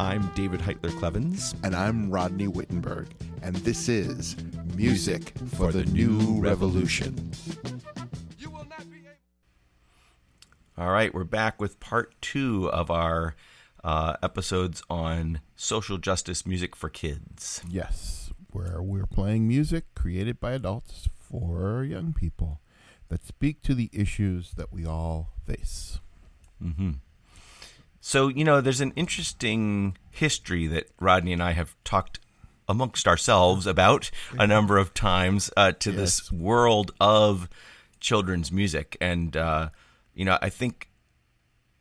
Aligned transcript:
I'm 0.00 0.32
David 0.34 0.60
Heitler 0.60 0.92
Klevans. 0.92 1.54
And 1.62 1.76
I'm 1.76 2.10
Rodney 2.10 2.46
Whittenberg. 2.46 3.08
And 3.42 3.54
this 3.56 3.86
is 3.86 4.34
Music 4.74 5.34
for 5.56 5.72
the 5.72 5.84
New 5.84 6.40
Revolution. 6.40 7.32
All 10.78 10.90
right, 10.90 11.12
we're 11.12 11.24
back 11.24 11.60
with 11.60 11.80
part 11.80 12.14
two 12.22 12.70
of 12.70 12.90
our 12.90 13.36
uh, 13.84 14.16
episodes 14.22 14.82
on 14.88 15.42
social 15.54 15.98
justice 15.98 16.46
music 16.46 16.74
for 16.74 16.88
kids. 16.88 17.62
Yes, 17.68 18.32
where 18.52 18.80
we're 18.80 19.04
playing 19.04 19.46
music 19.46 19.84
created 19.94 20.40
by 20.40 20.52
adults 20.52 21.10
for 21.18 21.84
young 21.84 22.14
people 22.14 22.62
that 23.10 23.26
speak 23.26 23.60
to 23.64 23.74
the 23.74 23.90
issues 23.92 24.52
that 24.52 24.72
we 24.72 24.86
all 24.86 25.34
face. 25.46 26.00
Mm-hmm. 26.64 26.92
So, 28.00 28.28
you 28.28 28.44
know, 28.44 28.60
there's 28.60 28.80
an 28.80 28.92
interesting 28.96 29.96
history 30.10 30.66
that 30.68 30.88
Rodney 30.98 31.32
and 31.32 31.42
I 31.42 31.52
have 31.52 31.76
talked 31.84 32.18
amongst 32.68 33.06
ourselves 33.06 33.66
about 33.66 34.10
a 34.38 34.46
number 34.46 34.78
of 34.78 34.94
times 34.94 35.50
uh, 35.56 35.72
to 35.72 35.90
yes. 35.90 35.98
this 35.98 36.32
world 36.32 36.92
of 37.00 37.48
children's 37.98 38.50
music. 38.50 38.96
And, 39.00 39.36
uh, 39.36 39.70
you 40.14 40.24
know, 40.24 40.38
I 40.40 40.48
think, 40.48 40.88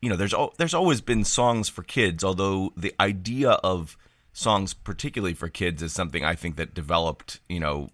you 0.01 0.09
know, 0.09 0.15
there's, 0.15 0.33
there's 0.57 0.73
always 0.73 0.99
been 0.99 1.23
songs 1.23 1.69
for 1.69 1.83
kids, 1.83 2.23
although 2.23 2.73
the 2.75 2.93
idea 2.99 3.51
of 3.51 3.97
songs, 4.33 4.73
particularly 4.73 5.33
for 5.33 5.47
kids, 5.47 5.81
is 5.81 5.93
something 5.93 6.25
I 6.25 6.35
think 6.35 6.55
that 6.57 6.73
developed, 6.73 7.39
you 7.47 7.59
know, 7.59 7.89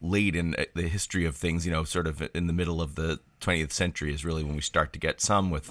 late 0.00 0.34
in 0.34 0.56
the 0.74 0.88
history 0.88 1.24
of 1.24 1.36
things, 1.36 1.64
you 1.64 1.72
know, 1.72 1.84
sort 1.84 2.06
of 2.06 2.28
in 2.34 2.46
the 2.46 2.52
middle 2.52 2.80
of 2.80 2.94
the 2.94 3.20
20th 3.44 3.72
century 3.72 4.12
is 4.12 4.24
really 4.24 4.42
when 4.42 4.54
we 4.54 4.62
start 4.62 4.92
to 4.94 4.98
get 4.98 5.20
some 5.20 5.50
with, 5.50 5.70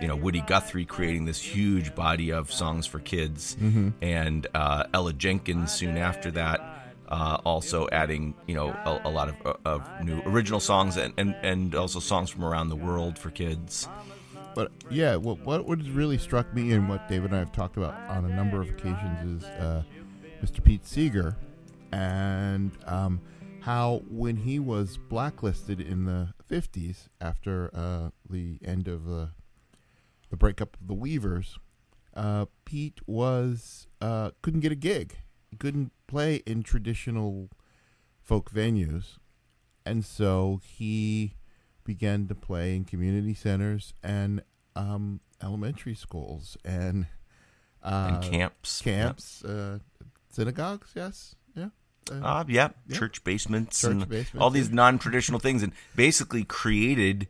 you 0.00 0.08
know, 0.08 0.16
Woody 0.16 0.40
Guthrie 0.40 0.84
creating 0.84 1.26
this 1.26 1.40
huge 1.40 1.94
body 1.94 2.32
of 2.32 2.52
songs 2.52 2.86
for 2.86 2.98
kids, 3.00 3.56
mm-hmm. 3.60 3.90
and 4.00 4.46
uh, 4.54 4.84
Ella 4.94 5.12
Jenkins 5.12 5.72
soon 5.72 5.96
after 5.96 6.30
that. 6.32 6.60
Uh, 7.08 7.36
also 7.44 7.86
adding, 7.92 8.34
you 8.46 8.54
know, 8.54 8.68
a, 8.70 9.02
a 9.04 9.10
lot 9.10 9.28
of, 9.28 9.58
of, 9.66 9.86
new 10.02 10.22
original 10.24 10.60
songs 10.60 10.96
and, 10.96 11.12
and, 11.18 11.36
and 11.42 11.74
also 11.74 12.00
songs 12.00 12.30
from 12.30 12.42
around 12.42 12.70
the 12.70 12.76
world 12.76 13.18
for 13.18 13.30
kids. 13.30 13.86
But 14.54 14.72
yeah, 14.90 15.16
what 15.16 15.40
what 15.40 15.66
really 15.66 16.16
struck 16.16 16.54
me 16.54 16.72
and 16.72 16.88
what 16.88 17.08
David 17.08 17.30
and 17.30 17.36
I 17.36 17.38
have 17.40 17.52
talked 17.52 17.76
about 17.76 17.94
on 18.08 18.24
a 18.24 18.34
number 18.34 18.62
of 18.62 18.70
occasions 18.70 19.42
is 19.42 19.48
uh, 19.48 19.82
Mr. 20.42 20.64
Pete 20.64 20.86
Seeger, 20.86 21.36
and 21.92 22.70
um, 22.86 23.20
how 23.60 24.02
when 24.10 24.36
he 24.36 24.58
was 24.58 24.96
blacklisted 24.96 25.80
in 25.80 26.04
the 26.04 26.32
50s 26.52 27.08
after 27.18 27.70
uh, 27.72 28.10
the 28.28 28.58
end 28.62 28.86
of 28.86 29.06
the 29.06 29.30
the 30.28 30.36
breakup 30.36 30.76
of 30.80 30.86
the 30.86 30.94
Weavers, 30.94 31.58
uh, 32.14 32.46
Pete 32.64 33.00
was 33.06 33.86
uh, 34.00 34.30
couldn't 34.42 34.60
get 34.60 34.72
a 34.72 34.76
gig. 34.76 35.16
He 35.50 35.56
couldn't 35.56 35.92
play 36.06 36.42
in 36.46 36.62
traditional 36.62 37.48
folk 38.22 38.50
venues, 38.50 39.18
and 39.86 40.04
so 40.04 40.60
he 40.62 41.36
began 41.84 42.28
to 42.28 42.34
play 42.34 42.76
in 42.76 42.84
community 42.84 43.34
centers 43.34 43.94
and 44.02 44.42
um, 44.76 45.20
elementary 45.42 45.94
schools 45.94 46.56
and, 46.64 47.06
and 47.82 48.22
camps, 48.22 48.80
camps, 48.80 49.44
uh, 49.44 49.78
synagogues. 50.30 50.92
Yes, 50.94 51.34
uh, 52.10 52.44
yeah, 52.48 52.70
yeah, 52.88 52.96
church 52.96 53.22
basements 53.24 53.80
church 53.80 53.90
and 53.90 54.08
basements, 54.08 54.42
all 54.42 54.50
these 54.50 54.70
non-traditional 54.70 55.40
things, 55.40 55.62
and 55.62 55.72
basically 55.94 56.44
created 56.44 57.28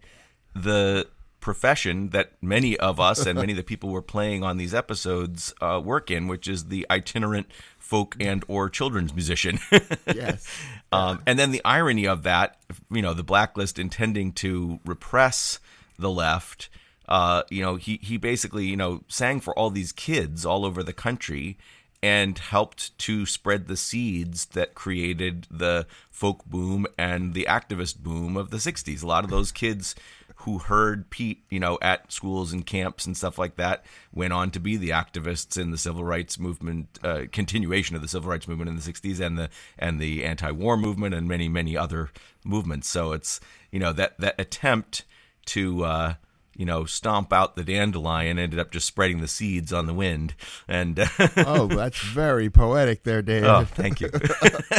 the 0.54 1.06
profession 1.40 2.10
that 2.10 2.32
many 2.40 2.78
of 2.78 3.00
us 3.00 3.26
and 3.26 3.38
many 3.38 3.52
of 3.52 3.56
the 3.56 3.64
people 3.64 3.90
we're 3.90 4.00
playing 4.00 4.44
on 4.44 4.56
these 4.56 4.72
episodes 4.72 5.52
uh, 5.60 5.80
work 5.84 6.10
in, 6.10 6.28
which 6.28 6.46
is 6.46 6.66
the 6.66 6.86
itinerant 6.90 7.48
folk 7.78 8.16
and 8.20 8.44
or 8.48 8.70
children's 8.70 9.12
musician. 9.12 9.58
yes. 10.14 10.48
Um, 10.92 11.20
and 11.26 11.38
then 11.38 11.50
the 11.50 11.60
irony 11.64 12.06
of 12.06 12.22
that, 12.22 12.56
you 12.90 13.02
know, 13.02 13.12
the 13.12 13.24
blacklist 13.24 13.78
intending 13.78 14.32
to 14.34 14.78
repress 14.86 15.58
the 15.98 16.10
left. 16.10 16.70
Uh, 17.08 17.42
you 17.50 17.60
know, 17.60 17.76
he 17.76 17.98
he 18.02 18.16
basically 18.16 18.66
you 18.66 18.76
know 18.76 19.02
sang 19.08 19.40
for 19.40 19.58
all 19.58 19.68
these 19.68 19.92
kids 19.92 20.46
all 20.46 20.64
over 20.64 20.82
the 20.82 20.92
country 20.92 21.58
and 22.02 22.38
helped 22.38 22.96
to 22.98 23.24
spread 23.24 23.68
the 23.68 23.76
seeds 23.76 24.46
that 24.46 24.74
created 24.74 25.46
the 25.50 25.86
folk 26.10 26.44
boom 26.44 26.86
and 26.98 27.32
the 27.32 27.46
activist 27.48 27.98
boom 27.98 28.36
of 28.36 28.50
the 28.50 28.56
60s. 28.56 29.02
A 29.02 29.06
lot 29.06 29.22
of 29.22 29.30
those 29.30 29.52
kids 29.52 29.94
who 30.42 30.58
heard 30.58 31.08
Pete, 31.10 31.44
you 31.50 31.60
know, 31.60 31.78
at 31.80 32.10
schools 32.10 32.52
and 32.52 32.66
camps 32.66 33.06
and 33.06 33.16
stuff 33.16 33.38
like 33.38 33.56
that, 33.56 33.84
went 34.12 34.32
on 34.32 34.50
to 34.50 34.58
be 34.58 34.76
the 34.76 34.90
activists 34.90 35.56
in 35.56 35.70
the 35.70 35.78
civil 35.78 36.02
rights 36.04 36.38
movement, 36.38 36.98
uh, 37.04 37.22
continuation 37.30 37.94
of 37.94 38.02
the 38.02 38.08
civil 38.08 38.28
rights 38.28 38.48
movement 38.48 38.68
in 38.68 38.76
the 38.76 38.82
'60s, 38.82 39.20
and 39.20 39.38
the 39.38 39.48
and 39.78 40.00
the 40.00 40.24
anti-war 40.24 40.76
movement, 40.76 41.14
and 41.14 41.28
many 41.28 41.48
many 41.48 41.76
other 41.76 42.10
movements. 42.44 42.88
So 42.88 43.12
it's 43.12 43.38
you 43.70 43.78
know 43.78 43.92
that 43.92 44.18
that 44.18 44.34
attempt 44.38 45.04
to 45.46 45.84
uh, 45.84 46.14
you 46.56 46.66
know, 46.66 46.84
stomp 46.84 47.32
out 47.32 47.56
the 47.56 47.64
dandelion, 47.64 48.38
ended 48.38 48.58
up 48.58 48.70
just 48.70 48.86
spreading 48.86 49.20
the 49.20 49.28
seeds 49.28 49.72
on 49.72 49.86
the 49.86 49.94
wind. 49.94 50.34
And 50.68 50.98
oh, 51.36 51.66
that's 51.66 52.00
very 52.00 52.50
poetic 52.50 53.04
there, 53.04 53.22
Dave. 53.22 53.44
Oh, 53.44 53.64
thank 53.64 54.00
you. 54.00 54.10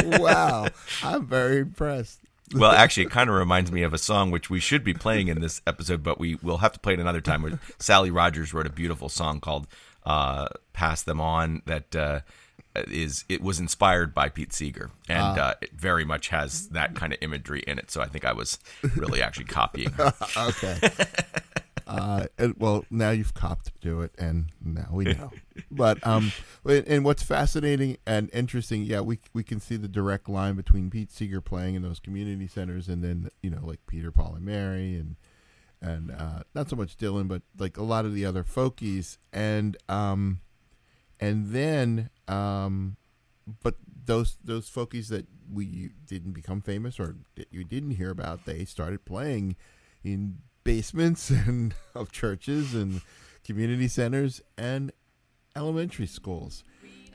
wow, 0.18 0.68
I'm 1.02 1.26
very 1.26 1.58
impressed. 1.58 2.20
well, 2.54 2.72
actually, 2.72 3.04
it 3.04 3.10
kind 3.10 3.28
of 3.28 3.36
reminds 3.36 3.72
me 3.72 3.82
of 3.82 3.94
a 3.94 3.98
song 3.98 4.30
which 4.30 4.50
we 4.50 4.60
should 4.60 4.84
be 4.84 4.94
playing 4.94 5.28
in 5.28 5.40
this 5.40 5.60
episode, 5.66 6.02
but 6.02 6.18
we 6.18 6.36
will 6.36 6.58
have 6.58 6.72
to 6.72 6.80
play 6.80 6.94
it 6.94 7.00
another 7.00 7.20
time. 7.20 7.42
Where 7.42 7.58
Sally 7.78 8.10
Rogers 8.10 8.54
wrote 8.54 8.66
a 8.66 8.72
beautiful 8.72 9.08
song 9.08 9.40
called 9.40 9.66
uh, 10.04 10.48
"Pass 10.72 11.02
Them 11.02 11.20
On" 11.20 11.62
that. 11.66 11.96
Uh, 11.96 12.20
is 12.74 13.24
it 13.28 13.40
was 13.40 13.60
inspired 13.60 14.14
by 14.14 14.28
Pete 14.28 14.52
Seeger, 14.52 14.90
and 15.08 15.38
uh, 15.38 15.42
uh, 15.42 15.54
it 15.62 15.72
very 15.72 16.04
much 16.04 16.28
has 16.28 16.68
that 16.68 16.94
kind 16.94 17.12
of 17.12 17.18
imagery 17.22 17.62
in 17.66 17.78
it. 17.78 17.90
So 17.90 18.00
I 18.00 18.06
think 18.06 18.24
I 18.24 18.32
was 18.32 18.58
really 18.96 19.22
actually 19.22 19.46
copying. 19.46 19.94
okay. 20.36 20.78
Uh, 21.86 22.26
and, 22.38 22.54
well, 22.58 22.84
now 22.90 23.10
you've 23.10 23.34
copped 23.34 23.70
to 23.82 24.00
it, 24.00 24.10
and 24.18 24.46
now 24.64 24.88
we 24.90 25.04
know. 25.04 25.30
but 25.70 26.04
um, 26.06 26.32
and 26.64 27.04
what's 27.04 27.22
fascinating 27.22 27.98
and 28.06 28.30
interesting, 28.32 28.84
yeah, 28.84 29.00
we 29.00 29.18
we 29.34 29.42
can 29.42 29.60
see 29.60 29.76
the 29.76 29.86
direct 29.86 30.26
line 30.26 30.54
between 30.54 30.88
Pete 30.88 31.12
Seeger 31.12 31.42
playing 31.42 31.74
in 31.74 31.82
those 31.82 32.00
community 32.00 32.46
centers, 32.46 32.88
and 32.88 33.04
then 33.04 33.28
you 33.42 33.50
know 33.50 33.60
like 33.62 33.80
Peter, 33.86 34.10
Paul, 34.10 34.34
and 34.36 34.44
Mary, 34.44 34.94
and 34.94 35.16
and 35.82 36.10
uh, 36.10 36.44
not 36.54 36.70
so 36.70 36.76
much 36.76 36.96
Dylan, 36.96 37.28
but 37.28 37.42
like 37.58 37.76
a 37.76 37.82
lot 37.82 38.06
of 38.06 38.14
the 38.14 38.24
other 38.24 38.44
folkies, 38.44 39.18
and 39.32 39.76
um, 39.88 40.40
and 41.24 41.46
then 41.52 42.10
um, 42.28 42.96
but 43.62 43.76
those 44.04 44.36
those 44.44 44.68
folkies 44.68 45.08
that 45.08 45.26
we 45.52 45.90
didn't 46.06 46.32
become 46.32 46.60
famous 46.60 47.00
or 47.00 47.16
that 47.36 47.48
you 47.50 47.64
didn't 47.64 47.92
hear 47.92 48.10
about, 48.10 48.44
they 48.44 48.64
started 48.64 49.04
playing 49.04 49.56
in 50.02 50.38
basements 50.64 51.30
and 51.46 51.74
of 51.94 52.12
churches 52.12 52.74
and 52.74 53.00
community 53.44 53.88
centers 53.88 54.42
and 54.58 54.92
elementary 55.56 56.06
schools. 56.06 56.64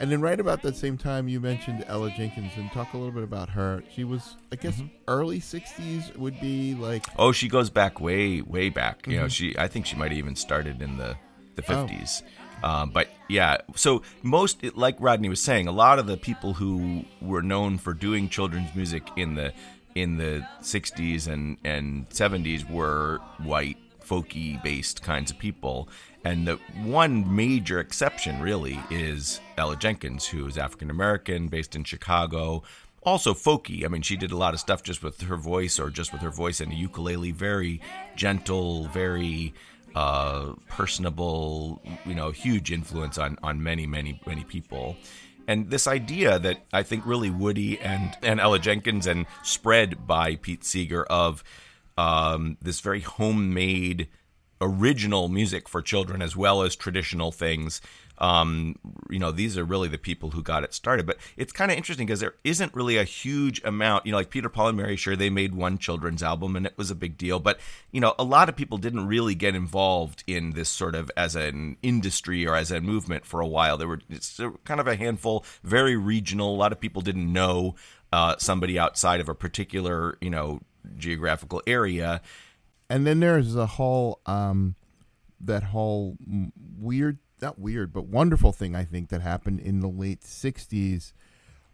And 0.01 0.09
then 0.09 0.21
right 0.21 0.39
about 0.39 0.61
that 0.61 0.77
same 0.77 0.97
time, 0.97 1.27
you 1.27 1.41
mentioned 1.41 1.83
Ella 1.85 2.09
Jenkins, 2.15 2.53
and 2.55 2.71
talk 2.71 2.93
a 2.93 2.97
little 2.97 3.11
bit 3.11 3.23
about 3.23 3.49
her. 3.49 3.83
She 3.93 4.05
was, 4.05 4.37
I 4.49 4.55
guess, 4.55 4.77
mm-hmm. 4.77 4.87
early 5.09 5.41
'60s 5.41 6.15
would 6.15 6.39
be 6.39 6.73
like. 6.73 7.05
Oh, 7.17 7.33
she 7.33 7.49
goes 7.49 7.69
back 7.69 7.99
way, 7.99 8.41
way 8.41 8.69
back. 8.69 9.01
Mm-hmm. 9.01 9.11
You 9.11 9.17
know, 9.17 9.23
mm-hmm. 9.25 9.29
she. 9.29 9.57
I 9.57 9.67
think 9.67 9.85
she 9.85 9.97
might 9.97 10.11
have 10.11 10.17
even 10.17 10.37
started 10.37 10.81
in 10.81 10.97
the 10.97 11.17
the 11.55 11.61
'50s. 11.61 12.23
Oh. 12.23 12.38
Um, 12.63 12.89
but 12.91 13.09
yeah, 13.27 13.57
so 13.75 14.01
most, 14.23 14.63
like 14.75 14.95
Rodney 14.99 15.29
was 15.29 15.41
saying, 15.41 15.67
a 15.67 15.71
lot 15.71 15.99
of 15.99 16.07
the 16.07 16.17
people 16.17 16.53
who 16.53 17.05
were 17.21 17.41
known 17.41 17.77
for 17.77 17.93
doing 17.93 18.29
children's 18.29 18.73
music 18.75 19.03
in 19.15 19.35
the 19.35 19.53
in 19.95 20.17
the 20.17 20.45
60s 20.61 21.27
and, 21.27 21.57
and 21.63 22.07
70s 22.09 22.69
were 22.69 23.19
white, 23.43 23.77
folky 24.05 24.61
based 24.63 25.01
kinds 25.01 25.31
of 25.31 25.37
people. 25.37 25.89
And 26.23 26.47
the 26.47 26.55
one 26.83 27.35
major 27.35 27.79
exception, 27.79 28.41
really, 28.41 28.79
is 28.89 29.39
Ella 29.57 29.77
Jenkins, 29.77 30.27
who 30.27 30.45
is 30.47 30.57
African 30.57 30.89
American, 30.89 31.47
based 31.47 31.75
in 31.75 31.83
Chicago, 31.83 32.63
also 33.03 33.33
folky. 33.33 33.85
I 33.85 33.87
mean, 33.87 34.01
she 34.01 34.17
did 34.17 34.31
a 34.31 34.37
lot 34.37 34.53
of 34.53 34.59
stuff 34.59 34.83
just 34.83 35.01
with 35.01 35.21
her 35.21 35.37
voice 35.37 35.79
or 35.79 35.89
just 35.89 36.11
with 36.11 36.21
her 36.21 36.29
voice 36.29 36.59
and 36.59 36.71
a 36.71 36.75
ukulele, 36.75 37.31
very 37.31 37.81
gentle, 38.15 38.87
very 38.87 39.53
uh, 39.95 40.53
personable, 40.69 41.81
you 42.05 42.15
know, 42.15 42.31
huge 42.31 42.71
influence 42.71 43.17
on, 43.17 43.37
on 43.43 43.61
many, 43.63 43.87
many, 43.87 44.21
many 44.25 44.43
people. 44.43 44.95
And 45.47 45.71
this 45.71 45.87
idea 45.87 46.37
that 46.37 46.65
I 46.71 46.83
think 46.83 47.05
really 47.05 47.31
Woody 47.31 47.79
and, 47.79 48.15
and 48.21 48.39
Ella 48.39 48.59
Jenkins 48.59 49.07
and 49.07 49.25
spread 49.43 50.05
by 50.05 50.35
Pete 50.35 50.63
Seeger 50.63 51.03
of 51.05 51.43
um, 51.97 52.57
this 52.61 52.79
very 52.81 53.01
homemade 53.01 54.07
original 54.61 55.27
music 55.27 55.67
for 55.67 55.81
children 55.81 56.21
as 56.21 56.35
well 56.35 56.61
as 56.61 56.75
traditional 56.75 57.31
things. 57.31 57.81
Um, 58.19 58.75
you 59.09 59.19
know, 59.19 59.31
these 59.31 59.57
are 59.57 59.63
really 59.63 59.87
the 59.87 59.97
people 59.97 60.31
who 60.31 60.43
got 60.43 60.63
it 60.63 60.73
started. 60.73 61.05
But 61.05 61.17
it's 61.37 61.51
kind 61.51 61.71
of 61.71 61.77
interesting 61.77 62.05
because 62.05 62.19
there 62.19 62.35
isn't 62.43 62.73
really 62.73 62.97
a 62.97 63.03
huge 63.03 63.61
amount. 63.63 64.05
You 64.05 64.11
know, 64.11 64.17
like 64.17 64.29
Peter, 64.29 64.49
Paul, 64.49 64.69
and 64.69 64.77
Mary, 64.77 64.95
sure, 64.95 65.15
they 65.15 65.29
made 65.29 65.55
one 65.55 65.77
children's 65.77 66.21
album 66.21 66.55
and 66.55 66.65
it 66.65 66.77
was 66.77 66.91
a 66.91 66.95
big 66.95 67.17
deal. 67.17 67.39
But, 67.39 67.59
you 67.91 68.01
know, 68.01 68.13
a 68.19 68.23
lot 68.23 68.49
of 68.49 68.55
people 68.55 68.77
didn't 68.77 69.07
really 69.07 69.35
get 69.35 69.55
involved 69.55 70.23
in 70.27 70.51
this 70.51 70.69
sort 70.69 70.95
of 70.95 71.09
as 71.15 71.35
an 71.35 71.77
industry 71.81 72.45
or 72.45 72.55
as 72.55 72.71
a 72.71 72.81
movement 72.81 73.25
for 73.25 73.39
a 73.39 73.47
while. 73.47 73.77
There 73.77 73.87
were 73.87 74.01
it's 74.09 74.39
kind 74.65 74.79
of 74.79 74.87
a 74.87 74.95
handful, 74.95 75.45
very 75.63 75.95
regional. 75.95 76.53
A 76.53 76.57
lot 76.57 76.71
of 76.71 76.79
people 76.79 77.01
didn't 77.01 77.31
know 77.31 77.75
uh, 78.11 78.35
somebody 78.37 78.77
outside 78.79 79.19
of 79.19 79.29
a 79.29 79.35
particular, 79.35 80.17
you 80.21 80.29
know, 80.29 80.61
geographical 80.97 81.61
area. 81.67 82.21
And 82.89 83.05
then 83.05 83.19
there's 83.19 83.55
a 83.55 83.65
whole 83.65 84.19
um, 84.25 84.75
that 85.41 85.63
whole 85.63 86.17
weird, 86.77 87.19
not 87.41 87.59
weird, 87.59 87.93
but 87.93 88.05
wonderful 88.05 88.51
thing 88.51 88.75
I 88.75 88.83
think 88.83 89.09
that 89.09 89.21
happened 89.21 89.59
in 89.59 89.79
the 89.79 89.87
late 89.87 90.21
'60s. 90.21 91.13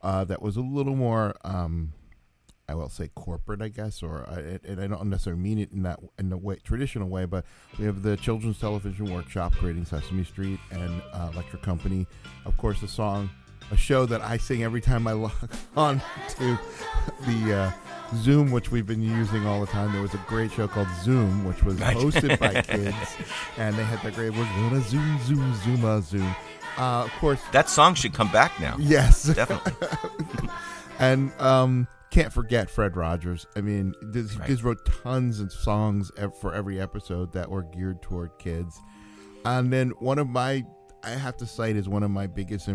Uh, 0.01 0.23
that 0.25 0.41
was 0.41 0.55
a 0.55 0.61
little 0.61 0.95
more, 0.95 1.35
um, 1.43 1.93
I 2.69 2.75
will 2.75 2.89
say, 2.89 3.09
corporate, 3.15 3.61
I 3.61 3.69
guess, 3.69 4.03
or 4.03 4.27
I, 4.29 4.59
and 4.67 4.79
I 4.79 4.87
don't 4.87 5.09
necessarily 5.09 5.41
mean 5.41 5.57
it 5.57 5.71
in 5.71 5.81
that 5.83 5.99
in 6.19 6.29
the 6.29 6.37
way 6.37 6.57
traditional 6.63 7.09
way, 7.09 7.25
but 7.25 7.45
we 7.79 7.85
have 7.85 8.03
the 8.03 8.15
Children's 8.17 8.59
Television 8.59 9.11
Workshop 9.11 9.55
creating 9.55 9.85
Sesame 9.85 10.23
Street 10.23 10.59
and 10.71 11.01
uh, 11.11 11.29
Electric 11.33 11.63
Company. 11.63 12.05
Of 12.45 12.55
course, 12.57 12.81
the 12.81 12.87
song, 12.87 13.29
a 13.71 13.77
show 13.77 14.05
that 14.05 14.21
I 14.21 14.37
sing 14.37 14.63
every 14.63 14.81
time 14.81 15.07
I 15.07 15.13
log 15.13 15.31
on 15.75 16.01
to 16.37 16.59
the. 17.25 17.53
Uh, 17.53 17.71
Zoom, 18.15 18.51
which 18.51 18.71
we've 18.71 18.85
been 18.85 19.01
using 19.01 19.45
all 19.45 19.61
the 19.61 19.67
time. 19.67 19.91
There 19.91 20.01
was 20.01 20.13
a 20.13 20.23
great 20.27 20.51
show 20.51 20.67
called 20.67 20.87
Zoom, 21.03 21.45
which 21.45 21.63
was 21.63 21.75
hosted 21.79 22.39
by 22.39 22.61
kids, 22.61 23.17
and 23.57 23.75
they 23.75 23.83
had 23.83 24.01
that 24.03 24.15
great 24.15 24.31
"We're 24.31 24.43
gonna 24.43 24.81
zoom, 24.81 25.19
zoom, 25.23 25.55
zoom, 25.63 26.01
zoom." 26.01 26.35
Uh, 26.77 27.03
of 27.05 27.11
course, 27.13 27.41
that 27.51 27.69
song 27.69 27.95
should 27.95 28.13
come 28.13 28.31
back 28.31 28.59
now. 28.59 28.75
Yes, 28.77 29.23
definitely. 29.23 29.73
and 30.99 31.31
um, 31.39 31.87
can't 32.11 32.31
forget 32.31 32.69
Fred 32.69 32.95
Rogers. 32.95 33.45
I 33.55 33.61
mean, 33.61 33.93
this, 34.01 34.35
right. 34.37 34.63
wrote 34.63 34.85
tons 35.03 35.39
of 35.39 35.51
songs 35.51 36.11
for 36.39 36.53
every 36.53 36.79
episode 36.79 37.31
that 37.33 37.49
were 37.49 37.63
geared 37.63 38.01
toward 38.01 38.37
kids. 38.39 38.79
And 39.45 39.71
then 39.71 39.89
one 39.99 40.17
of 40.17 40.27
my, 40.27 40.65
I 41.03 41.11
have 41.11 41.37
to 41.37 41.45
cite, 41.45 41.75
is 41.75 41.87
one 41.87 42.03
of 42.03 42.11
my 42.11 42.27
biggest 42.27 42.67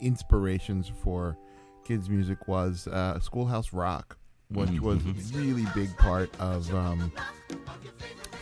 inspirations 0.00 0.90
for 1.02 1.38
kids' 1.84 2.08
music 2.08 2.48
was 2.48 2.88
uh, 2.88 3.20
Schoolhouse 3.20 3.72
Rock 3.72 4.16
which 4.50 4.70
mm-hmm. 4.70 4.84
was 4.84 4.98
a 5.04 5.38
really 5.38 5.66
big 5.74 5.96
part 5.96 6.30
of 6.40 6.72
um, 6.74 7.12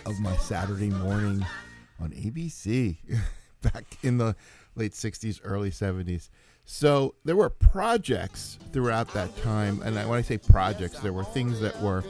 of 0.07 0.19
my 0.21 0.35
Saturday 0.37 0.91
morning 0.91 1.45
on 2.01 2.11
ABC 2.11 2.97
back 3.63 3.85
in 4.03 4.19
the 4.19 4.35
late 4.75 4.93
'60s, 4.93 5.41
early 5.45 5.71
'70s. 5.71 6.29
So 6.65 7.15
there 7.25 7.37
were 7.37 7.51
projects 7.51 8.59
throughout 8.73 9.13
that 9.15 9.35
time, 9.39 9.81
and 9.83 9.97
when 9.97 10.19
I 10.19 10.23
say 10.23 10.37
projects, 10.39 11.01
there 11.01 11.13
were 11.13 11.25
things 11.25 11.61
that 11.61 11.81
were 11.81 12.05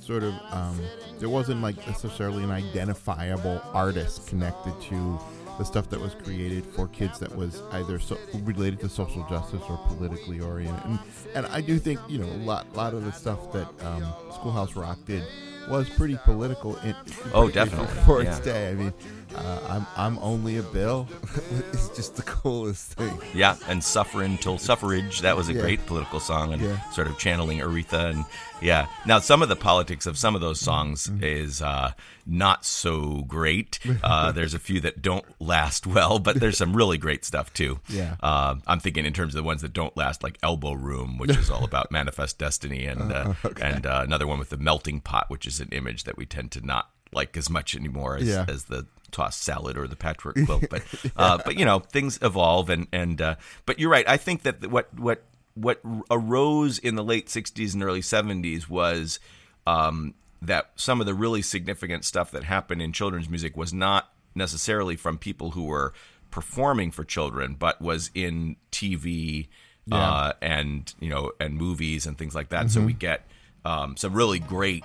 sort 0.00 0.22
of 0.22 0.34
um, 0.50 0.80
there 1.18 1.28
wasn't 1.28 1.62
like 1.62 1.76
necessarily 1.86 2.42
an 2.42 2.50
identifiable 2.50 3.60
artist 3.72 4.26
connected 4.26 4.74
to 4.82 5.20
the 5.60 5.66
stuff 5.66 5.90
that 5.90 6.00
was 6.00 6.14
created 6.14 6.64
for 6.64 6.88
kids 6.88 7.18
that 7.18 7.36
was 7.36 7.60
either 7.72 7.98
so 7.98 8.16
related 8.44 8.80
to 8.80 8.88
social 8.88 9.22
justice 9.28 9.60
or 9.68 9.76
politically 9.88 10.40
oriented. 10.40 10.82
And, 10.86 10.98
and 11.34 11.46
I 11.48 11.60
do 11.60 11.78
think, 11.78 12.00
you 12.08 12.16
know, 12.16 12.24
a 12.24 12.40
lot, 12.46 12.74
lot 12.74 12.94
of 12.94 13.04
the 13.04 13.12
stuff 13.12 13.52
that 13.52 13.68
um, 13.84 14.02
Schoolhouse 14.32 14.74
Rock 14.74 14.96
did 15.04 15.22
was 15.68 15.90
pretty 15.90 16.18
political. 16.24 16.76
In, 16.78 16.96
oh, 17.34 17.50
definitely 17.50 17.94
for 18.06 18.22
yeah. 18.22 18.30
its 18.30 18.40
day. 18.40 18.70
I 18.70 18.74
mean, 18.74 18.94
uh, 19.34 19.60
I'm 19.68 19.86
I'm 19.96 20.18
only 20.18 20.58
a 20.58 20.62
bill. 20.62 21.08
it's 21.72 21.88
just 21.90 22.16
the 22.16 22.22
coolest 22.22 22.94
thing. 22.94 23.18
Yeah, 23.34 23.56
and 23.68 23.82
suffering 23.82 24.38
till 24.38 24.58
suffrage. 24.58 25.20
That 25.20 25.36
was 25.36 25.48
a 25.48 25.52
yeah. 25.52 25.60
great 25.60 25.86
political 25.86 26.20
song 26.20 26.52
and 26.52 26.62
yeah. 26.62 26.90
sort 26.90 27.06
of 27.08 27.18
channeling 27.18 27.58
Aretha 27.58 28.10
and 28.10 28.24
yeah. 28.60 28.86
Now 29.06 29.18
some 29.18 29.42
of 29.42 29.48
the 29.48 29.56
politics 29.56 30.06
of 30.06 30.18
some 30.18 30.34
of 30.34 30.40
those 30.40 30.60
songs 30.60 31.06
mm-hmm. 31.06 31.22
is 31.22 31.62
uh, 31.62 31.92
not 32.26 32.64
so 32.64 33.22
great. 33.22 33.78
Uh, 34.02 34.32
there's 34.32 34.54
a 34.54 34.58
few 34.58 34.80
that 34.80 35.02
don't 35.02 35.24
last 35.40 35.86
well, 35.86 36.18
but 36.18 36.40
there's 36.40 36.56
some 36.56 36.74
really 36.74 36.96
great 36.96 37.24
stuff 37.24 37.52
too. 37.52 37.80
Yeah. 37.88 38.16
Uh, 38.22 38.56
I'm 38.66 38.80
thinking 38.80 39.04
in 39.04 39.12
terms 39.12 39.34
of 39.34 39.42
the 39.42 39.46
ones 39.46 39.62
that 39.62 39.72
don't 39.72 39.94
last, 39.96 40.22
like 40.22 40.38
Elbow 40.42 40.72
Room, 40.72 41.18
which 41.18 41.36
is 41.36 41.50
all 41.50 41.64
about 41.64 41.90
manifest 41.92 42.38
destiny, 42.38 42.86
and 42.86 43.12
uh, 43.12 43.34
okay. 43.44 43.70
and 43.70 43.86
uh, 43.86 44.00
another 44.02 44.26
one 44.26 44.38
with 44.38 44.48
the 44.48 44.56
melting 44.56 45.00
pot, 45.00 45.26
which 45.28 45.46
is 45.46 45.60
an 45.60 45.68
image 45.70 46.04
that 46.04 46.16
we 46.16 46.24
tend 46.24 46.50
to 46.52 46.66
not 46.66 46.90
like 47.12 47.36
as 47.36 47.50
much 47.50 47.74
anymore 47.74 48.16
as, 48.16 48.28
yeah. 48.28 48.44
as 48.48 48.64
the 48.64 48.86
tossed 49.10 49.42
salad 49.42 49.76
or 49.76 49.86
the 49.86 49.96
patchwork 49.96 50.36
quilt. 50.44 50.64
But 50.70 50.82
uh, 51.16 51.38
but 51.44 51.58
you 51.58 51.64
know 51.64 51.80
things 51.80 52.18
evolve 52.22 52.70
and 52.70 52.86
and 52.92 53.20
uh, 53.20 53.36
but 53.66 53.78
you're 53.78 53.90
right. 53.90 54.08
I 54.08 54.16
think 54.16 54.42
that 54.42 54.70
what 54.70 54.92
what 54.98 55.22
what 55.54 55.80
arose 56.10 56.78
in 56.78 56.94
the 56.94 57.04
late 57.04 57.26
'60s 57.28 57.74
and 57.74 57.82
early 57.82 58.00
'70s 58.00 58.68
was 58.68 59.20
um, 59.66 60.14
that 60.42 60.70
some 60.76 61.00
of 61.00 61.06
the 61.06 61.14
really 61.14 61.42
significant 61.42 62.04
stuff 62.04 62.30
that 62.30 62.44
happened 62.44 62.82
in 62.82 62.92
children's 62.92 63.28
music 63.28 63.56
was 63.56 63.72
not 63.72 64.12
necessarily 64.34 64.96
from 64.96 65.18
people 65.18 65.50
who 65.50 65.64
were 65.64 65.92
performing 66.30 66.90
for 66.90 67.04
children, 67.04 67.56
but 67.58 67.80
was 67.80 68.10
in 68.14 68.56
TV 68.70 69.48
yeah. 69.86 69.96
uh, 69.96 70.32
and 70.40 70.94
you 71.00 71.08
know 71.08 71.32
and 71.40 71.56
movies 71.56 72.06
and 72.06 72.16
things 72.16 72.34
like 72.34 72.50
that. 72.50 72.66
Mm-hmm. 72.66 72.80
So 72.80 72.86
we 72.86 72.92
get 72.92 73.26
um, 73.64 73.96
some 73.96 74.14
really 74.14 74.38
great 74.38 74.84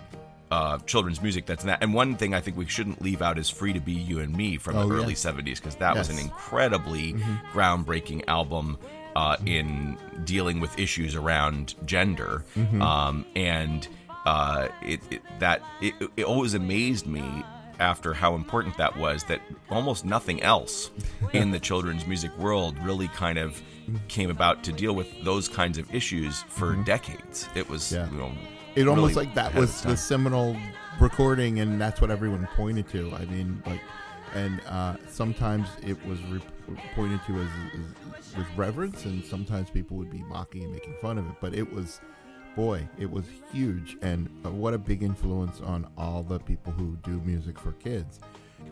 uh, 0.51 0.77
children's 0.80 1.21
music 1.21 1.45
that's 1.45 1.63
that. 1.63 1.81
And 1.81 1.94
one 1.94 2.15
thing 2.15 2.33
I 2.33 2.42
think 2.42 2.57
we 2.57 2.65
shouldn't 2.65 3.01
leave 3.01 3.21
out 3.21 3.38
is 3.38 3.50
"Free 3.50 3.74
to 3.74 3.80
Be 3.80 3.94
You 3.94 4.19
and 4.19 4.36
Me" 4.36 4.57
from 4.57 4.77
oh, 4.77 4.88
the 4.88 4.95
early 4.95 5.13
'70s 5.13 5.56
because 5.56 5.75
that 5.75 5.95
yes. 5.95 6.07
was 6.07 6.18
an 6.18 6.24
incredibly 6.24 7.13
mm-hmm. 7.13 7.57
groundbreaking 7.57 8.24
album 8.27 8.77
uh, 9.15 9.38
mm-hmm. 9.38 9.47
in 9.47 9.97
dealing 10.24 10.59
with 10.59 10.77
issues 10.77 11.15
around 11.15 11.75
gender. 11.86 12.44
Mm-hmm. 12.56 12.81
Um, 12.81 13.25
and 13.36 13.88
uh, 14.25 14.69
it, 14.81 15.01
it, 15.09 15.21
that 15.39 15.62
it, 15.81 15.94
it 16.18 16.24
always 16.24 16.53
amazed 16.53 17.07
me 17.07 17.44
after 17.80 18.13
how 18.13 18.36
important 18.36 18.77
that 18.77 18.95
was 18.98 19.24
that 19.25 19.41
almost 19.69 20.06
nothing 20.06 20.41
else 20.41 20.91
in 21.33 21.51
the 21.51 21.59
children's 21.59 22.06
music 22.06 22.36
world 22.38 22.77
really 22.83 23.07
kind 23.09 23.38
of 23.38 23.62
came 24.07 24.30
about 24.30 24.63
to 24.63 24.71
deal 24.71 24.94
with 24.94 25.07
those 25.24 25.48
kinds 25.48 25.77
of 25.77 25.94
issues 25.94 26.44
for 26.44 26.71
mm-hmm. 26.74 26.83
decades. 26.83 27.48
It 27.56 27.69
was 27.69 27.91
yeah. 27.91 28.09
you 28.12 28.18
know 28.18 28.31
it 28.75 28.81
really 28.81 28.89
almost 28.89 29.16
like 29.16 29.33
that 29.36 29.54
was 29.56 29.81
the 29.81 29.95
seminal 29.95 30.56
recording, 31.00 31.60
and 31.60 31.80
that's 31.80 32.01
what 32.01 32.12
everyone 32.12 32.48
pointed 32.56 32.88
to. 32.89 33.13
I 33.13 33.25
mean, 33.25 33.62
like, 33.66 33.81
and 34.33 34.62
uh, 34.68 34.98
sometimes 35.07 35.68
it 35.81 36.04
was 36.06 36.22
re- 36.24 36.42
pointed 36.94 37.22
to 37.27 37.39
as, 37.39 37.48
as, 38.18 38.38
with 38.38 38.48
reverence, 38.57 39.06
and 39.06 39.24
sometimes 39.24 39.69
people 39.69 39.98
would 39.98 40.12
be 40.12 40.24
mocking 40.24 40.63
and 40.63 40.74
making 40.74 40.95
fun 41.01 41.18
of 41.18 41.25
it. 41.25 41.36
But 41.39 41.54
it 41.54 41.72
was, 41.72 42.01
boy, 42.56 42.88
it 43.00 43.10
was 43.10 43.25
huge, 43.51 43.98
and 44.01 44.30
uh, 44.45 44.50
what 44.50 44.74
a 44.74 44.77
big 44.77 45.04
influence 45.04 45.62
on 45.62 45.88
all 45.98 46.24
the 46.24 46.39
people 46.39 46.74
who 46.74 46.98
do 47.04 47.22
music 47.25 47.57
for 47.57 47.72
kids 47.74 48.19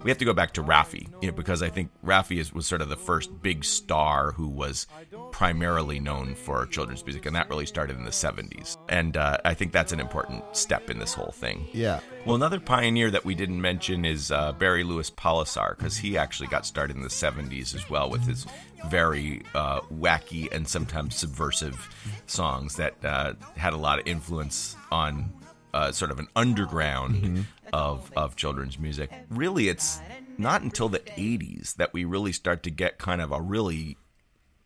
we 0.03 0.11
have 0.11 0.17
to 0.17 0.25
go 0.25 0.33
back 0.33 0.53
to 0.53 0.63
Raffi, 0.63 1.07
you 1.21 1.29
know, 1.29 1.33
because 1.33 1.61
I 1.61 1.69
think 1.69 1.91
Raffi 2.05 2.37
is, 2.37 2.53
was 2.53 2.67
sort 2.67 2.81
of 2.81 2.89
the 2.89 2.97
first 2.97 3.41
big 3.41 3.63
star 3.63 4.31
who 4.31 4.47
was 4.47 4.87
primarily 5.31 5.99
known 5.99 6.35
for 6.35 6.65
children's 6.65 7.05
music, 7.05 7.25
and 7.25 7.35
that 7.35 7.49
really 7.49 7.65
started 7.65 7.97
in 7.97 8.03
the 8.03 8.11
70s. 8.11 8.77
And 8.89 9.17
uh, 9.17 9.37
I 9.45 9.53
think 9.53 9.71
that's 9.71 9.91
an 9.91 9.99
important 9.99 10.43
step 10.55 10.89
in 10.89 10.99
this 10.99 11.13
whole 11.13 11.31
thing. 11.31 11.67
Yeah. 11.71 11.99
Well, 12.25 12.35
another 12.35 12.59
pioneer 12.59 13.11
that 13.11 13.25
we 13.25 13.35
didn't 13.35 13.61
mention 13.61 14.05
is 14.05 14.31
uh, 14.31 14.51
Barry 14.53 14.83
Louis 14.83 15.09
Polisar, 15.09 15.77
because 15.77 15.97
he 15.97 16.17
actually 16.17 16.47
got 16.47 16.65
started 16.65 16.95
in 16.95 17.03
the 17.03 17.09
70s 17.09 17.73
as 17.73 17.89
well 17.89 18.09
with 18.09 18.25
his 18.25 18.45
very 18.87 19.41
uh, 19.55 19.79
wacky 19.81 20.51
and 20.53 20.67
sometimes 20.67 21.15
subversive 21.15 21.89
songs 22.27 22.75
that 22.75 22.93
uh, 23.03 23.33
had 23.55 23.73
a 23.73 23.77
lot 23.77 23.99
of 23.99 24.07
influence 24.07 24.75
on 24.91 25.31
uh, 25.73 25.91
sort 25.91 26.11
of 26.11 26.19
an 26.19 26.27
underground 26.35 27.15
mm-hmm. 27.15 27.41
Of 27.73 28.11
of 28.15 28.35
children's 28.35 28.79
music. 28.79 29.11
Really, 29.29 29.67
it's 29.67 29.99
not 30.37 30.61
until 30.61 30.87
the 30.87 30.99
'80s 30.99 31.75
that 31.75 31.91
we 31.91 32.05
really 32.05 32.31
start 32.31 32.63
to 32.63 32.69
get 32.69 32.99
kind 32.99 33.19
of 33.19 33.31
a 33.31 33.41
really 33.41 33.97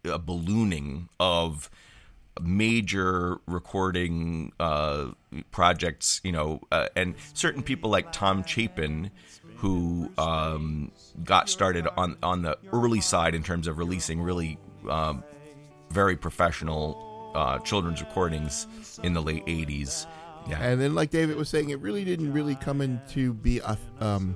a 0.04 0.20
ballooning 0.20 1.10
of 1.20 1.70
major 2.42 3.38
recording 3.48 4.52
uh, 4.60 5.08
projects, 5.52 6.22
you 6.24 6.32
know, 6.32 6.62
uh, 6.72 6.88
and 6.96 7.16
certain 7.34 7.64
people 7.64 7.90
like 7.90 8.12
Tom 8.12 8.44
Chapin, 8.44 9.10
who 9.56 10.12
um, 10.18 10.92
got 11.24 11.50
started 11.50 11.88
on 11.98 12.18
on 12.22 12.42
the 12.42 12.58
early 12.74 13.02
side 13.02 13.34
in 13.34 13.42
terms 13.42 13.68
of 13.68 13.78
releasing 13.78 14.22
really 14.22 14.60
um, 14.90 15.24
very 15.90 16.18
professional 16.18 17.32
uh, 17.36 17.58
children's 17.60 18.02
recordings 18.02 18.68
in 19.02 19.14
the 19.14 19.22
late 19.22 19.46
'80s. 19.46 20.06
Yeah. 20.50 20.62
And 20.62 20.82
then, 20.82 20.96
like 20.96 21.10
David 21.10 21.36
was 21.36 21.50
saying, 21.50 21.70
it 21.70 21.80
really 21.80 22.06
didn't 22.06 22.34
really 22.34 22.56
come 22.56 22.82
into 22.82 23.34
be 23.34 23.60
a, 23.60 23.78
um, 24.00 24.36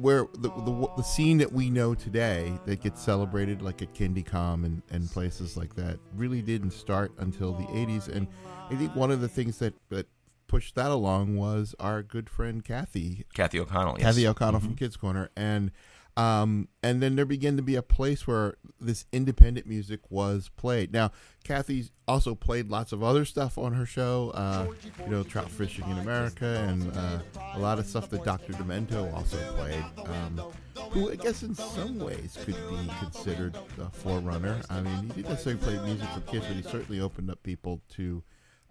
where 0.00 0.26
the, 0.34 0.50
the, 0.50 0.88
the 0.96 1.02
scene 1.02 1.38
that 1.38 1.52
we 1.52 1.70
know 1.70 1.94
today 1.94 2.52
that 2.66 2.80
gets 2.80 3.02
celebrated 3.02 3.62
like 3.62 3.82
at 3.82 3.94
KindieComm 3.94 4.64
and, 4.64 4.82
and 4.90 5.10
places 5.10 5.56
like 5.56 5.74
that 5.74 5.98
really 6.14 6.42
didn't 6.42 6.72
start 6.72 7.12
until 7.18 7.52
the 7.52 7.64
80s. 7.64 8.08
And 8.08 8.28
I 8.70 8.76
think 8.76 8.94
one 8.94 9.10
of 9.10 9.20
the 9.20 9.28
things 9.28 9.58
that, 9.58 9.74
that 9.88 10.06
pushed 10.46 10.74
that 10.76 10.90
along 10.90 11.36
was 11.36 11.74
our 11.80 12.02
good 12.02 12.30
friend 12.30 12.64
Kathy, 12.64 13.24
Kathy 13.34 13.60
O'Connell. 13.60 13.96
Yes. 13.98 14.08
Kathy 14.08 14.26
O'Connell 14.26 14.60
from 14.60 14.74
Kids 14.74 14.96
Corner, 14.96 15.30
and 15.36 15.70
um, 16.18 16.68
and 16.82 17.00
then 17.02 17.16
there 17.16 17.24
began 17.24 17.56
to 17.56 17.62
be 17.62 17.76
a 17.76 17.82
place 17.82 18.26
where 18.26 18.56
this 18.80 19.06
independent 19.12 19.66
music 19.66 20.00
was 20.10 20.50
played. 20.56 20.92
Now, 20.92 21.12
Kathy's 21.44 21.90
also 22.06 22.34
played 22.34 22.70
lots 22.70 22.92
of 22.92 23.02
other 23.02 23.24
stuff 23.24 23.56
on 23.56 23.72
her 23.74 23.86
show, 23.86 24.30
uh, 24.34 24.66
you 25.04 25.10
know, 25.10 25.22
Trout 25.22 25.50
Fishing 25.50 25.88
in 25.88 25.98
America, 25.98 26.64
and 26.68 26.96
uh, 26.96 27.18
a 27.54 27.58
lot 27.58 27.78
of 27.78 27.86
stuff 27.86 28.10
that 28.10 28.24
Dr. 28.24 28.52
Demento 28.54 29.12
also 29.14 29.36
played, 29.56 29.84
um, 30.06 30.42
who 30.90 31.10
I 31.10 31.16
guess 31.16 31.42
in 31.42 31.54
some 31.54 31.98
ways 31.98 32.36
could 32.44 32.56
be 32.68 32.90
considered 33.00 33.56
a 33.80 33.88
forerunner. 33.90 34.60
I 34.68 34.80
mean, 34.80 35.02
he 35.14 35.22
didn't 35.22 35.28
necessarily 35.30 35.60
play 35.62 35.78
music 35.84 36.08
for 36.10 36.20
kids, 36.22 36.46
but 36.46 36.56
he 36.56 36.62
certainly 36.62 37.00
opened 37.00 37.30
up 37.30 37.42
people 37.42 37.80
to. 37.96 38.22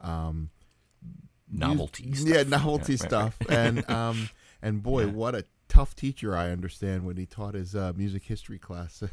Um, 0.02 0.50
novelty. 1.52 2.12
Yeah, 2.16 2.44
novelty 2.44 2.94
Yeah, 2.94 2.98
right, 3.04 3.08
stuff. 3.10 3.38
and 3.50 3.90
um, 3.90 4.30
and 4.62 4.84
boy, 4.84 5.06
Yeah. 5.06 5.12
what 5.12 5.36
a 5.36 5.46
tough 5.68 5.96
teacher 5.96 6.36
I 6.36 6.50
understand 6.50 7.06
when 7.06 7.18
he 7.18 7.26
taught 7.26 7.54
his 7.54 7.76
uh, 7.76 7.94
music 7.96 8.24
history 8.24 8.60
class. 8.60 9.04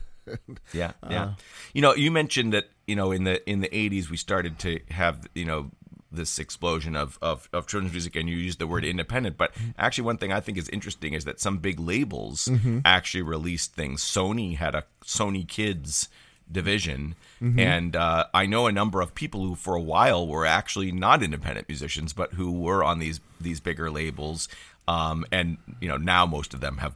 Yeah, 0.72 0.92
yeah. 1.10 1.22
Uh, 1.22 1.34
you 1.72 1.82
know, 1.82 1.94
you 1.94 2.10
mentioned 2.10 2.52
that 2.52 2.70
you 2.86 2.96
know 2.96 3.12
in 3.12 3.24
the 3.24 3.48
in 3.48 3.60
the 3.60 3.68
'80s 3.68 4.10
we 4.10 4.16
started 4.16 4.58
to 4.60 4.80
have 4.90 5.26
you 5.34 5.44
know 5.44 5.70
this 6.10 6.38
explosion 6.38 6.94
of, 6.94 7.18
of, 7.20 7.48
of 7.52 7.66
children's 7.66 7.92
music, 7.92 8.16
and 8.16 8.28
you 8.28 8.36
used 8.36 8.58
the 8.58 8.66
word 8.66 8.84
independent. 8.84 9.36
But 9.36 9.52
actually, 9.76 10.04
one 10.04 10.16
thing 10.16 10.32
I 10.32 10.40
think 10.40 10.58
is 10.58 10.68
interesting 10.68 11.12
is 11.12 11.24
that 11.24 11.40
some 11.40 11.58
big 11.58 11.80
labels 11.80 12.48
actually 12.84 13.22
released 13.22 13.74
things. 13.74 14.02
Sony 14.02 14.56
had 14.56 14.74
a 14.74 14.84
Sony 15.04 15.46
Kids 15.46 16.08
division, 16.50 17.14
and 17.58 17.96
uh, 17.96 18.26
I 18.32 18.46
know 18.46 18.66
a 18.66 18.72
number 18.72 19.00
of 19.00 19.14
people 19.14 19.44
who, 19.44 19.54
for 19.54 19.74
a 19.74 19.80
while, 19.80 20.26
were 20.26 20.46
actually 20.46 20.92
not 20.92 21.22
independent 21.22 21.68
musicians, 21.68 22.12
but 22.12 22.34
who 22.34 22.52
were 22.52 22.82
on 22.82 22.98
these 22.98 23.20
these 23.40 23.60
bigger 23.60 23.90
labels. 23.90 24.48
Um, 24.86 25.24
and 25.32 25.56
you 25.80 25.88
know 25.88 25.96
now 25.96 26.26
most 26.26 26.52
of 26.52 26.60
them 26.60 26.76
have 26.78 26.94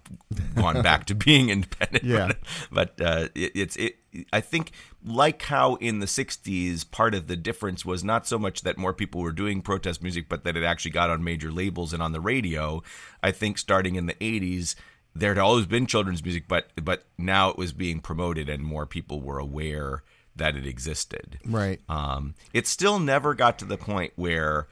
gone 0.55 0.83
back 0.83 1.07
to 1.07 1.15
being 1.27 1.49
independent. 1.49 2.05
Yeah. 2.05 2.33
but 2.73 3.01
uh, 3.01 3.29
it, 3.35 3.53
it's 3.55 3.77
it. 3.77 3.97
I 4.33 4.41
think 4.41 4.73
like 5.05 5.43
how 5.43 5.77
in 5.77 6.01
the 6.01 6.07
'60s, 6.07 6.91
part 6.91 7.15
of 7.15 7.29
the 7.29 7.37
difference 7.37 7.85
was 7.87 8.05
not 8.05 8.27
so 8.27 8.39
much 8.39 8.63
that 8.63 8.77
more 8.77 8.93
people 8.93 9.23
were 9.23 9.33
doing 9.33 9.63
protest 9.63 10.03
music, 10.03 10.29
but 10.29 10.45
that 10.45 10.57
it 10.57 10.65
actually 10.65 10.91
got 10.91 11.09
on 11.09 11.25
major 11.25 11.51
labels 11.51 11.93
and 11.93 12.03
on 12.03 12.13
the 12.13 12.21
radio. 12.21 12.83
I 13.23 13.33
think 13.33 13.57
starting 13.57 13.95
in 13.95 14.07
the 14.07 14.15
'80s, 14.15 14.75
there 15.15 15.31
had 15.31 15.39
always 15.39 15.67
been 15.67 15.87
children's 15.87 16.23
music, 16.23 16.45
but 16.49 16.69
but 16.83 17.05
now 17.17 17.51
it 17.51 17.59
was 17.59 17.73
being 17.73 18.01
promoted 18.01 18.49
and 18.49 18.63
more 18.63 18.87
people 18.87 19.21
were 19.21 19.39
aware 19.39 20.03
that 20.37 20.57
it 20.57 20.67
existed. 20.67 21.39
right. 21.45 21.81
Um, 21.89 22.35
it 22.55 22.67
still 22.67 22.99
never 22.99 23.35
got 23.35 23.59
to 23.59 23.65
the 23.65 23.77
point 23.77 24.13
where 24.17 24.69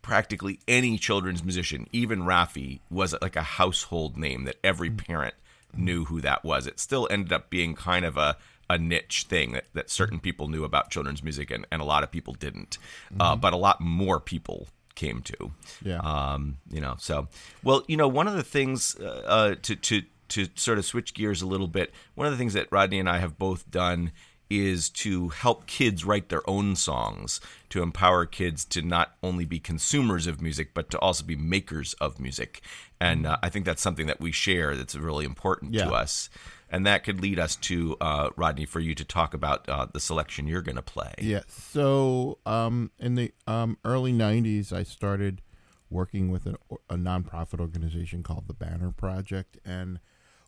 practically 0.00 0.60
any 0.68 0.96
children's 0.96 1.42
musician, 1.42 1.88
even 1.90 2.22
Raffi, 2.22 2.78
was 2.88 3.14
like 3.20 3.34
a 3.34 3.42
household 3.42 4.16
name 4.16 4.44
that 4.44 4.56
every 4.62 4.90
parent 4.90 5.34
knew 5.74 6.04
who 6.04 6.20
that 6.20 6.44
was. 6.44 6.68
It 6.68 6.78
still 6.78 7.08
ended 7.10 7.32
up 7.32 7.50
being 7.50 7.74
kind 7.74 8.04
of 8.04 8.16
a, 8.16 8.36
a 8.70 8.78
niche 8.78 9.26
thing 9.28 9.52
that, 9.52 9.64
that 9.74 9.90
certain 9.90 10.20
people 10.20 10.46
knew 10.46 10.62
about 10.62 10.90
children's 10.90 11.24
music 11.24 11.50
and, 11.50 11.66
and 11.72 11.82
a 11.82 11.84
lot 11.84 12.04
of 12.04 12.12
people 12.12 12.34
didn't. 12.34 12.78
Uh, 13.18 13.34
but 13.34 13.52
a 13.52 13.56
lot 13.56 13.80
more 13.80 14.20
people 14.20 14.68
came 14.96 15.22
to. 15.22 15.52
Yeah. 15.84 15.98
Um, 15.98 16.56
you 16.70 16.80
know, 16.80 16.96
so 16.98 17.28
well, 17.62 17.84
you 17.86 17.96
know, 17.96 18.08
one 18.08 18.26
of 18.26 18.34
the 18.34 18.42
things 18.42 18.96
uh, 18.98 19.22
uh, 19.24 19.54
to 19.62 19.76
to 19.76 20.02
to 20.30 20.48
sort 20.56 20.78
of 20.78 20.84
switch 20.84 21.14
gears 21.14 21.40
a 21.42 21.46
little 21.46 21.68
bit. 21.68 21.94
One 22.16 22.26
of 22.26 22.32
the 22.32 22.36
things 22.36 22.54
that 22.54 22.66
Rodney 22.72 22.98
and 22.98 23.08
I 23.08 23.18
have 23.18 23.38
both 23.38 23.70
done 23.70 24.10
is 24.48 24.90
to 24.90 25.30
help 25.30 25.66
kids 25.66 26.04
write 26.04 26.28
their 26.28 26.48
own 26.48 26.76
songs, 26.76 27.40
to 27.68 27.82
empower 27.82 28.24
kids 28.26 28.64
to 28.64 28.80
not 28.80 29.16
only 29.20 29.44
be 29.44 29.58
consumers 29.58 30.28
of 30.28 30.40
music 30.40 30.70
but 30.72 30.88
to 30.90 30.98
also 31.00 31.24
be 31.24 31.34
makers 31.34 31.94
of 31.94 32.20
music. 32.20 32.60
And 33.00 33.26
uh, 33.26 33.38
I 33.42 33.48
think 33.48 33.64
that's 33.66 33.82
something 33.82 34.06
that 34.06 34.20
we 34.20 34.30
share 34.32 34.76
that's 34.76 34.94
really 34.94 35.24
important 35.24 35.74
Yeah. 35.74 35.86
to 35.86 35.92
us. 35.92 36.30
And 36.76 36.84
that 36.84 37.04
could 37.04 37.22
lead 37.22 37.38
us 37.38 37.56
to 37.56 37.96
uh, 38.02 38.28
Rodney 38.36 38.66
for 38.66 38.80
you 38.80 38.94
to 38.96 39.02
talk 39.02 39.32
about 39.32 39.66
uh, 39.66 39.86
the 39.90 39.98
selection 39.98 40.46
you're 40.46 40.60
going 40.60 40.76
to 40.76 40.82
play. 40.82 41.14
Yeah. 41.16 41.40
So, 41.48 42.36
um, 42.44 42.90
in 42.98 43.14
the 43.14 43.32
um, 43.46 43.78
early 43.82 44.12
'90s, 44.12 44.74
I 44.74 44.82
started 44.82 45.40
working 45.88 46.30
with 46.30 46.44
a, 46.44 46.56
a 46.90 46.96
nonprofit 46.96 47.60
organization 47.60 48.22
called 48.22 48.46
the 48.46 48.52
Banner 48.52 48.92
Project, 48.92 49.56
and 49.64 50.00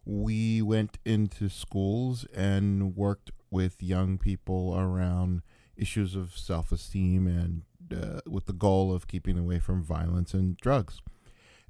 we 0.05 0.61
went 0.61 0.99
into 1.07 1.49
schools 1.49 2.27
and 2.37 2.95
worked 2.95 3.31
with 3.51 3.83
young 3.83 4.19
people 4.19 4.79
around 4.79 5.41
issues 5.79 6.15
of 6.15 6.37
self-esteem 6.37 7.27
and 7.27 7.63
uh, 7.91 8.21
with 8.27 8.45
the 8.45 8.53
goal 8.53 8.95
of 8.95 9.07
keeping 9.07 9.39
away 9.39 9.61
from 9.61 9.83
violence 9.83 10.35
and 10.35 10.59
drugs. 10.59 11.01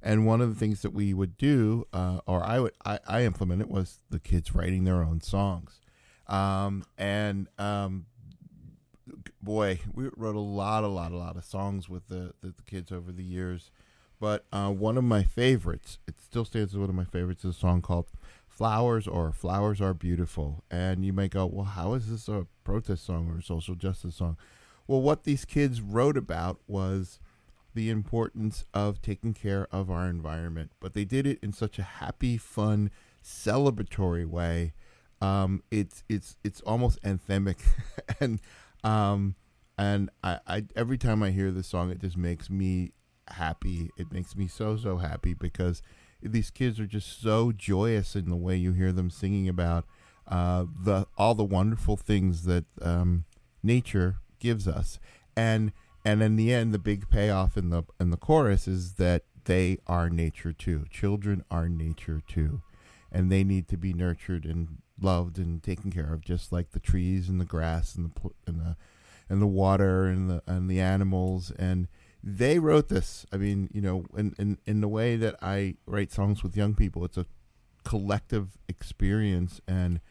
And 0.01 0.25
one 0.25 0.41
of 0.41 0.49
the 0.49 0.55
things 0.55 0.81
that 0.81 0.91
we 0.91 1.13
would 1.13 1.37
do, 1.37 1.85
uh, 1.91 2.21
or 2.25 2.43
I 2.43 2.59
would, 2.59 2.73
I, 2.85 2.99
I 3.07 3.23
implemented, 3.25 3.69
was 3.69 3.99
the 4.09 4.19
kids 4.19 4.55
writing 4.55 4.85
their 4.85 5.03
own 5.03 5.21
songs. 5.21 5.81
Um, 6.27 6.85
and 6.97 7.47
um, 7.57 8.05
boy, 9.41 9.79
we 9.93 10.09
wrote 10.15 10.35
a 10.35 10.39
lot, 10.39 10.83
a 10.83 10.87
lot, 10.87 11.11
a 11.11 11.17
lot 11.17 11.35
of 11.35 11.43
songs 11.43 11.89
with 11.89 12.07
the 12.07 12.33
the, 12.41 12.53
the 12.55 12.63
kids 12.65 12.91
over 12.91 13.11
the 13.11 13.23
years. 13.23 13.71
But 14.19 14.45
uh, 14.51 14.69
one 14.69 14.97
of 14.97 15.03
my 15.03 15.23
favorites, 15.23 15.97
it 16.07 16.15
still 16.19 16.43
stands 16.45 16.73
as 16.73 16.79
one 16.79 16.89
of 16.89 16.95
my 16.95 17.05
favorites, 17.05 17.45
is 17.45 17.55
a 17.55 17.59
song 17.59 17.81
called 17.81 18.07
"Flowers" 18.47 19.07
or 19.07 19.31
"Flowers 19.31 19.81
Are 19.81 19.93
Beautiful." 19.93 20.63
And 20.69 21.05
you 21.05 21.13
may 21.13 21.27
go, 21.27 21.45
"Well, 21.45 21.65
how 21.65 21.93
is 21.93 22.09
this 22.09 22.27
a 22.27 22.45
protest 22.63 23.05
song 23.05 23.29
or 23.29 23.39
a 23.39 23.43
social 23.43 23.75
justice 23.75 24.15
song?" 24.15 24.37
Well, 24.87 25.01
what 25.01 25.23
these 25.23 25.45
kids 25.45 25.81
wrote 25.81 26.17
about 26.17 26.59
was 26.67 27.19
the 27.73 27.89
importance 27.89 28.63
of 28.73 29.01
taking 29.01 29.33
care 29.33 29.67
of 29.71 29.89
our 29.89 30.07
environment, 30.07 30.71
but 30.79 30.93
they 30.93 31.05
did 31.05 31.27
it 31.27 31.39
in 31.41 31.53
such 31.53 31.79
a 31.79 31.83
happy, 31.83 32.37
fun, 32.37 32.91
celebratory 33.23 34.25
way. 34.25 34.73
Um, 35.21 35.63
it's 35.69 36.03
it's 36.09 36.37
it's 36.43 36.61
almost 36.61 37.01
anthemic, 37.03 37.57
and 38.19 38.39
um, 38.83 39.35
and 39.77 40.09
I, 40.23 40.39
I 40.47 40.65
every 40.75 40.97
time 40.97 41.21
I 41.21 41.31
hear 41.31 41.51
this 41.51 41.67
song, 41.67 41.91
it 41.91 41.99
just 41.99 42.17
makes 42.17 42.49
me 42.49 42.93
happy. 43.27 43.89
It 43.97 44.11
makes 44.11 44.35
me 44.35 44.47
so 44.47 44.77
so 44.77 44.97
happy 44.97 45.33
because 45.33 45.81
these 46.21 46.49
kids 46.49 46.79
are 46.79 46.87
just 46.87 47.21
so 47.21 47.51
joyous 47.51 48.15
in 48.15 48.29
the 48.29 48.35
way 48.35 48.55
you 48.55 48.73
hear 48.73 48.91
them 48.91 49.09
singing 49.09 49.47
about 49.47 49.85
uh, 50.27 50.65
the 50.83 51.07
all 51.17 51.35
the 51.35 51.43
wonderful 51.43 51.97
things 51.97 52.43
that 52.43 52.65
um, 52.81 53.25
nature 53.63 54.17
gives 54.39 54.67
us, 54.67 54.99
and 55.35 55.71
and 56.09 56.23
in 56.23 56.35
the 56.37 56.51
end, 56.51 56.73
the 56.73 56.79
big 56.79 57.09
payoff 57.09 57.55
in 57.55 57.69
the 57.69 57.83
in 57.99 58.09
the 58.09 58.17
chorus 58.17 58.67
is 58.67 58.93
that 58.93 59.23
they 59.45 59.77
are 59.85 60.09
nature 60.09 60.51
too. 60.51 60.85
Children 60.89 61.43
are 61.51 61.69
nature 61.69 62.21
too, 62.27 62.61
and 63.11 63.31
they 63.31 63.43
need 63.43 63.67
to 63.67 63.77
be 63.77 63.93
nurtured 63.93 64.45
and 64.45 64.81
loved 64.99 65.37
and 65.37 65.61
taken 65.61 65.91
care 65.91 66.11
of, 66.11 66.21
just 66.21 66.51
like 66.51 66.71
the 66.71 66.79
trees 66.79 67.29
and 67.29 67.39
the 67.39 67.45
grass 67.45 67.95
and 67.95 68.11
the 68.11 68.29
and 68.47 68.59
the 68.59 68.75
and 69.29 69.41
the 69.41 69.47
water 69.47 70.05
and 70.05 70.29
the 70.29 70.41
and 70.47 70.69
the 70.69 70.79
animals. 70.79 71.51
And 71.59 71.87
they 72.23 72.57
wrote 72.57 72.89
this. 72.89 73.27
I 73.31 73.37
mean, 73.37 73.69
you 73.71 73.81
know, 73.81 74.05
in 74.17 74.33
in 74.39 74.57
in 74.65 74.81
the 74.81 74.87
way 74.87 75.15
that 75.15 75.35
I 75.43 75.75
write 75.85 76.11
songs 76.11 76.41
with 76.41 76.57
young 76.57 76.73
people, 76.73 77.05
it's 77.05 77.17
a 77.17 77.27
collective 77.83 78.57
experience 78.67 79.61
and 79.67 80.01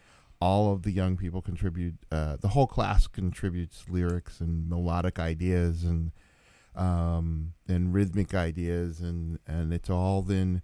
all 0.40 0.72
of 0.72 0.82
the 0.82 0.92
young 0.92 1.16
people 1.16 1.42
contribute 1.42 1.94
uh, 2.12 2.36
the 2.40 2.48
whole 2.48 2.66
class 2.66 3.06
contributes 3.06 3.84
lyrics 3.88 4.40
and 4.40 4.68
melodic 4.68 5.18
ideas 5.18 5.84
and 5.84 6.12
um, 6.76 7.54
and 7.66 7.92
rhythmic 7.92 8.34
ideas 8.34 9.00
and 9.00 9.38
and 9.46 9.72
it's 9.72 9.90
all 9.90 10.22
then 10.22 10.62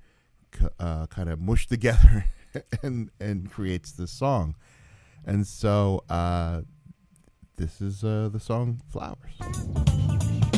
uh, 0.79 1.07
kind 1.07 1.29
of 1.29 1.41
mushed 1.41 1.69
together 1.77 2.27
and 2.83 3.11
and 3.21 3.51
creates 3.51 3.93
this 3.93 4.13
song. 4.13 4.55
And 5.25 5.47
so 5.47 6.05
uh, 6.09 6.63
this 7.57 7.81
is 7.81 8.05
uh, 8.05 8.29
the 8.33 8.41
song 8.41 8.81
Flowers 8.91 10.54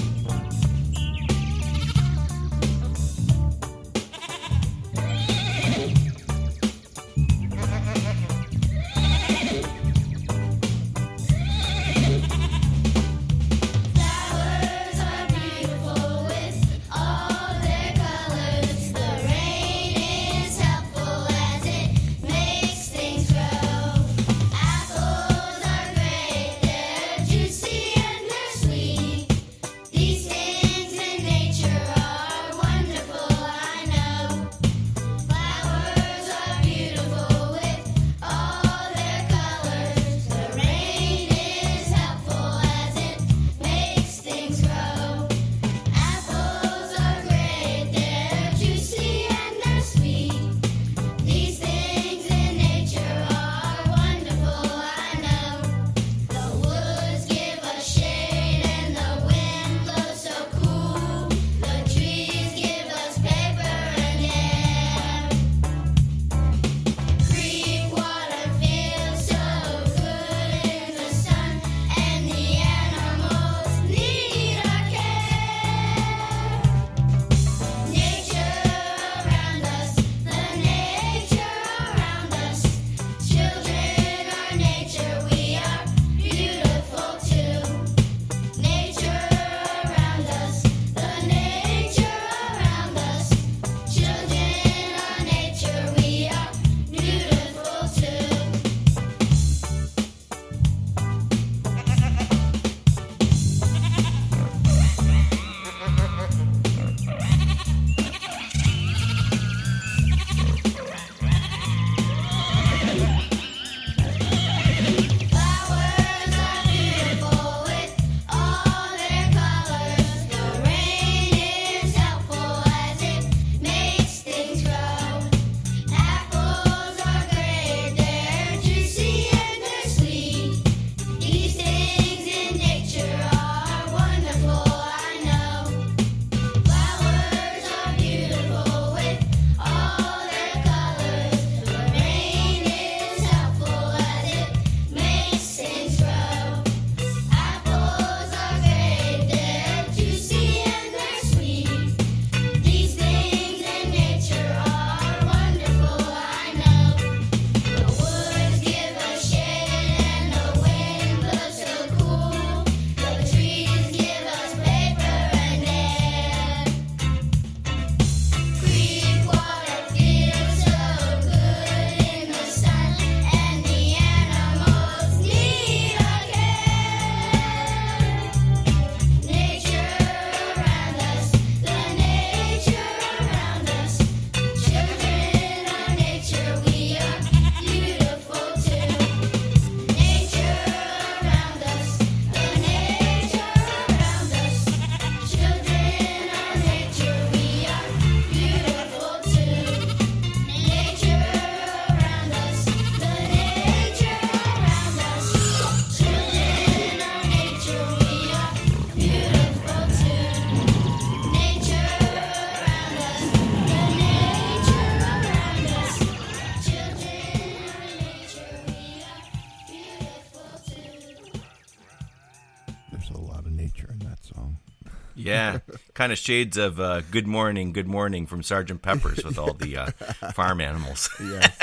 kind 226.07 226.13
of 226.13 226.19
shades 226.21 226.57
of 226.57 226.79
uh, 226.79 227.01
"Good 227.11 227.27
Morning, 227.27 227.73
Good 227.73 227.89
Morning" 227.89 228.27
from 228.27 228.41
Sergeant 228.41 228.81
Pepper's 228.81 229.25
with 229.25 229.41
all 229.41 229.55
the 229.55 229.77
uh, 229.77 229.87
farm 230.35 230.61
animals. 230.61 231.11
Yes. 231.21 231.59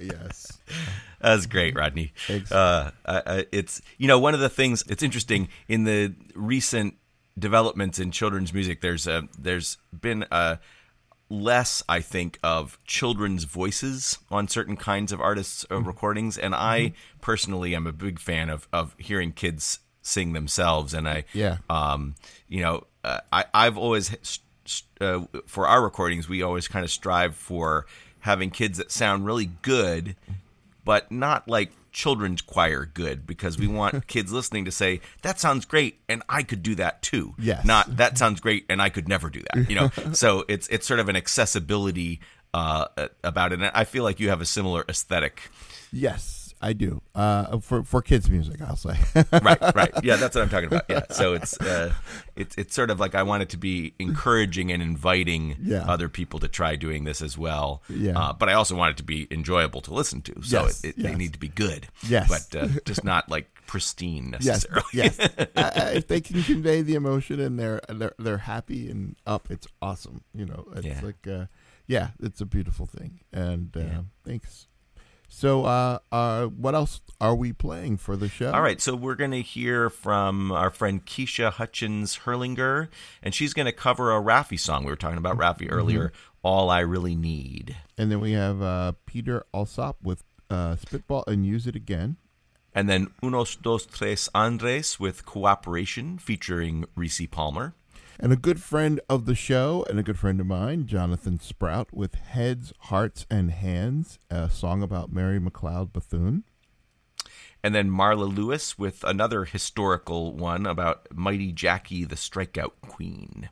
yes. 0.00 0.58
That's 1.20 1.44
great, 1.44 1.74
Rodney. 1.76 2.14
Thanks. 2.26 2.50
Uh, 2.50 2.92
it's 3.52 3.82
you 3.98 4.08
know 4.08 4.18
one 4.18 4.32
of 4.32 4.40
the 4.40 4.48
things. 4.48 4.82
It's 4.88 5.02
interesting 5.02 5.48
in 5.68 5.84
the 5.84 6.14
recent 6.34 6.94
developments 7.38 7.98
in 7.98 8.10
children's 8.10 8.54
music. 8.54 8.80
There's 8.80 9.06
a 9.06 9.28
there's 9.38 9.76
been 9.92 10.24
a 10.30 10.58
less, 11.28 11.82
I 11.90 12.00
think, 12.00 12.38
of 12.42 12.78
children's 12.86 13.44
voices 13.44 14.18
on 14.30 14.48
certain 14.48 14.78
kinds 14.78 15.12
of 15.12 15.20
artists' 15.20 15.66
uh, 15.70 15.82
recordings, 15.82 16.38
and 16.38 16.54
I 16.54 16.94
personally 17.20 17.74
am 17.74 17.86
a 17.86 17.92
big 17.92 18.18
fan 18.18 18.48
of 18.48 18.66
of 18.72 18.94
hearing 18.98 19.32
kids 19.32 19.80
sing 20.00 20.32
themselves. 20.32 20.94
And 20.94 21.06
I 21.06 21.24
Yeah. 21.34 21.58
um, 21.68 22.14
you 22.48 22.62
know, 22.62 22.84
uh, 23.04 23.20
I, 23.32 23.44
I've 23.52 23.76
always, 23.76 24.40
uh, 25.00 25.20
for 25.46 25.66
our 25.66 25.82
recordings, 25.82 26.28
we 26.28 26.42
always 26.42 26.68
kind 26.68 26.84
of 26.84 26.90
strive 26.90 27.34
for 27.34 27.86
having 28.20 28.50
kids 28.50 28.78
that 28.78 28.90
sound 28.90 29.26
really 29.26 29.50
good, 29.62 30.16
but 30.84 31.10
not 31.10 31.48
like 31.48 31.72
children's 31.90 32.40
choir 32.40 32.86
good, 32.86 33.26
because 33.26 33.58
we 33.58 33.66
want 33.66 34.06
kids 34.06 34.32
listening 34.32 34.64
to 34.64 34.70
say, 34.70 35.00
that 35.22 35.38
sounds 35.40 35.64
great, 35.64 35.98
and 36.08 36.22
I 36.28 36.42
could 36.42 36.62
do 36.62 36.74
that 36.76 37.02
too. 37.02 37.34
Yes. 37.38 37.64
Not, 37.64 37.96
that 37.96 38.16
sounds 38.16 38.40
great, 38.40 38.64
and 38.68 38.80
I 38.80 38.88
could 38.88 39.08
never 39.08 39.28
do 39.28 39.42
that, 39.52 39.68
you 39.68 39.76
know? 39.76 39.90
so 40.12 40.44
it's, 40.48 40.68
it's 40.68 40.86
sort 40.86 41.00
of 41.00 41.08
an 41.08 41.16
accessibility 41.16 42.20
uh, 42.54 42.86
about 43.24 43.52
it. 43.52 43.60
And 43.60 43.70
I 43.74 43.84
feel 43.84 44.04
like 44.04 44.20
you 44.20 44.28
have 44.28 44.40
a 44.40 44.46
similar 44.46 44.84
aesthetic. 44.88 45.50
Yes, 45.92 46.41
I 46.64 46.72
do. 46.74 47.02
Uh, 47.14 47.58
for 47.58 47.82
for 47.82 48.00
kids' 48.02 48.30
music, 48.30 48.62
I'll 48.62 48.76
say. 48.76 48.96
right, 49.42 49.60
right. 49.74 49.90
Yeah, 50.04 50.14
that's 50.16 50.36
what 50.36 50.42
I'm 50.42 50.48
talking 50.48 50.68
about. 50.68 50.84
Yeah. 50.88 51.02
So 51.10 51.34
it's 51.34 51.60
uh, 51.60 51.92
it's 52.36 52.56
it's 52.56 52.74
sort 52.74 52.90
of 52.90 53.00
like 53.00 53.16
I 53.16 53.24
want 53.24 53.42
it 53.42 53.48
to 53.50 53.56
be 53.56 53.94
encouraging 53.98 54.70
and 54.70 54.80
inviting 54.80 55.56
Yeah. 55.60 55.84
other 55.88 56.08
people 56.08 56.38
to 56.38 56.46
try 56.48 56.76
doing 56.76 57.02
this 57.04 57.20
as 57.20 57.36
well. 57.36 57.82
Yeah. 57.88 58.16
Uh, 58.18 58.32
but 58.32 58.48
I 58.48 58.52
also 58.52 58.76
want 58.76 58.92
it 58.92 58.96
to 58.98 59.02
be 59.02 59.26
enjoyable 59.30 59.80
to 59.82 59.92
listen 59.92 60.22
to. 60.22 60.42
So 60.42 60.62
Yes, 60.62 60.84
it, 60.84 60.88
it, 60.90 60.94
yes. 60.98 61.10
they 61.10 61.18
need 61.18 61.32
to 61.32 61.38
be 61.40 61.48
good. 61.48 61.88
Yes. 62.08 62.28
But 62.28 62.56
uh, 62.62 62.68
just 62.84 63.02
not 63.02 63.28
like 63.28 63.48
pristine 63.66 64.30
yes, 64.40 64.44
necessarily. 64.44 64.84
yes. 64.92 65.18
uh, 65.18 65.90
if 65.94 66.06
they 66.06 66.20
can 66.20 66.42
convey 66.44 66.82
the 66.82 66.94
emotion 66.94 67.40
and 67.40 67.58
they're 67.58 67.80
they're 67.88 68.14
they're 68.18 68.38
happy 68.38 68.88
and 68.88 69.16
up, 69.26 69.50
it's 69.50 69.66
awesome. 69.82 70.22
You 70.32 70.46
know, 70.46 70.68
it's 70.76 70.86
Yeah. 70.86 71.00
like, 71.02 71.26
uh, 71.26 71.46
yeah, 71.88 72.10
it's 72.22 72.40
a 72.40 72.46
beautiful 72.46 72.86
thing. 72.86 73.18
And 73.32 73.76
uh, 73.76 73.80
Yeah. 73.80 74.00
thanks. 74.24 74.68
So, 75.34 75.64
uh, 75.64 75.98
uh, 76.12 76.46
what 76.46 76.74
else 76.74 77.00
are 77.18 77.34
we 77.34 77.54
playing 77.54 77.96
for 77.96 78.16
the 78.16 78.28
show? 78.28 78.52
All 78.52 78.60
right, 78.60 78.80
so 78.80 78.94
we're 78.94 79.14
going 79.14 79.30
to 79.30 79.40
hear 79.40 79.88
from 79.88 80.52
our 80.52 80.70
friend 80.70 81.04
Keisha 81.04 81.50
Hutchins 81.50 82.20
Hurlinger, 82.26 82.88
and 83.22 83.34
she's 83.34 83.54
going 83.54 83.66
to 83.66 83.72
cover 83.72 84.14
a 84.14 84.20
Raffi 84.20 84.60
song. 84.60 84.84
We 84.84 84.90
were 84.90 84.96
talking 84.96 85.18
about 85.18 85.38
Raffi 85.38 85.62
Mm-hmm. 85.62 85.74
earlier, 85.74 86.12
All 86.42 86.68
I 86.68 86.80
Really 86.80 87.16
Need. 87.16 87.74
And 87.96 88.10
then 88.12 88.20
we 88.20 88.32
have 88.32 88.60
uh, 88.60 88.92
Peter 89.06 89.44
Alsop 89.54 89.96
with 90.02 90.22
uh, 90.50 90.76
Spitball 90.76 91.24
and 91.26 91.46
Use 91.46 91.66
It 91.66 91.74
Again. 91.76 92.18
And 92.74 92.88
then 92.88 93.08
Unos 93.22 93.60
Dos 93.60 93.86
Tres 93.86 94.28
Andres 94.34 95.00
with 95.00 95.24
Cooperation 95.24 96.18
featuring 96.18 96.84
Reese 96.94 97.26
Palmer. 97.30 97.74
And 98.22 98.32
a 98.32 98.36
good 98.36 98.62
friend 98.62 99.00
of 99.08 99.26
the 99.26 99.34
show 99.34 99.84
and 99.90 99.98
a 99.98 100.02
good 100.04 100.16
friend 100.16 100.40
of 100.40 100.46
mine, 100.46 100.86
Jonathan 100.86 101.40
Sprout, 101.40 101.92
with 101.92 102.14
Heads, 102.14 102.72
Hearts, 102.82 103.26
and 103.28 103.50
Hands, 103.50 104.16
a 104.30 104.48
song 104.48 104.80
about 104.80 105.12
Mary 105.12 105.40
McLeod 105.40 105.92
Bethune. 105.92 106.44
And 107.64 107.74
then 107.74 107.90
Marla 107.90 108.32
Lewis 108.32 108.78
with 108.78 109.02
another 109.02 109.44
historical 109.44 110.32
one 110.36 110.66
about 110.66 111.08
Mighty 111.12 111.50
Jackie, 111.50 112.04
the 112.04 112.14
Strikeout 112.14 112.74
Queen. 112.80 113.50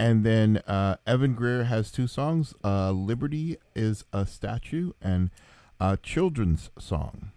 And 0.00 0.24
then 0.24 0.62
uh, 0.66 0.96
Evan 1.06 1.34
Greer 1.34 1.64
has 1.64 1.92
two 1.92 2.06
songs 2.06 2.54
uh, 2.64 2.90
Liberty 2.90 3.58
is 3.76 4.06
a 4.14 4.24
Statue 4.24 4.92
and 5.02 5.28
a 5.78 5.98
Children's 5.98 6.70
Song. 6.78 7.32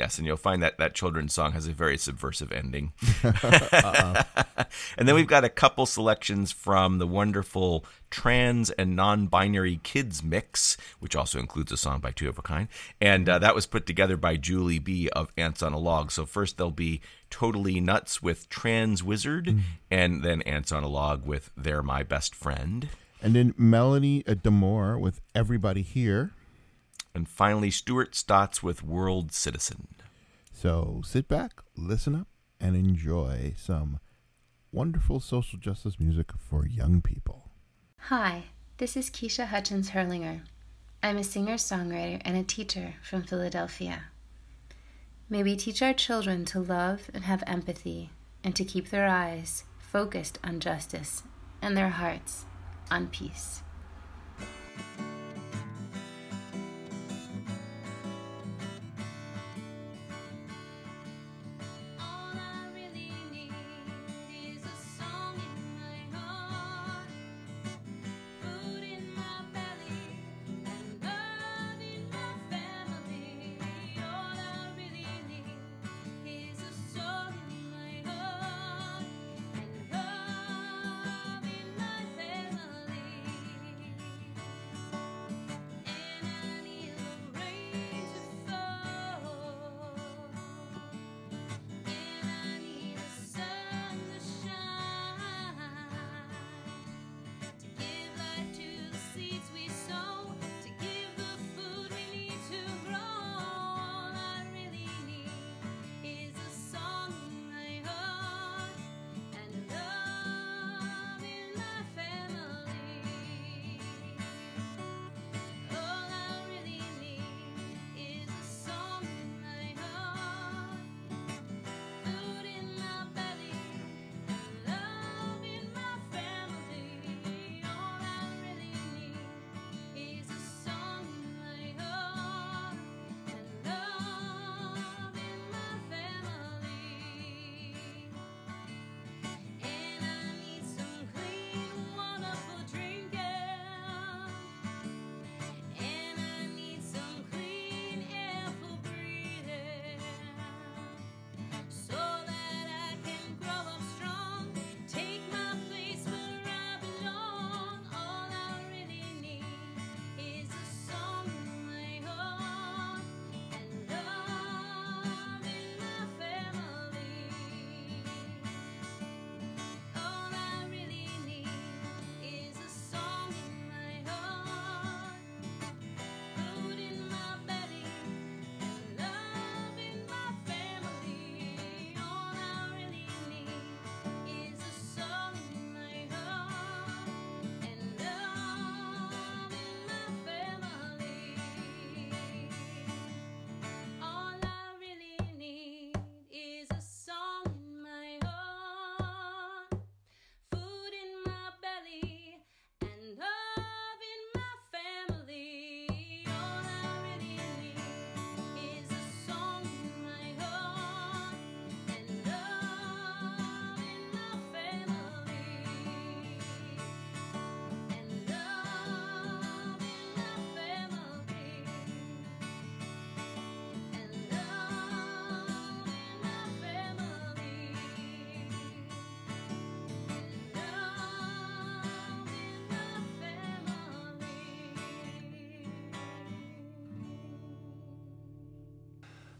Yes, 0.00 0.16
and 0.16 0.26
you'll 0.26 0.38
find 0.38 0.62
that 0.62 0.78
that 0.78 0.94
children's 0.94 1.34
song 1.34 1.52
has 1.52 1.68
a 1.68 1.72
very 1.72 1.98
subversive 1.98 2.52
ending. 2.52 2.94
and 3.22 5.06
then 5.06 5.14
we've 5.14 5.26
got 5.26 5.44
a 5.44 5.50
couple 5.50 5.84
selections 5.84 6.50
from 6.50 6.96
the 6.96 7.06
wonderful 7.06 7.84
trans 8.08 8.70
and 8.70 8.96
non-binary 8.96 9.78
kids 9.82 10.22
mix, 10.22 10.78
which 11.00 11.14
also 11.14 11.38
includes 11.38 11.70
a 11.70 11.76
song 11.76 12.00
by 12.00 12.12
Two 12.12 12.30
of 12.30 12.38
a 12.38 12.42
Kind, 12.42 12.68
and 12.98 13.28
uh, 13.28 13.38
that 13.40 13.54
was 13.54 13.66
put 13.66 13.84
together 13.84 14.16
by 14.16 14.38
Julie 14.38 14.78
B 14.78 15.10
of 15.10 15.30
Ants 15.36 15.62
on 15.62 15.74
a 15.74 15.78
Log. 15.78 16.10
So 16.12 16.24
first 16.24 16.56
there'll 16.56 16.70
be 16.70 17.02
Totally 17.28 17.78
Nuts 17.78 18.22
with 18.22 18.48
Trans 18.48 19.04
Wizard, 19.04 19.54
and 19.90 20.22
then 20.22 20.40
Ants 20.42 20.72
on 20.72 20.82
a 20.82 20.88
Log 20.88 21.26
with 21.26 21.50
They're 21.58 21.82
My 21.82 22.02
Best 22.04 22.34
Friend. 22.34 22.88
And 23.20 23.34
then 23.34 23.52
Melanie 23.58 24.22
DeMore 24.22 24.98
with 24.98 25.20
Everybody 25.34 25.82
Here. 25.82 26.32
And 27.14 27.28
finally, 27.28 27.70
Stuart 27.70 28.14
Stotts 28.14 28.62
with 28.62 28.84
World 28.84 29.32
Citizen. 29.32 29.88
So 30.52 31.02
sit 31.04 31.26
back, 31.26 31.62
listen 31.76 32.14
up, 32.14 32.28
and 32.60 32.76
enjoy 32.76 33.54
some 33.56 33.98
wonderful 34.72 35.20
social 35.20 35.58
justice 35.58 35.98
music 35.98 36.30
for 36.38 36.66
young 36.66 37.02
people. 37.02 37.50
Hi, 38.04 38.44
this 38.78 38.96
is 38.96 39.10
Keisha 39.10 39.46
Hutchins 39.46 39.90
Hurlinger. 39.90 40.42
I'm 41.02 41.16
a 41.16 41.24
singer 41.24 41.54
songwriter 41.54 42.20
and 42.24 42.36
a 42.36 42.42
teacher 42.42 42.94
from 43.02 43.22
Philadelphia. 43.22 44.04
May 45.28 45.42
we 45.42 45.56
teach 45.56 45.80
our 45.80 45.94
children 45.94 46.44
to 46.46 46.60
love 46.60 47.10
and 47.14 47.24
have 47.24 47.42
empathy 47.46 48.10
and 48.44 48.54
to 48.56 48.64
keep 48.64 48.90
their 48.90 49.06
eyes 49.06 49.64
focused 49.78 50.38
on 50.44 50.60
justice 50.60 51.22
and 51.62 51.76
their 51.76 51.90
hearts 51.90 52.44
on 52.90 53.08
peace. 53.08 53.62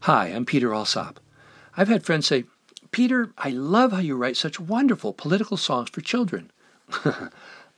Hi, 0.05 0.29
I'm 0.29 0.45
Peter 0.45 0.73
Alsop. 0.73 1.19
I've 1.77 1.87
had 1.87 2.03
friends 2.03 2.25
say, 2.25 2.45
Peter, 2.89 3.33
I 3.37 3.51
love 3.51 3.91
how 3.91 3.99
you 3.99 4.15
write 4.15 4.35
such 4.35 4.59
wonderful 4.59 5.13
political 5.13 5.57
songs 5.57 5.91
for 5.91 6.01
children. 6.01 6.49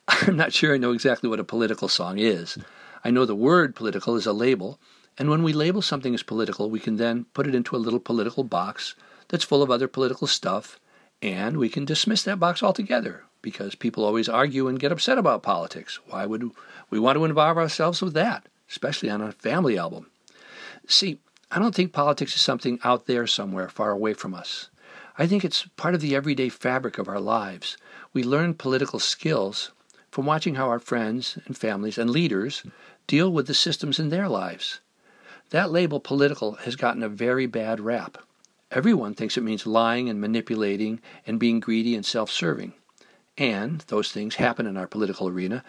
I'm 0.07 0.37
not 0.37 0.53
sure 0.53 0.73
I 0.73 0.77
know 0.77 0.93
exactly 0.93 1.29
what 1.29 1.41
a 1.41 1.43
political 1.43 1.89
song 1.89 2.19
is. 2.19 2.57
I 3.03 3.11
know 3.11 3.25
the 3.25 3.35
word 3.35 3.75
political 3.75 4.15
is 4.15 4.25
a 4.25 4.31
label, 4.31 4.79
and 5.17 5.29
when 5.29 5.43
we 5.43 5.51
label 5.51 5.81
something 5.81 6.13
as 6.13 6.23
political, 6.23 6.69
we 6.69 6.79
can 6.79 6.95
then 6.95 7.25
put 7.33 7.45
it 7.45 7.53
into 7.53 7.75
a 7.75 7.83
little 7.83 7.99
political 7.99 8.45
box 8.45 8.95
that's 9.27 9.43
full 9.43 9.61
of 9.61 9.69
other 9.69 9.89
political 9.89 10.25
stuff, 10.25 10.79
and 11.21 11.57
we 11.57 11.67
can 11.67 11.83
dismiss 11.83 12.23
that 12.23 12.39
box 12.39 12.63
altogether 12.63 13.25
because 13.41 13.75
people 13.75 14.05
always 14.05 14.29
argue 14.29 14.69
and 14.69 14.79
get 14.79 14.93
upset 14.93 15.17
about 15.17 15.43
politics. 15.43 15.99
Why 16.07 16.25
would 16.25 16.51
we 16.89 16.99
want 16.99 17.17
to 17.17 17.25
involve 17.25 17.57
ourselves 17.57 18.01
with 18.01 18.13
that, 18.13 18.47
especially 18.69 19.09
on 19.09 19.19
a 19.19 19.33
family 19.33 19.77
album? 19.77 20.09
See, 20.87 21.19
I 21.55 21.59
don't 21.59 21.75
think 21.75 21.93
politics 21.93 22.33
is 22.33 22.41
something 22.41 22.79
out 22.83 23.05
there 23.05 23.27
somewhere 23.27 23.69
far 23.69 23.91
away 23.91 24.15
from 24.15 24.33
us. 24.33 24.71
I 25.19 25.27
think 25.27 25.45
it's 25.45 25.67
part 25.77 25.93
of 25.93 26.01
the 26.01 26.15
everyday 26.15 26.49
fabric 26.49 26.97
of 26.97 27.07
our 27.07 27.19
lives. 27.19 27.77
We 28.11 28.23
learn 28.23 28.55
political 28.55 28.97
skills 28.97 29.71
from 30.09 30.25
watching 30.25 30.55
how 30.55 30.67
our 30.69 30.79
friends 30.79 31.37
and 31.45 31.55
families 31.55 31.99
and 31.99 32.09
leaders 32.09 32.63
deal 33.05 33.31
with 33.31 33.45
the 33.45 33.53
systems 33.53 33.99
in 33.99 34.09
their 34.09 34.27
lives. 34.27 34.79
That 35.51 35.69
label 35.69 35.99
political 35.99 36.53
has 36.53 36.75
gotten 36.75 37.03
a 37.03 37.07
very 37.07 37.45
bad 37.45 37.79
rap. 37.79 38.17
Everyone 38.71 39.13
thinks 39.13 39.37
it 39.37 39.43
means 39.43 39.67
lying 39.67 40.09
and 40.09 40.19
manipulating 40.19 41.01
and 41.27 41.39
being 41.39 41.59
greedy 41.59 41.93
and 41.93 42.03
self 42.03 42.31
serving. 42.31 42.73
And 43.37 43.81
those 43.89 44.11
things 44.11 44.35
happen 44.35 44.65
in 44.65 44.75
our 44.75 44.87
political 44.87 45.27
arena. 45.27 45.63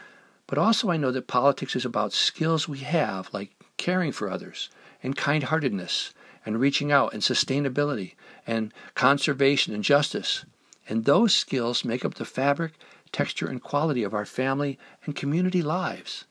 But 0.47 0.57
also, 0.57 0.89
I 0.89 0.97
know 0.97 1.11
that 1.11 1.27
politics 1.27 1.77
is 1.77 1.85
about 1.85 2.15
skills 2.15 2.67
we 2.67 2.79
have, 2.79 3.29
like 3.35 3.51
caring 3.77 4.13
for 4.13 4.31
others, 4.31 4.71
and 5.05 5.17
kind 5.17 5.45
heartedness, 5.45 6.13
and 6.45 6.59
reaching 6.59 6.91
out, 6.91 7.13
and 7.13 7.23
sustainability, 7.23 8.15
and 8.47 8.73
conservation 8.95 9.73
and 9.73 9.85
justice. 9.85 10.45
And 10.89 11.05
those 11.05 11.35
skills 11.35 11.85
make 11.85 12.05
up 12.05 12.15
the 12.15 12.25
fabric, 12.25 12.73
texture, 13.13 13.47
and 13.47 13.63
quality 13.63 14.03
of 14.03 14.15
our 14.15 14.27
family 14.27 14.79
and 15.05 15.15
community 15.15 15.63
lives. 15.63 16.25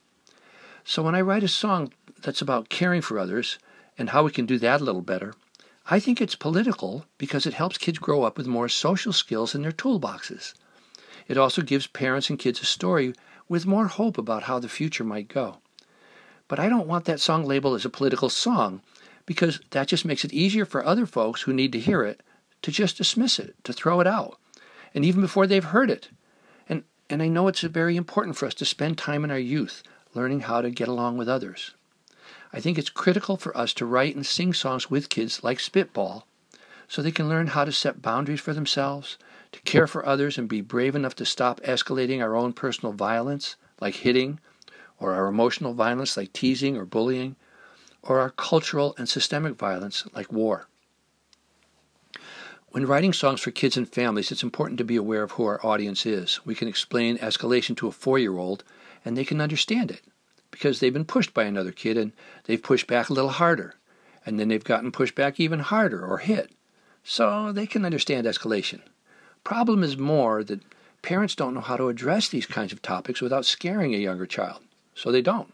So 0.84 1.02
when 1.02 1.16
I 1.16 1.22
write 1.22 1.44
a 1.44 1.48
song 1.48 1.94
that's 2.22 2.42
about 2.42 2.70
caring 2.70 3.02
for 3.02 3.18
others 3.18 3.58
and 3.98 4.10
how 4.10 4.24
we 4.24 4.32
can 4.32 4.46
do 4.46 4.60
that 4.60 4.82
a 4.82 4.84
little 4.84 5.02
better, 5.02 5.34
I 5.90 6.00
think 6.00 6.20
it's 6.20 6.36
political 6.36 7.06
because 7.18 7.46
it 7.46 7.54
helps 7.54 7.78
kids 7.78 8.00
grow 8.00 8.24
up 8.24 8.38
with 8.38 8.48
more 8.48 8.70
social 8.70 9.14
skills 9.14 9.54
in 9.54 9.62
their 9.62 9.72
toolboxes. 9.72 10.54
It 11.28 11.38
also 11.38 11.62
gives 11.62 11.88
parents 11.88 12.30
and 12.30 12.40
kids 12.40 12.62
a 12.62 12.66
story 12.66 13.14
with 13.48 13.66
more 13.66 13.88
hope 13.88 14.18
about 14.18 14.44
how 14.44 14.60
the 14.60 14.70
future 14.70 15.04
might 15.04 15.28
go. 15.28 15.58
But 16.48 16.60
I 16.60 16.70
don't 16.70 16.88
want 16.88 17.06
that 17.06 17.20
song 17.20 17.46
labeled 17.46 17.76
as 17.76 17.86
a 17.86 17.90
political 17.90 18.30
song 18.30 18.82
because 19.26 19.60
that 19.72 19.88
just 19.88 20.06
makes 20.06 20.26
it 20.26 20.34
easier 20.34 20.66
for 20.66 20.86
other 20.86 21.06
folks 21.06 21.44
who 21.44 21.54
need 21.54 21.72
to 21.72 21.80
hear 21.80 22.04
it 22.04 22.22
to 22.62 22.72
just 22.72 22.98
dismiss 22.98 23.40
it, 23.40 23.56
to 23.64 23.74
throw 23.74 24.00
it 24.00 24.08
out, 24.08 24.40
and 24.94 25.06
even 25.06 25.22
before 25.22 25.48
they've 25.48 25.64
heard 25.64 25.90
it. 25.90 26.10
And, 26.68 26.84
and 27.10 27.22
I 27.22 27.28
know 27.28 27.48
it's 27.48 27.62
very 27.62 27.96
important 27.96 28.38
for 28.38 28.46
us 28.46 28.54
to 28.56 28.66
spend 28.66 28.98
time 28.98 29.24
in 29.24 29.32
our 29.32 29.40
youth 29.40 29.84
learning 30.14 30.42
how 30.42 30.62
to 30.62 30.70
get 30.70 30.88
along 30.88 31.18
with 31.18 31.30
others. 31.30 31.72
I 32.52 32.60
think 32.60 32.78
it's 32.78 32.90
critical 32.90 33.36
for 33.36 33.56
us 33.58 33.74
to 33.76 33.86
write 33.86 34.16
and 34.16 34.26
sing 34.26 34.54
songs 34.54 34.90
with 34.90 35.10
kids 35.10 35.44
like 35.44 35.60
Spitball 35.60 36.28
so 36.88 37.02
they 37.02 37.12
can 37.12 37.28
learn 37.28 37.48
how 37.48 37.66
to 37.66 37.72
set 37.72 38.02
boundaries 38.02 38.42
for 38.42 38.54
themselves, 38.54 39.18
to 39.52 39.60
care 39.62 39.88
for 39.88 40.06
others, 40.06 40.38
and 40.38 40.48
be 40.48 40.62
brave 40.62 40.96
enough 40.96 41.16
to 41.16 41.26
stop 41.26 41.60
escalating 41.62 42.22
our 42.22 42.36
own 42.36 42.54
personal 42.54 42.94
violence, 42.94 43.56
like 43.82 43.96
hitting, 43.96 44.40
or 45.04 45.14
our 45.14 45.28
emotional 45.28 45.74
violence, 45.74 46.16
like 46.16 46.32
teasing 46.32 46.78
or 46.78 46.86
bullying, 46.86 47.36
or 48.02 48.22
our 48.22 48.30
cultural 48.30 48.96
and 48.98 49.10
systemic 49.10 49.56
violence, 49.56 50.06
like 50.16 50.32
war. 50.32 50.68
When 52.70 52.88
writing 52.88 53.12
songs 53.12 53.42
for 53.42 53.52
kids 53.52 53.76
and 53.76 53.88
families, 53.88 54.32
it's 54.32 54.44
important 54.44 54.78
to 54.78 54.86
be 54.86 54.96
aware 54.96 55.22
of 55.22 55.32
who 55.32 55.46
our 55.46 55.64
audience 55.64 56.06
is. 56.06 56.40
We 56.46 56.56
can 56.56 56.70
explain 56.70 57.18
escalation 57.18 57.76
to 57.78 57.88
a 57.88 57.92
four 57.92 58.18
year 58.18 58.38
old, 58.38 58.64
and 59.04 59.18
they 59.18 59.26
can 59.26 59.42
understand 59.42 59.92
it 59.92 60.02
because 60.52 60.80
they've 60.80 60.94
been 60.94 61.04
pushed 61.04 61.34
by 61.34 61.44
another 61.44 61.74
kid 61.74 61.98
and 61.98 62.14
they've 62.46 62.64
pushed 62.64 62.88
back 62.88 63.10
a 63.10 63.14
little 63.14 63.32
harder, 63.32 63.76
and 64.26 64.40
then 64.40 64.48
they've 64.48 64.64
gotten 64.64 64.92
pushed 64.92 65.16
back 65.16 65.38
even 65.38 65.60
harder 65.60 66.06
or 66.06 66.20
hit. 66.20 66.52
So 67.04 67.52
they 67.52 67.68
can 67.68 67.84
understand 67.84 68.26
escalation. 68.26 68.80
Problem 69.44 69.84
is 69.84 69.98
more 69.98 70.46
that 70.46 70.62
parents 71.02 71.36
don't 71.36 71.54
know 71.54 71.60
how 71.60 71.76
to 71.76 71.90
address 71.90 72.30
these 72.30 72.46
kinds 72.46 72.72
of 72.72 72.82
topics 72.82 73.20
without 73.20 73.46
scaring 73.46 73.94
a 73.94 73.98
younger 73.98 74.26
child, 74.26 74.62
so 74.96 75.12
they 75.12 75.22
don't. 75.22 75.54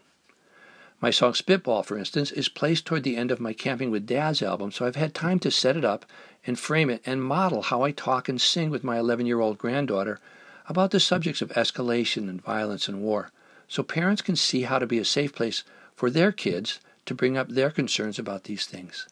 My 1.00 1.10
song 1.10 1.32
Spitball, 1.32 1.82
for 1.82 1.96
instance, 1.96 2.30
is 2.30 2.50
placed 2.50 2.84
toward 2.84 3.04
the 3.04 3.16
end 3.16 3.30
of 3.30 3.40
my 3.40 3.54
Camping 3.54 3.90
with 3.90 4.06
Dads 4.06 4.42
album, 4.42 4.70
so 4.70 4.84
I've 4.84 4.96
had 4.96 5.14
time 5.14 5.38
to 5.40 5.50
set 5.50 5.76
it 5.76 5.84
up 5.84 6.04
and 6.46 6.58
frame 6.58 6.90
it 6.90 7.00
and 7.06 7.22
model 7.22 7.62
how 7.62 7.82
I 7.82 7.90
talk 7.90 8.28
and 8.28 8.40
sing 8.40 8.68
with 8.68 8.84
my 8.84 8.98
11 8.98 9.24
year 9.24 9.40
old 9.40 9.56
granddaughter 9.56 10.20
about 10.68 10.90
the 10.90 11.00
subjects 11.00 11.40
of 11.40 11.48
escalation 11.50 12.28
and 12.28 12.42
violence 12.42 12.86
and 12.86 13.00
war, 13.00 13.30
so 13.66 13.82
parents 13.82 14.22
can 14.22 14.36
see 14.36 14.62
how 14.62 14.78
to 14.78 14.86
be 14.86 14.98
a 14.98 15.04
safe 15.04 15.34
place 15.34 15.64
for 15.94 16.10
their 16.10 16.32
kids 16.32 16.80
to 17.06 17.14
bring 17.14 17.36
up 17.36 17.48
their 17.48 17.70
concerns 17.70 18.18
about 18.18 18.44
these 18.44 18.66
things. 18.66 19.06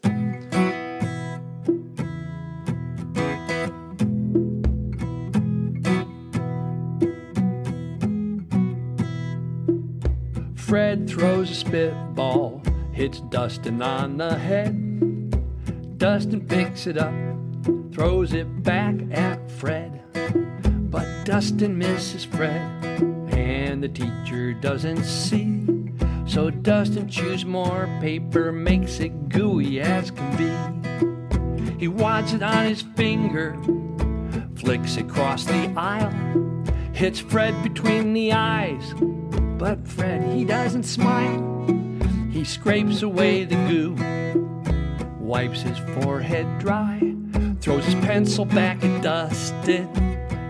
Fred 10.69 11.09
throws 11.09 11.51
a 11.51 11.55
spitball, 11.55 12.61
hits 12.93 13.21
Dustin 13.21 13.81
on 13.81 14.19
the 14.19 14.37
head. 14.37 14.77
Dustin 15.97 16.47
picks 16.47 16.87
it 16.87 16.99
up, 16.99 17.15
throws 17.91 18.35
it 18.35 18.63
back 18.65 18.95
at 19.11 19.51
Fred. 19.51 20.03
But 20.91 21.25
Dustin 21.25 21.79
misses 21.79 22.27
Fred, 22.27 22.85
and 23.33 23.83
the 23.83 23.89
teacher 23.89 24.53
doesn't 24.53 25.05
see. 25.05 25.65
So 26.27 26.51
Dustin 26.51 27.09
chews 27.09 27.47
more 27.47 27.89
paper, 28.03 28.53
makes 28.53 29.01
it 29.01 29.31
gooey 29.31 29.81
as 29.81 30.11
can 30.11 30.37
be. 30.37 31.79
He 31.79 31.89
wads 31.89 32.35
it 32.35 32.43
on 32.43 32.67
his 32.67 32.83
finger, 32.83 33.57
flicks 34.55 34.99
it 34.99 35.07
across 35.07 35.47
the 35.47 35.73
aisle, 35.79 36.13
hits 36.93 37.21
Fred 37.21 37.55
between 37.63 38.13
the 38.13 38.35
eyes. 38.35 38.93
But 39.59 39.89
Fred, 39.89 40.23
he 40.37 40.45
doesn't 40.45 40.85
smile. 40.85 41.67
He 42.31 42.45
scrapes 42.45 43.03
away 43.03 43.45
the 43.45 43.57
goo, 43.67 43.97
wipes 45.19 45.63
his 45.63 45.77
forehead 46.01 46.47
dry, 46.61 47.01
throws 47.61 47.85
his 47.85 47.97
pencil 47.97 48.45
back 48.45 48.85
at 48.85 49.03
Dustin, 49.03 49.89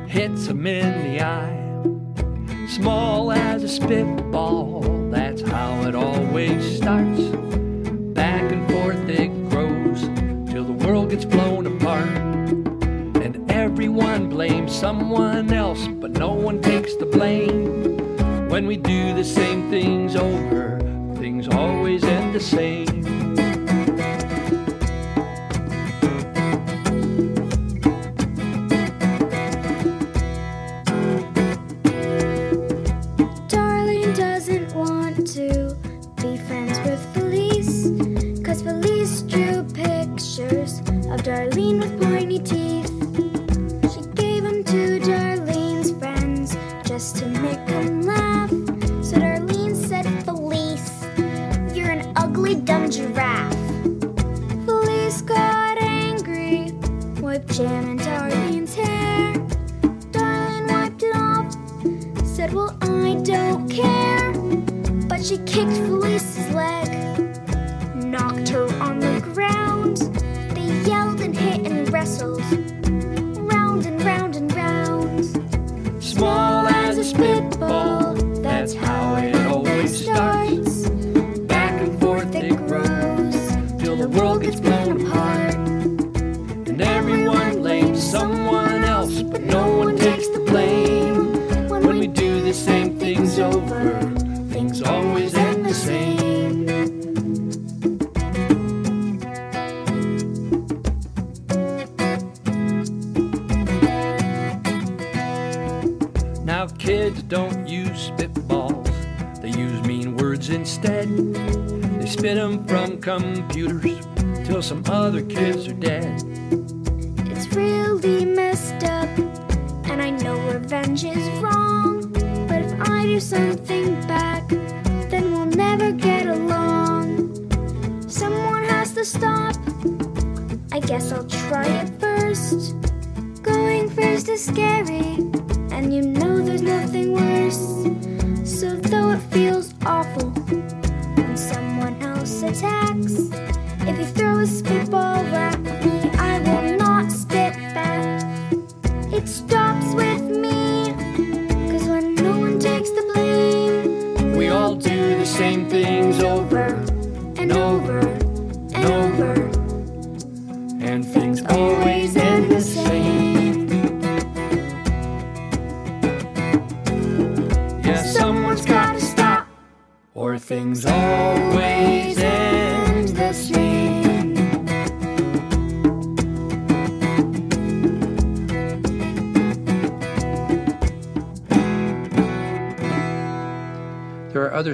hits 0.07 0.47
him 0.47 0.67
in 0.67 1.05
the 1.05 1.25
eye. 1.25 2.67
Small 2.69 3.33
as 3.33 3.63
a 3.63 3.69
spitball, 3.69 4.83
that's 5.11 5.41
how 5.41 5.81
it 5.89 5.95
always 5.95 6.77
starts. 6.77 7.23
Back 8.13 8.53
and 8.53 8.71
forth 8.71 9.09
it 9.09 9.29
grows 9.49 10.03
till 10.53 10.65
the 10.65 10.85
world 10.87 11.09
gets 11.09 11.25
blown 11.25 11.67
apart. 11.67 12.11
And 13.25 13.51
everyone 13.51 14.29
blames 14.29 14.75
someone 14.77 15.51
else, 15.51 15.89
but 15.89 16.11
no 16.11 16.35
one 16.35 16.61
takes 16.61 16.95
the 16.97 17.07
blame. 17.07 18.08
When 18.59 18.67
we 18.67 18.77
do 18.77 19.15
the 19.15 19.23
same 19.23 19.71
things 19.71 20.17
over, 20.17 20.81
things 21.15 21.47
always 21.47 22.03
end 22.03 22.35
the 22.35 22.41
same. 22.41 23.08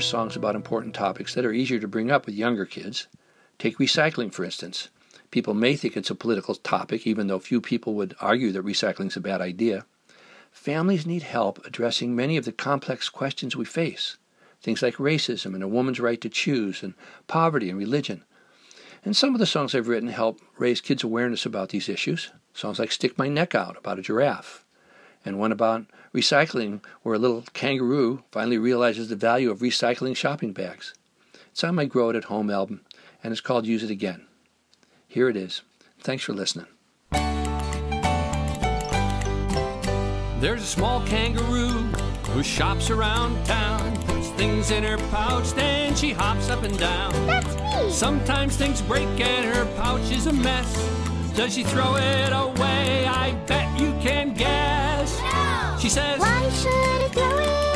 Songs 0.04 0.36
about 0.36 0.54
important 0.54 0.94
topics 0.94 1.34
that 1.34 1.44
are 1.44 1.52
easier 1.52 1.78
to 1.78 1.88
bring 1.88 2.10
up 2.10 2.26
with 2.26 2.34
younger 2.34 2.66
kids. 2.66 3.08
Take 3.58 3.78
recycling, 3.78 4.32
for 4.32 4.44
instance. 4.44 4.88
People 5.30 5.54
may 5.54 5.76
think 5.76 5.96
it's 5.96 6.10
a 6.10 6.14
political 6.14 6.54
topic, 6.54 7.06
even 7.06 7.26
though 7.26 7.38
few 7.38 7.60
people 7.60 7.94
would 7.94 8.14
argue 8.20 8.52
that 8.52 8.64
recycling 8.64 9.08
is 9.08 9.16
a 9.16 9.20
bad 9.20 9.40
idea. 9.40 9.84
Families 10.52 11.06
need 11.06 11.22
help 11.24 11.64
addressing 11.66 12.14
many 12.14 12.36
of 12.36 12.44
the 12.44 12.52
complex 12.52 13.08
questions 13.08 13.56
we 13.56 13.64
face. 13.64 14.16
Things 14.60 14.82
like 14.82 14.94
racism 14.94 15.54
and 15.54 15.62
a 15.62 15.68
woman's 15.68 16.00
right 16.00 16.20
to 16.20 16.28
choose, 16.28 16.82
and 16.82 16.94
poverty 17.26 17.68
and 17.68 17.78
religion. 17.78 18.22
And 19.04 19.16
some 19.16 19.34
of 19.34 19.40
the 19.40 19.46
songs 19.46 19.74
I've 19.74 19.88
written 19.88 20.08
help 20.08 20.40
raise 20.56 20.80
kids' 20.80 21.02
awareness 21.02 21.44
about 21.44 21.70
these 21.70 21.88
issues. 21.88 22.30
Songs 22.54 22.78
like 22.78 22.92
Stick 22.92 23.18
My 23.18 23.28
Neck 23.28 23.54
Out 23.54 23.76
about 23.76 23.98
a 23.98 24.02
giraffe, 24.02 24.64
and 25.24 25.38
one 25.38 25.52
about 25.52 25.86
recycling, 26.14 26.80
where 27.02 27.16
a 27.16 27.18
little 27.18 27.44
kangaroo 27.52 28.22
finally 28.30 28.58
realizes 28.58 29.08
the 29.08 29.16
value 29.16 29.50
of 29.50 29.58
recycling 29.58 30.16
shopping 30.16 30.52
bags. 30.52 30.94
It's 31.50 31.64
on 31.64 31.74
my 31.74 31.84
Grow 31.84 32.10
It 32.10 32.16
at 32.16 32.24
Home 32.24 32.50
album, 32.50 32.82
and 33.22 33.32
it's 33.32 33.40
called 33.40 33.66
Use 33.66 33.82
It 33.82 33.90
Again. 33.90 34.26
Here 35.08 35.28
it 35.28 35.36
is. 35.36 35.62
Thanks 36.00 36.24
for 36.24 36.32
listening. 36.32 36.66
There's 40.40 40.62
a 40.62 40.66
small 40.66 41.04
kangaroo 41.06 41.70
who 42.32 42.42
shops 42.42 42.90
around 42.90 43.44
town, 43.46 43.96
puts 44.04 44.28
things 44.30 44.70
in 44.70 44.84
her 44.84 44.98
pouch, 45.08 45.52
then 45.52 45.94
she 45.94 46.10
hops 46.10 46.50
up 46.50 46.62
and 46.64 46.78
down. 46.78 47.12
That's 47.26 47.56
me. 47.56 47.90
Sometimes 47.90 48.56
things 48.56 48.82
break 48.82 49.08
and 49.20 49.54
her 49.54 49.64
pouch 49.76 50.10
is 50.10 50.26
a 50.26 50.32
mess. 50.32 50.74
Does 51.34 51.54
she 51.54 51.64
throw 51.64 51.96
it 51.96 52.32
away? 52.32 53.06
I 53.06 53.32
bet 53.46 53.80
you 53.80 53.92
can 54.00 54.34
guess. 54.34 54.83
She 55.84 55.90
says, 55.90 56.18
Why 56.18 56.48
should 56.48 57.02
it 57.02 57.14
away, 57.14 57.73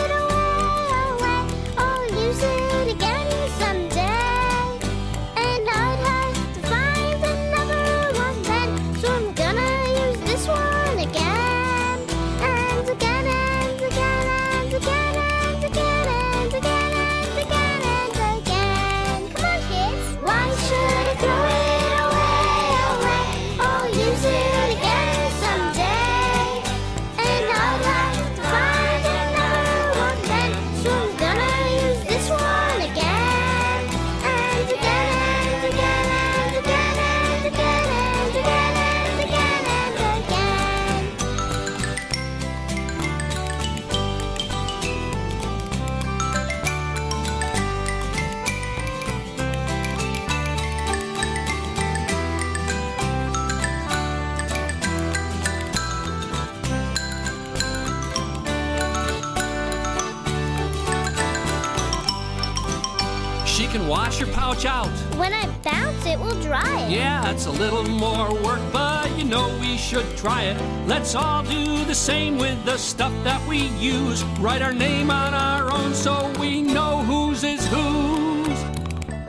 little 67.58 67.82
more 67.82 68.32
work, 68.44 68.60
but 68.72 69.10
you 69.18 69.24
know 69.24 69.48
we 69.60 69.76
should 69.76 70.06
try 70.16 70.42
it. 70.42 70.56
Let's 70.86 71.16
all 71.16 71.42
do 71.42 71.84
the 71.84 71.94
same 71.94 72.38
with 72.38 72.64
the 72.64 72.76
stuff 72.78 73.12
that 73.24 73.44
we 73.48 73.66
use. 73.78 74.22
Write 74.38 74.62
our 74.62 74.72
name 74.72 75.10
on 75.10 75.34
our 75.34 75.72
own 75.72 75.92
so 75.92 76.32
we 76.38 76.62
know 76.62 77.02
whose 77.02 77.42
is 77.42 77.66
whose. 77.66 78.60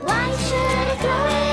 Why 0.00 0.30
should 0.46 0.88
I 0.92 0.96
throw 1.00 1.26
it 1.26 1.49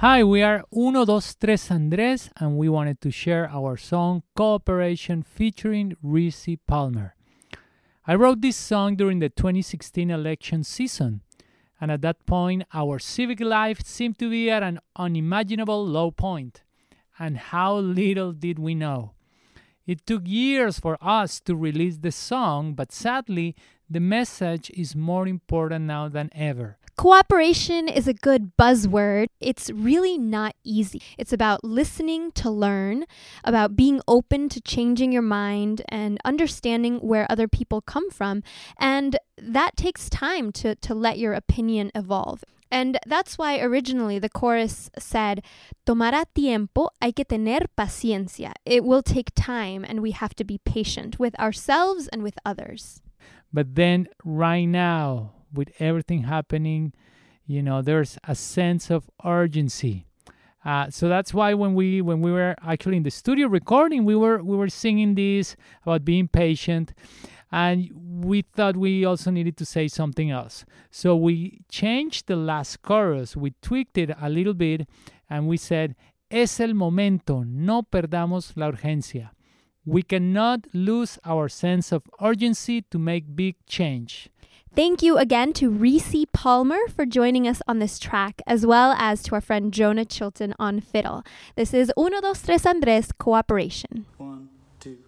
Hi, 0.00 0.24
we 0.24 0.40
are 0.40 0.64
Uno 0.74 1.04
Dos 1.04 1.34
Tres 1.34 1.70
Andres, 1.70 2.30
and 2.38 2.56
we 2.56 2.70
wanted 2.70 3.02
to 3.02 3.10
share 3.10 3.50
our 3.50 3.76
song 3.76 4.22
Cooperation 4.34 5.22
featuring 5.22 5.94
Reese 6.02 6.56
Palmer. 6.66 7.14
I 8.06 8.14
wrote 8.14 8.40
this 8.40 8.56
song 8.56 8.96
during 8.96 9.18
the 9.18 9.28
2016 9.28 10.10
election 10.10 10.64
season, 10.64 11.20
and 11.78 11.90
at 11.90 12.00
that 12.00 12.24
point, 12.24 12.62
our 12.72 12.98
civic 12.98 13.40
life 13.40 13.84
seemed 13.84 14.18
to 14.20 14.30
be 14.30 14.50
at 14.50 14.62
an 14.62 14.80
unimaginable 14.96 15.86
low 15.86 16.10
point. 16.10 16.62
And 17.18 17.36
how 17.36 17.76
little 17.76 18.32
did 18.32 18.58
we 18.58 18.74
know. 18.74 19.12
It 19.86 20.06
took 20.06 20.22
years 20.24 20.80
for 20.80 20.96
us 21.02 21.40
to 21.40 21.54
release 21.54 21.98
the 21.98 22.10
song, 22.10 22.72
but 22.72 22.90
sadly, 22.90 23.54
the 23.90 24.00
message 24.00 24.70
is 24.70 24.96
more 24.96 25.28
important 25.28 25.84
now 25.84 26.08
than 26.08 26.30
ever. 26.34 26.78
Cooperation 27.00 27.88
is 27.88 28.06
a 28.06 28.12
good 28.12 28.58
buzzword. 28.58 29.28
It's 29.40 29.70
really 29.70 30.18
not 30.18 30.54
easy. 30.62 31.00
It's 31.16 31.32
about 31.32 31.64
listening 31.64 32.30
to 32.32 32.50
learn, 32.50 33.06
about 33.42 33.74
being 33.74 34.02
open 34.06 34.50
to 34.50 34.60
changing 34.60 35.10
your 35.10 35.22
mind 35.22 35.80
and 35.88 36.18
understanding 36.26 36.98
where 36.98 37.26
other 37.30 37.48
people 37.48 37.80
come 37.80 38.10
from. 38.10 38.42
And 38.78 39.16
that 39.38 39.78
takes 39.78 40.10
time 40.10 40.52
to, 40.60 40.74
to 40.74 40.94
let 40.94 41.18
your 41.18 41.32
opinion 41.32 41.90
evolve. 41.94 42.44
And 42.70 42.98
that's 43.06 43.38
why 43.38 43.58
originally 43.60 44.18
the 44.18 44.28
chorus 44.28 44.90
said, 44.98 45.42
Tomará 45.86 46.26
tiempo, 46.34 46.90
hay 47.00 47.12
que 47.12 47.24
tener 47.24 47.60
paciencia. 47.78 48.52
It 48.66 48.84
will 48.84 49.02
take 49.02 49.30
time 49.34 49.86
and 49.88 50.02
we 50.02 50.10
have 50.10 50.34
to 50.34 50.44
be 50.44 50.60
patient 50.66 51.18
with 51.18 51.34
ourselves 51.40 52.08
and 52.08 52.22
with 52.22 52.36
others. 52.44 53.00
But 53.50 53.74
then, 53.74 54.06
right 54.22 54.66
now, 54.66 55.39
with 55.52 55.70
everything 55.78 56.24
happening, 56.24 56.92
you 57.46 57.62
know, 57.62 57.82
there's 57.82 58.18
a 58.24 58.34
sense 58.34 58.90
of 58.90 59.10
urgency. 59.24 60.06
Uh, 60.64 60.90
so 60.90 61.08
that's 61.08 61.32
why 61.32 61.54
when 61.54 61.74
we 61.74 62.02
when 62.02 62.20
we 62.20 62.30
were 62.30 62.54
actually 62.62 62.96
in 62.96 63.02
the 63.02 63.10
studio 63.10 63.48
recording, 63.48 64.04
we 64.04 64.14
were 64.14 64.42
we 64.42 64.56
were 64.56 64.68
singing 64.68 65.14
this 65.14 65.56
about 65.82 66.04
being 66.04 66.28
patient, 66.28 66.92
and 67.50 67.88
we 68.22 68.42
thought 68.42 68.76
we 68.76 69.04
also 69.04 69.30
needed 69.30 69.56
to 69.56 69.64
say 69.64 69.88
something 69.88 70.30
else. 70.30 70.64
So 70.90 71.16
we 71.16 71.62
changed 71.70 72.26
the 72.26 72.36
last 72.36 72.82
chorus, 72.82 73.36
we 73.36 73.54
tweaked 73.62 73.96
it 73.96 74.10
a 74.20 74.28
little 74.28 74.54
bit, 74.54 74.86
and 75.30 75.48
we 75.48 75.56
said, 75.56 75.96
"Es 76.30 76.60
el 76.60 76.74
momento, 76.74 77.42
no 77.42 77.82
perdamos 77.82 78.52
la 78.54 78.70
urgencia." 78.70 79.30
We 79.86 80.02
cannot 80.02 80.66
lose 80.74 81.18
our 81.24 81.48
sense 81.48 81.90
of 81.90 82.02
urgency 82.20 82.82
to 82.90 82.98
make 82.98 83.34
big 83.34 83.56
change. 83.66 84.28
Thank 84.76 85.02
you 85.02 85.18
again 85.18 85.52
to 85.54 85.68
Reese 85.68 86.24
Palmer 86.32 86.78
for 86.94 87.04
joining 87.04 87.48
us 87.48 87.60
on 87.66 87.80
this 87.80 87.98
track, 87.98 88.40
as 88.46 88.64
well 88.64 88.92
as 88.96 89.20
to 89.24 89.34
our 89.34 89.40
friend 89.40 89.72
Jonah 89.74 90.04
Chilton 90.04 90.54
on 90.60 90.80
fiddle. 90.80 91.24
This 91.56 91.74
is 91.74 91.92
Uno, 91.98 92.20
Dos, 92.20 92.40
Tres 92.42 92.64
Andres 92.64 93.10
Cooperation. 93.18 94.06
One, 94.16 94.48
two. 94.78 94.98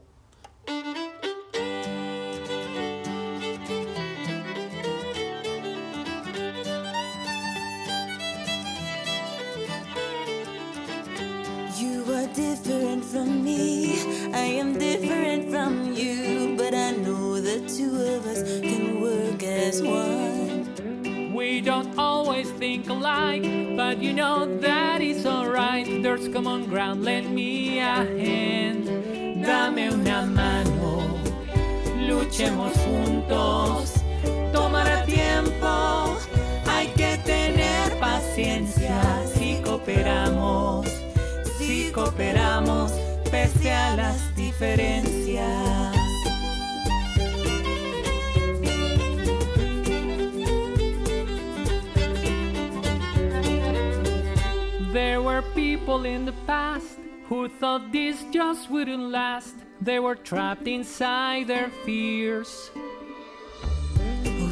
You 11.79 12.05
are 12.13 12.27
different 12.35 13.05
from 13.05 13.45
me. 13.45 14.33
I 14.35 14.45
am 14.59 14.77
different 14.77 15.51
from 15.51 15.93
you. 15.93 16.32
We 19.81 21.63
don't 21.63 21.99
always 21.99 22.51
think 22.51 22.91
alike, 22.91 23.43
but 23.75 24.03
you 24.03 24.13
know 24.13 24.45
that 24.61 25.01
is 25.01 25.25
alright. 25.25 25.87
There's 26.03 26.29
common 26.29 26.67
ground, 26.67 27.05
lend 27.05 27.35
me 27.35 27.79
a 27.79 28.05
hand. 28.05 28.85
Dame 29.43 29.89
una 29.89 30.27
mano, 30.27 31.19
luchemos 32.07 32.75
juntos. 32.85 33.95
Tomará 34.53 35.07
tiempo, 35.07 36.19
hay 36.67 36.89
que 36.89 37.17
tener 37.25 37.99
paciencia. 37.99 39.01
Si 39.35 39.59
cooperamos, 39.65 40.87
si 41.57 41.91
cooperamos, 41.93 42.93
pese 43.31 43.73
a 43.73 43.97
las 43.97 44.37
diferencias. 44.37 46.02
There 54.93 55.23
were 55.23 55.41
people 55.55 56.05
in 56.05 56.27
the 56.27 56.35
past 56.47 56.99
who 57.25 57.49
thought 57.49 57.91
this 57.93 58.23
just 58.31 58.71
wouldn't 58.71 59.11
last. 59.11 59.55
They 59.81 59.99
were 59.99 60.17
trapped 60.17 60.69
inside 60.69 61.47
their 61.47 61.71
fears. 61.87 62.71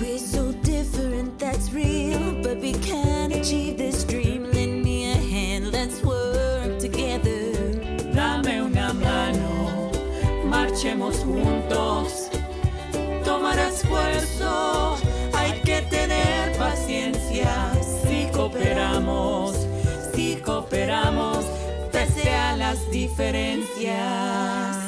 We're 0.00 0.16
so 0.16 0.52
different, 0.62 1.38
that's 1.38 1.70
real. 1.74 2.40
But 2.42 2.56
we 2.56 2.72
can 2.72 3.32
achieve 3.32 3.76
this 3.76 4.02
dream. 4.04 4.50
Lend 4.50 4.82
me 4.82 5.12
a 5.12 5.14
hand, 5.14 5.72
let's 5.72 6.02
work 6.02 6.78
together. 6.78 7.52
Dame 8.14 8.62
una 8.62 8.94
mano, 8.94 9.92
marchemos 10.46 11.18
juntos. 11.22 12.30
Tomará 13.24 13.68
esfuerzo, 13.68 14.96
hay 15.34 15.60
que 15.60 15.82
tener 15.90 16.56
paciencia. 16.56 17.74
Si 17.84 18.30
cooperamos, 18.32 19.59
cooperamos, 20.70 21.44
pese 21.90 22.30
a 22.30 22.56
las 22.56 22.90
diferencias. 22.90 24.79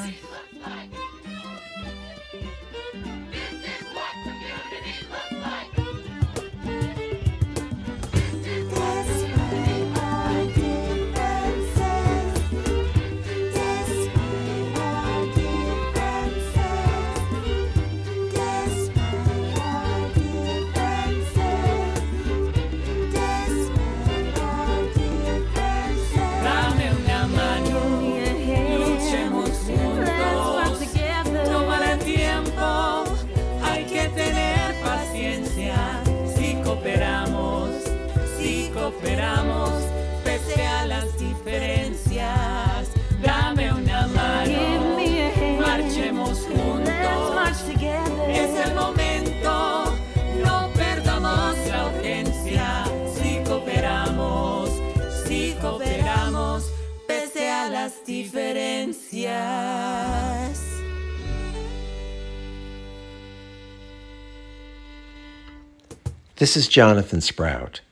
This 66.43 66.57
is 66.57 66.67
Jonathan 66.67 67.21
Sprout. 67.21 67.83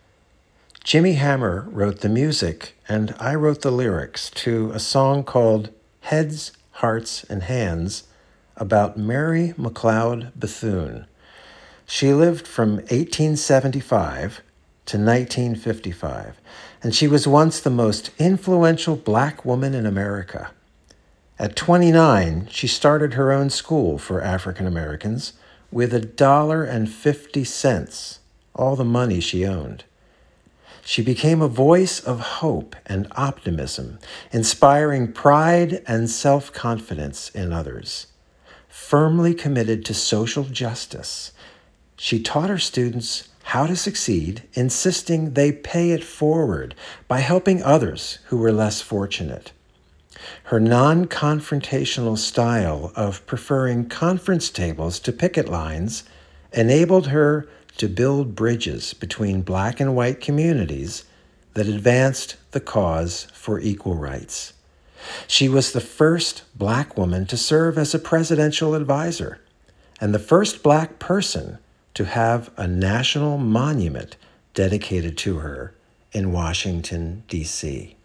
Jimmy 0.82 1.12
Hammer 1.12 1.68
wrote 1.70 2.00
the 2.00 2.08
music, 2.08 2.74
and 2.88 3.14
I 3.20 3.36
wrote 3.36 3.62
the 3.62 3.70
lyrics 3.70 4.28
to 4.42 4.72
a 4.72 4.80
song 4.80 5.22
called 5.22 5.70
Heads, 6.00 6.50
Hearts, 6.72 7.22
and 7.30 7.44
Hands 7.44 8.02
about 8.56 8.98
Mary 8.98 9.54
McLeod 9.56 10.32
Bethune. 10.34 11.06
She 11.86 12.12
lived 12.12 12.44
from 12.44 12.78
1875 12.78 14.42
to 14.86 14.96
1955, 14.98 16.40
and 16.82 16.92
she 16.92 17.06
was 17.06 17.28
once 17.28 17.60
the 17.60 17.70
most 17.70 18.10
influential 18.18 18.96
black 18.96 19.44
woman 19.44 19.74
in 19.74 19.86
America. 19.86 20.50
At 21.38 21.54
29, 21.54 22.48
she 22.50 22.66
started 22.66 23.14
her 23.14 23.30
own 23.30 23.50
school 23.50 23.96
for 23.96 24.20
African 24.20 24.66
Americans 24.66 25.34
with 25.70 25.94
a 25.94 26.00
dollar 26.00 26.64
and 26.64 26.90
50 26.90 27.44
cents, 27.44 28.19
all 28.60 28.76
the 28.76 28.84
money 28.84 29.20
she 29.20 29.46
owned. 29.46 29.84
She 30.84 31.02
became 31.02 31.40
a 31.42 31.48
voice 31.48 32.00
of 32.00 32.20
hope 32.20 32.76
and 32.86 33.06
optimism, 33.12 33.98
inspiring 34.32 35.12
pride 35.12 35.82
and 35.86 36.10
self 36.10 36.52
confidence 36.52 37.30
in 37.30 37.52
others. 37.52 38.06
Firmly 38.68 39.34
committed 39.34 39.84
to 39.84 39.94
social 39.94 40.44
justice, 40.44 41.32
she 41.96 42.22
taught 42.22 42.50
her 42.50 42.58
students 42.58 43.28
how 43.44 43.66
to 43.66 43.76
succeed, 43.76 44.42
insisting 44.54 45.34
they 45.34 45.52
pay 45.52 45.90
it 45.90 46.04
forward 46.04 46.74
by 47.08 47.20
helping 47.20 47.62
others 47.62 48.18
who 48.26 48.36
were 48.36 48.52
less 48.52 48.80
fortunate. 48.80 49.52
Her 50.44 50.60
non 50.60 51.06
confrontational 51.06 52.18
style 52.18 52.92
of 52.94 53.24
preferring 53.26 53.88
conference 53.88 54.50
tables 54.50 55.00
to 55.00 55.12
picket 55.12 55.48
lines 55.48 56.04
enabled 56.52 57.08
her 57.08 57.48
to 57.80 57.88
build 57.88 58.36
bridges 58.36 58.92
between 58.92 59.40
black 59.40 59.80
and 59.80 59.96
white 59.96 60.20
communities 60.20 61.06
that 61.54 61.66
advanced 61.66 62.36
the 62.50 62.60
cause 62.60 63.26
for 63.32 63.58
equal 63.58 63.94
rights. 63.94 64.52
She 65.26 65.48
was 65.48 65.72
the 65.72 65.80
first 65.80 66.42
black 66.54 66.98
woman 66.98 67.24
to 67.24 67.38
serve 67.38 67.78
as 67.78 67.94
a 67.94 67.98
presidential 67.98 68.74
advisor 68.74 69.40
and 69.98 70.12
the 70.12 70.18
first 70.18 70.62
black 70.62 70.98
person 70.98 71.56
to 71.94 72.04
have 72.04 72.50
a 72.58 72.68
national 72.68 73.38
monument 73.38 74.18
dedicated 74.52 75.16
to 75.16 75.38
her 75.38 75.72
in 76.12 76.32
Washington, 76.32 77.22
D.C. 77.28 77.96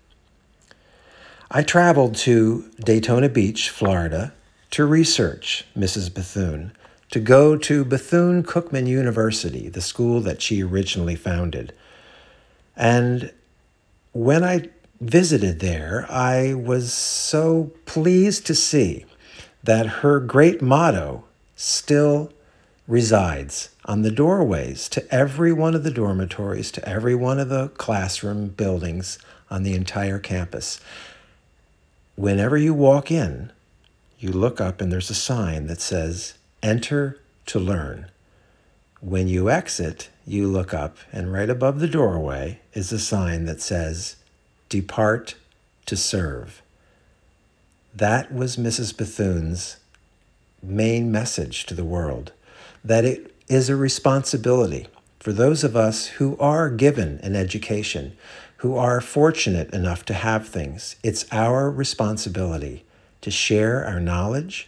I 1.51 1.63
traveled 1.63 2.15
to 2.15 2.71
Daytona 2.79 3.27
Beach, 3.27 3.69
Florida, 3.69 4.33
to 4.71 4.85
research 4.85 5.65
Mrs. 5.77 6.13
Bethune, 6.13 6.71
to 7.11 7.19
go 7.19 7.55
to 7.57 7.85
Bethune 7.85 8.43
Cookman 8.43 8.87
University, 8.87 9.69
the 9.69 9.81
school 9.81 10.21
that 10.21 10.41
she 10.41 10.63
originally 10.63 11.15
founded. 11.15 11.73
And 12.75 13.31
when 14.11 14.43
I 14.43 14.69
visited 14.99 15.59
there, 15.59 16.05
I 16.09 16.53
was 16.53 16.93
so 16.93 17.71
pleased 17.85 18.45
to 18.47 18.55
see 18.55 19.05
that 19.63 19.87
her 19.87 20.19
great 20.19 20.61
motto 20.61 21.23
still 21.55 22.31
resides 22.87 23.69
on 23.85 24.01
the 24.01 24.11
doorways 24.11 24.87
to 24.89 25.13
every 25.13 25.51
one 25.51 25.75
of 25.75 25.83
the 25.83 25.91
dormitories, 25.91 26.71
to 26.71 26.87
every 26.87 27.15
one 27.15 27.39
of 27.39 27.49
the 27.49 27.69
classroom 27.69 28.47
buildings 28.47 29.17
on 29.49 29.63
the 29.63 29.73
entire 29.73 30.19
campus. 30.19 30.79
Whenever 32.15 32.57
you 32.57 32.73
walk 32.73 33.11
in, 33.11 33.51
you 34.19 34.31
look 34.31 34.61
up 34.61 34.81
and 34.81 34.91
there's 34.91 35.09
a 35.09 35.15
sign 35.15 35.67
that 35.67 35.81
says, 35.81 36.35
Enter 36.65 37.19
to 37.45 37.59
learn. 37.59 38.07
When 38.99 39.27
you 39.27 39.51
exit, 39.51 40.09
you 40.25 40.47
look 40.47 40.73
up, 40.73 40.97
and 41.13 41.31
right 41.31 41.47
above 41.47 41.79
the 41.79 41.87
doorway 41.87 42.59
is 42.73 42.91
a 42.91 42.97
sign 42.97 43.45
that 43.45 43.61
says, 43.61 44.15
Depart 44.67 45.35
to 45.85 45.95
serve. 45.95 46.63
That 47.93 48.33
was 48.33 48.57
Mrs. 48.57 48.97
Bethune's 48.97 49.77
main 50.63 51.11
message 51.11 51.67
to 51.67 51.75
the 51.75 51.85
world 51.85 52.31
that 52.83 53.05
it 53.05 53.35
is 53.47 53.69
a 53.69 53.75
responsibility 53.75 54.87
for 55.19 55.33
those 55.33 55.63
of 55.63 55.75
us 55.75 56.07
who 56.07 56.35
are 56.39 56.71
given 56.71 57.19
an 57.21 57.35
education, 57.35 58.17
who 58.57 58.75
are 58.75 59.01
fortunate 59.01 59.71
enough 59.71 60.03
to 60.05 60.15
have 60.15 60.47
things. 60.47 60.95
It's 61.03 61.31
our 61.31 61.69
responsibility 61.69 62.85
to 63.21 63.29
share 63.29 63.85
our 63.85 63.99
knowledge 63.99 64.67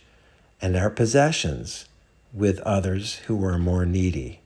and 0.61 0.75
our 0.75 0.89
possessions 0.89 1.85
with 2.33 2.59
others 2.61 3.15
who 3.27 3.35
were 3.35 3.57
more 3.57 3.85
needy. 3.85 4.39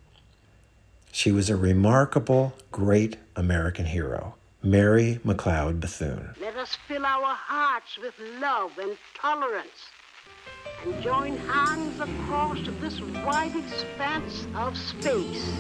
She 1.12 1.32
was 1.32 1.50
a 1.50 1.56
remarkable, 1.56 2.54
great 2.72 3.18
American 3.36 3.86
hero, 3.86 4.36
Mary 4.64 5.20
McLeod 5.26 5.80
Bethune. 5.80 6.36
Let 6.40 6.56
us 6.56 6.78
fill 6.88 7.06
our 7.06 7.36
hearts 7.36 7.98
with 8.02 8.14
love 8.40 8.78
and 8.78 8.98
tolerance 9.16 9.90
and 10.86 11.02
join 11.02 11.38
hands 11.38 12.00
across 12.00 12.60
this 12.80 13.02
wide 13.26 13.56
expanse 13.56 14.48
of 14.56 14.78
space 14.78 15.52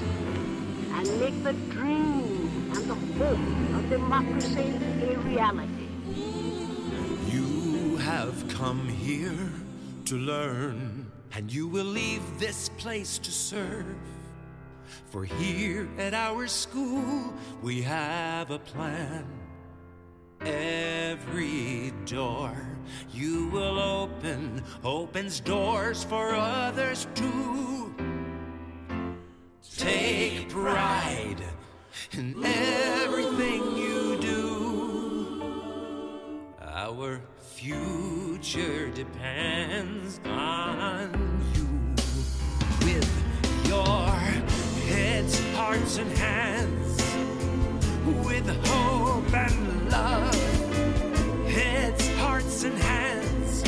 and 0.94 1.20
make 1.20 1.44
the 1.44 1.54
dream 1.74 2.72
and 2.74 2.90
the 2.90 2.96
hope 2.96 3.76
of 3.76 3.90
democracy 3.90 4.74
a 5.04 5.18
reality. 5.20 5.88
You 7.28 7.98
have 7.98 8.48
come 8.50 8.88
here 8.88 9.52
to 10.12 10.18
learn, 10.18 11.10
and 11.32 11.50
you 11.54 11.66
will 11.70 11.86
leave 11.86 12.22
this 12.38 12.68
place 12.68 13.18
to 13.18 13.32
serve. 13.32 13.96
For 15.06 15.24
here 15.24 15.88
at 15.98 16.14
our 16.14 16.48
school, 16.48 17.34
we 17.62 17.82
have 17.84 18.52
a 18.52 18.60
plan. 18.60 19.26
Every 20.42 21.94
door 22.04 22.52
you 23.14 23.48
will 23.54 23.80
open 23.80 24.62
opens 24.84 25.40
doors 25.40 26.04
for 26.04 26.36
others 26.36 27.08
too. 27.16 27.96
Take 29.78 30.50
pride 30.50 31.42
in 32.12 32.36
everything 32.44 33.78
you 33.78 34.18
do. 34.20 35.42
Our 36.60 37.22
future 37.40 38.21
depends 38.42 40.20
on 40.26 41.12
you. 41.54 41.68
With 42.84 43.68
your 43.68 44.08
heads, 44.90 45.40
hearts, 45.54 45.98
and 46.00 46.12
hands, 46.18 46.98
with 48.26 48.48
hope 48.66 49.34
and 49.34 49.92
love, 49.92 50.34
heads, 51.48 52.10
hearts, 52.16 52.64
and 52.64 52.78
hands, 52.80 53.64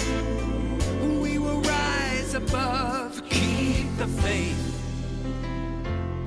we 1.22 1.38
will 1.38 1.62
rise 1.62 2.34
above. 2.34 3.22
Keep 3.30 3.96
the 3.98 4.08
faith 4.08 4.80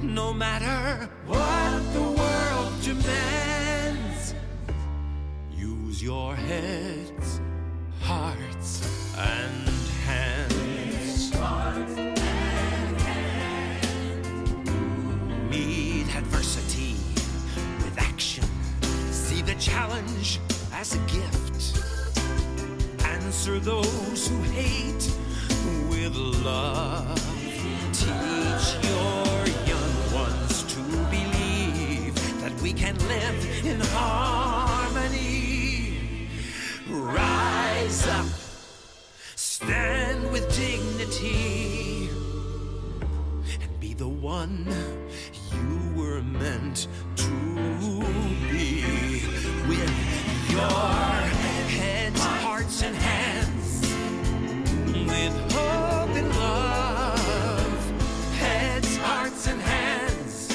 no 0.02 0.32
matter 0.32 1.10
what 1.26 1.92
the 1.92 2.00
world 2.00 2.72
demands. 2.82 4.34
Use 5.50 6.00
your 6.00 6.36
heads, 6.36 7.40
hearts, 8.06 8.70
and 9.18 9.68
hands. 10.06 11.32
Meet 15.50 16.14
adversity 16.14 16.94
with 17.82 17.96
action. 17.98 18.44
See 19.10 19.42
the 19.42 19.56
challenge 19.56 20.38
as 20.72 20.94
a 20.94 21.00
gift. 21.16 21.82
Answer 23.04 23.58
those 23.58 24.28
who 24.28 24.40
hate 24.54 25.10
with 25.90 26.14
love. 26.44 27.18
Teach 27.92 28.66
your 28.86 29.36
young 29.72 29.94
ones 30.14 30.62
to 30.74 30.80
believe 31.10 32.14
that 32.40 32.54
we 32.62 32.72
can 32.72 32.96
live 33.08 33.66
in 33.66 33.80
harmony. 33.80 35.45
Rise 37.06 38.06
up, 38.08 38.26
stand 39.36 40.30
with 40.32 40.44
dignity, 40.56 42.08
and 43.60 43.80
be 43.80 43.94
the 43.94 44.08
one 44.08 44.66
you 45.52 46.00
were 46.00 46.22
meant 46.22 46.88
to 47.16 47.30
be. 48.50 48.82
With 49.68 49.94
your 50.50 50.60
heads, 51.78 52.20
hearts, 52.20 52.82
and 52.82 52.96
hands, 52.96 53.80
with 55.08 55.52
hope 55.52 56.14
and 56.16 56.28
love, 56.36 57.92
heads, 58.38 58.96
hearts, 58.98 59.46
and 59.48 59.60
hands, 59.60 60.48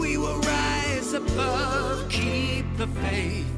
we 0.00 0.16
will 0.18 0.40
rise 0.40 1.12
above. 1.14 2.08
Keep 2.08 2.76
the 2.76 2.86
faith, 2.86 3.51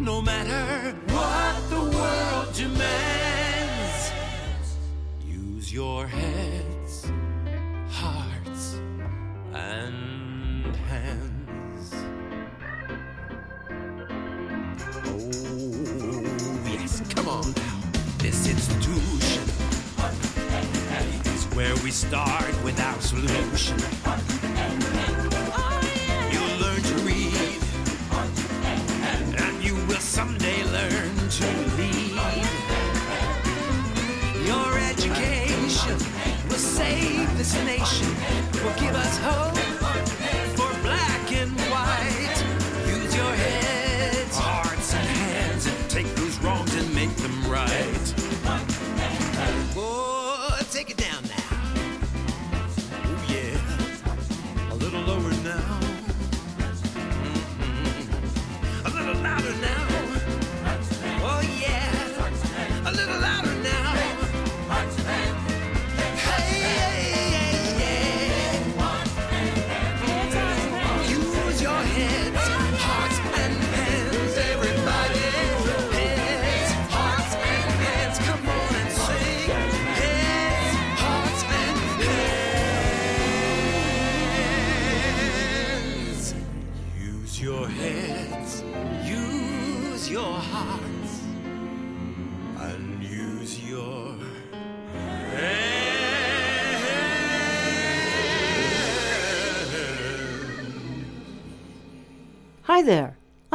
no 0.00 0.22
matter 0.22 0.94
what 1.08 1.27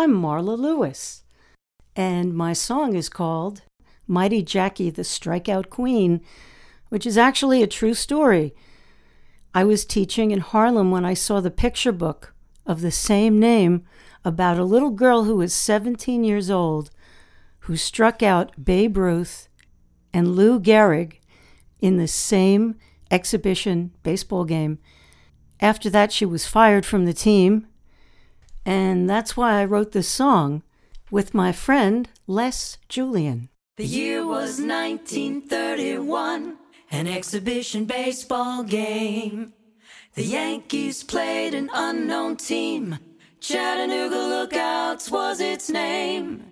I'm 0.04 0.22
Marla 0.22 0.60
Lewis, 0.60 1.24
and 1.96 2.34
my 2.34 2.52
song 2.52 2.94
is 2.94 3.08
called 3.08 3.62
Mighty 4.06 4.42
Jackie 4.44 4.90
the 4.90 5.04
Strikeout 5.04 5.70
Queen, 5.70 6.20
which 6.90 7.06
is 7.06 7.18
actually 7.18 7.64
a 7.64 7.68
true 7.68 7.94
story. 7.94 8.54
I 9.54 9.64
was 9.64 9.86
teaching 9.86 10.32
in 10.32 10.42
Harlem 10.42 10.92
when 10.92 11.06
I 11.06 11.14
saw 11.14 11.40
the 11.40 11.50
picture 11.50 11.94
book 11.94 12.34
of 12.66 12.82
the 12.82 12.92
same 12.92 13.40
name 13.40 13.86
about 14.26 14.58
a 14.58 14.66
little 14.66 14.90
girl 14.90 15.24
who 15.24 15.38
was 15.38 15.54
17 15.54 16.26
years 16.26 16.50
old 16.50 16.90
who 17.60 17.78
struck 17.78 18.22
out 18.22 18.62
Babe 18.62 18.98
Ruth 18.98 19.48
and 20.14 20.36
Lou 20.36 20.60
Gehrig 20.60 21.22
in 21.80 21.96
the 21.96 22.10
same 22.10 22.76
exhibition 23.10 23.94
baseball 24.04 24.44
game. 24.44 24.80
After 25.62 25.90
that, 25.92 26.12
she 26.12 26.26
was 26.26 26.46
fired 26.46 26.86
from 26.86 27.06
the 27.06 27.14
team, 27.14 27.68
and 28.66 29.10
that's 29.10 29.36
why 29.36 29.62
I 29.62 29.66
wrote 29.66 29.92
this 29.92 30.08
song 30.08 30.64
with 31.12 31.34
my 31.34 31.52
friend 31.52 32.10
Les 32.28 32.78
Julian. 32.90 33.50
The 33.78 33.86
year 33.86 34.26
was 34.26 34.60
1931, 34.60 36.58
an 36.92 37.08
exhibition 37.08 37.86
baseball 37.86 38.64
game. 38.64 39.54
The 40.16 40.24
Yankees 40.24 41.04
played 41.04 41.54
an 41.54 41.70
unknown 41.74 42.38
team. 42.38 43.00
Chattanooga 43.40 44.16
Lookouts 44.16 45.10
was 45.10 45.40
its 45.42 45.70
name. 45.70 46.52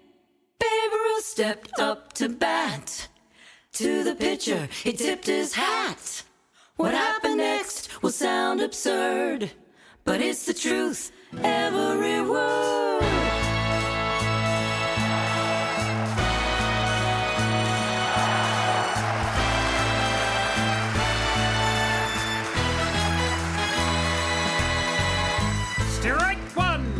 Babe 0.59 0.91
Ruth 0.91 1.25
stepped 1.25 1.79
up 1.79 2.13
to 2.13 2.27
bat. 2.27 3.07
To 3.73 4.03
the 4.03 4.15
pitcher, 4.15 4.67
he 4.83 4.91
tipped 4.93 5.27
his 5.27 5.53
hat. 5.53 6.23
What 6.75 6.93
happened 6.93 7.37
next 7.37 8.01
will 8.01 8.11
sound 8.11 8.61
absurd, 8.61 9.51
but 10.03 10.21
it's 10.21 10.45
the 10.45 10.53
truth, 10.53 11.11
every 11.43 12.21
word. 12.21 13.03
Strike 25.89 26.37
one. 26.55 26.93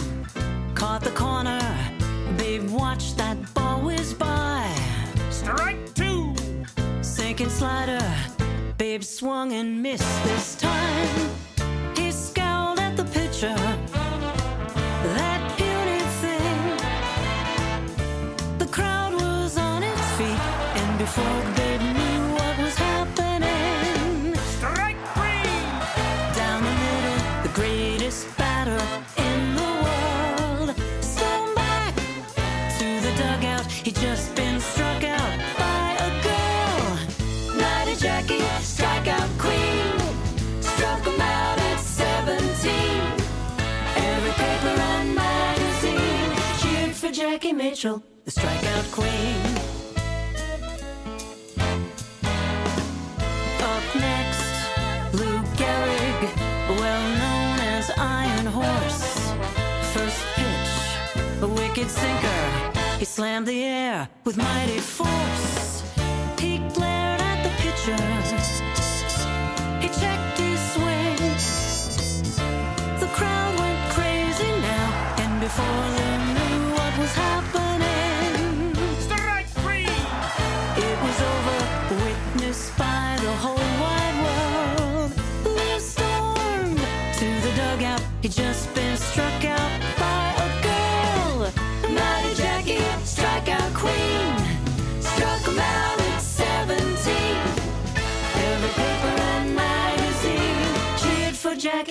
Caught 0.76 1.04
the 1.04 1.12
corner, 1.12 1.60
babe, 2.38 2.70
watch 2.70 3.16
that 3.16 3.38
ball 3.54 3.82
whiz 3.82 4.14
by. 4.14 4.74
Strike 5.30 5.94
two. 5.94 6.34
Sinking 7.02 7.50
slider, 7.50 8.02
babe 8.78 9.04
swung 9.04 9.54
and 9.54 9.82
missed 9.82 10.24
this 10.24 10.56
time. 10.56 11.30
He 11.96 12.12
scowled 12.12 12.80
at 12.80 12.96
the 12.96 13.06
pitcher. 13.06 13.56
Mitchell, 47.84 48.04
the 48.26 48.32
strikeout 48.32 48.92
queen. 48.92 49.42
Up 53.60 53.96
next, 53.96 55.16
Lou 55.16 55.42
Gehrig, 55.58 56.22
well 56.78 57.06
known 57.18 57.60
as 57.60 57.90
Iron 57.98 58.46
Horse. 58.46 59.34
First 59.96 60.22
pitch, 60.36 61.42
a 61.42 61.48
wicked 61.48 61.90
sinker. 61.90 62.44
He 63.00 63.06
slammed 63.06 63.48
the 63.48 63.64
air 63.64 64.08
with 64.26 64.38
mighty 64.38 64.78
force. 64.78 65.82
He 66.40 66.60
glared 66.76 67.20
at 67.20 67.42
the 67.42 67.50
pitcher. 67.64 67.98
He 69.82 69.88
checked 69.88 70.38
his 70.38 70.60
swing. 70.74 71.18
The 73.00 73.08
crowd 73.08 73.60
went 73.60 73.92
crazy 73.94 74.52
now, 74.62 75.16
and 75.18 75.42
before 75.42 76.11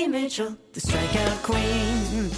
for 0.04 0.08
Mitchell, 0.08 0.56
the 0.72 0.80
strikeout 0.80 1.42
queen. 1.42 2.30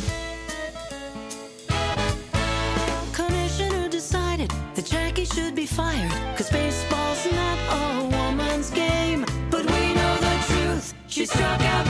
Commissioner 3.12 3.88
decided 3.88 4.50
that 4.74 4.84
Jackie 4.84 5.24
should 5.24 5.54
be 5.54 5.66
fired. 5.66 6.10
Cause 6.36 6.50
baseball's 6.50 7.24
not 7.32 7.58
a 7.70 8.04
woman's 8.16 8.70
game. 8.70 9.24
But 9.50 9.64
we 9.66 9.94
know 9.94 10.14
the 10.16 10.36
truth. 10.48 10.94
She 11.06 11.26
struck 11.26 11.60
out 11.60 11.86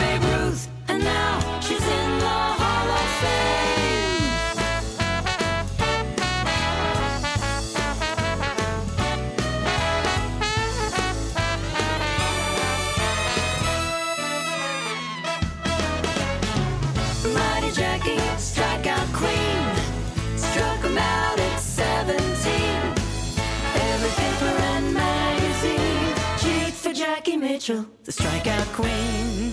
Mitchell, 27.62 27.86
the 28.02 28.10
strikeout 28.10 28.72
queen. 28.72 29.52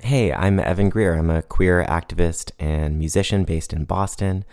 Hey, 0.00 0.32
I'm 0.32 0.58
Evan 0.58 0.88
Greer. 0.88 1.14
I'm 1.14 1.30
a 1.30 1.42
queer 1.42 1.84
activist 1.88 2.50
and 2.58 2.98
musician 2.98 3.44
based 3.44 3.72
in 3.72 3.84
Boston. 3.84 4.44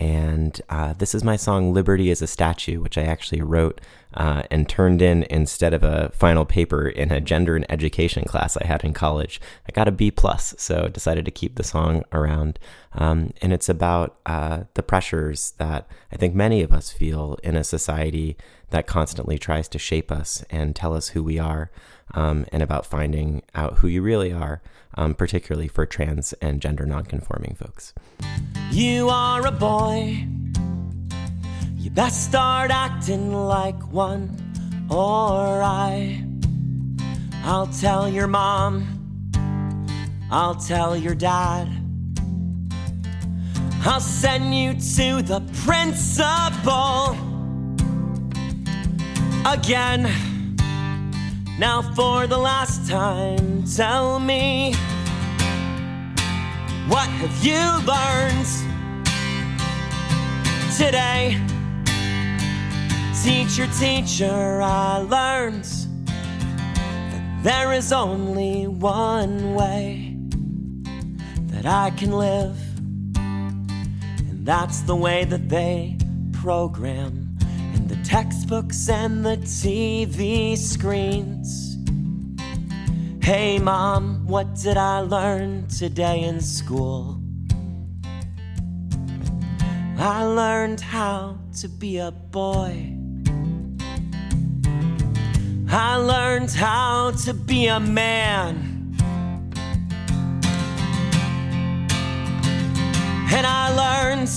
And 0.00 0.58
uh, 0.70 0.94
this 0.94 1.14
is 1.14 1.22
my 1.22 1.36
song 1.36 1.74
Liberty 1.74 2.08
is 2.08 2.22
a 2.22 2.26
Statue, 2.26 2.80
which 2.80 2.96
I 2.96 3.02
actually 3.02 3.42
wrote 3.42 3.82
uh, 4.14 4.44
and 4.50 4.66
turned 4.66 5.02
in 5.02 5.24
instead 5.28 5.74
of 5.74 5.82
a 5.82 6.10
final 6.14 6.46
paper 6.46 6.88
in 6.88 7.12
a 7.12 7.20
gender 7.20 7.54
and 7.54 7.66
education 7.68 8.24
class 8.24 8.56
I 8.56 8.64
had 8.64 8.82
in 8.82 8.94
college. 8.94 9.42
I 9.68 9.72
got 9.72 9.88
a 9.88 9.92
B, 9.92 10.10
plus, 10.10 10.54
so 10.56 10.88
decided 10.88 11.26
to 11.26 11.30
keep 11.30 11.56
the 11.56 11.62
song 11.62 12.02
around. 12.12 12.58
Um, 12.94 13.34
and 13.42 13.52
it's 13.52 13.68
about 13.68 14.16
uh, 14.24 14.62
the 14.72 14.82
pressures 14.82 15.52
that 15.58 15.86
I 16.10 16.16
think 16.16 16.34
many 16.34 16.62
of 16.62 16.72
us 16.72 16.90
feel 16.90 17.36
in 17.44 17.54
a 17.54 17.62
society 17.62 18.38
that 18.70 18.86
constantly 18.86 19.38
tries 19.38 19.68
to 19.68 19.78
shape 19.78 20.10
us 20.10 20.42
and 20.48 20.74
tell 20.74 20.94
us 20.94 21.08
who 21.08 21.22
we 21.22 21.38
are, 21.38 21.70
um, 22.14 22.46
and 22.50 22.62
about 22.62 22.86
finding 22.86 23.42
out 23.54 23.78
who 23.78 23.86
you 23.88 24.00
really 24.00 24.32
are, 24.32 24.62
um, 24.94 25.14
particularly 25.14 25.68
for 25.68 25.86
trans 25.86 26.32
and 26.34 26.60
gender 26.60 26.86
nonconforming 26.86 27.56
folks. 27.56 27.94
You 28.70 29.08
are 29.08 29.46
a 29.46 29.52
boy. 29.52 30.26
You 31.76 31.90
best 31.90 32.24
start 32.24 32.70
acting 32.70 33.32
like 33.32 33.92
one, 33.92 34.36
or 34.90 35.62
I. 35.62 36.24
I'll 37.44 37.66
tell 37.66 38.08
your 38.08 38.26
mom. 38.26 38.96
I'll 40.30 40.54
tell 40.54 40.96
your 40.96 41.14
dad. 41.14 41.68
I'll 43.82 44.00
send 44.00 44.54
you 44.54 44.74
to 44.74 45.22
the 45.22 45.40
principal 45.64 47.16
again. 49.46 50.29
Now, 51.60 51.82
for 51.82 52.26
the 52.26 52.38
last 52.38 52.88
time, 52.88 53.64
tell 53.64 54.18
me 54.18 54.72
what 56.88 57.06
have 57.06 57.44
you 57.44 57.60
learned 57.84 58.46
today? 60.74 61.38
Teacher, 63.22 63.66
teacher, 63.78 64.62
I 64.62 65.00
learned 65.00 65.64
that 66.86 67.40
there 67.42 67.74
is 67.74 67.92
only 67.92 68.66
one 68.66 69.54
way 69.54 70.16
that 71.48 71.66
I 71.66 71.90
can 71.90 72.12
live, 72.12 72.56
and 73.18 74.46
that's 74.46 74.80
the 74.80 74.96
way 74.96 75.24
that 75.24 75.50
they 75.50 75.98
program 76.32 77.29
textbooks 78.10 78.88
and 78.88 79.24
the 79.24 79.36
TV 79.36 80.58
screens. 80.58 81.78
Hey, 83.22 83.60
mom, 83.60 84.26
what 84.26 84.56
did 84.56 84.76
I 84.76 84.98
learn 84.98 85.68
today 85.68 86.22
in 86.22 86.40
school? 86.40 87.22
I 89.96 90.24
learned 90.24 90.80
how 90.80 91.38
to 91.60 91.68
be 91.68 91.98
a 91.98 92.10
boy. 92.10 92.96
I 95.68 95.94
learned 95.94 96.50
how 96.50 97.12
to 97.12 97.32
be 97.32 97.68
a 97.68 97.78
man. 97.78 98.96
And 103.32 103.46
I 103.46 103.70
learned 103.82 104.28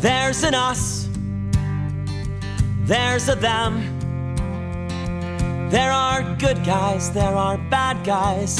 there's 0.00 0.44
an 0.44 0.54
us, 0.54 1.07
there's 2.88 3.28
a 3.28 3.34
them. 3.34 3.82
There 5.68 5.92
are 5.92 6.22
good 6.36 6.64
guys, 6.64 7.12
there 7.12 7.34
are 7.34 7.58
bad 7.68 8.02
guys. 8.04 8.56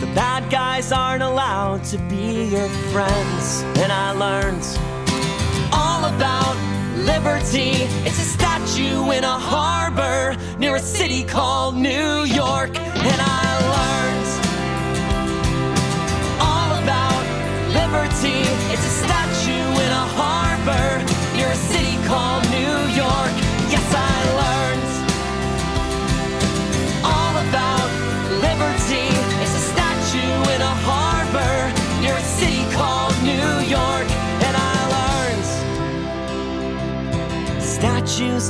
The 0.00 0.10
bad 0.14 0.50
guys 0.50 0.92
aren't 0.92 1.22
allowed 1.22 1.84
to 1.84 1.98
be 2.08 2.44
your 2.44 2.68
friends. 2.92 3.62
And 3.82 3.90
I 3.90 4.12
learned 4.12 4.64
all 5.72 6.04
about 6.04 6.56
liberty. 6.96 7.88
It's 8.06 8.18
a 8.18 8.28
statue 8.36 9.10
in 9.12 9.24
a 9.24 9.38
harbor 9.38 10.36
near 10.58 10.76
a 10.76 10.80
city 10.80 11.24
called 11.24 11.74
New 11.76 12.24
York. 12.24 12.76
And 12.76 13.20
I 13.20 13.48
learned 13.76 14.30
all 16.48 16.70
about 16.82 17.22
liberty. 17.72 18.40
It's 18.72 18.86
a 18.92 18.94
statue 19.04 19.68
in 19.84 19.90
a 20.04 20.06
harbor 20.20 20.88
near 21.36 21.48
a 21.48 21.60
city 21.72 21.96
called 22.06 22.49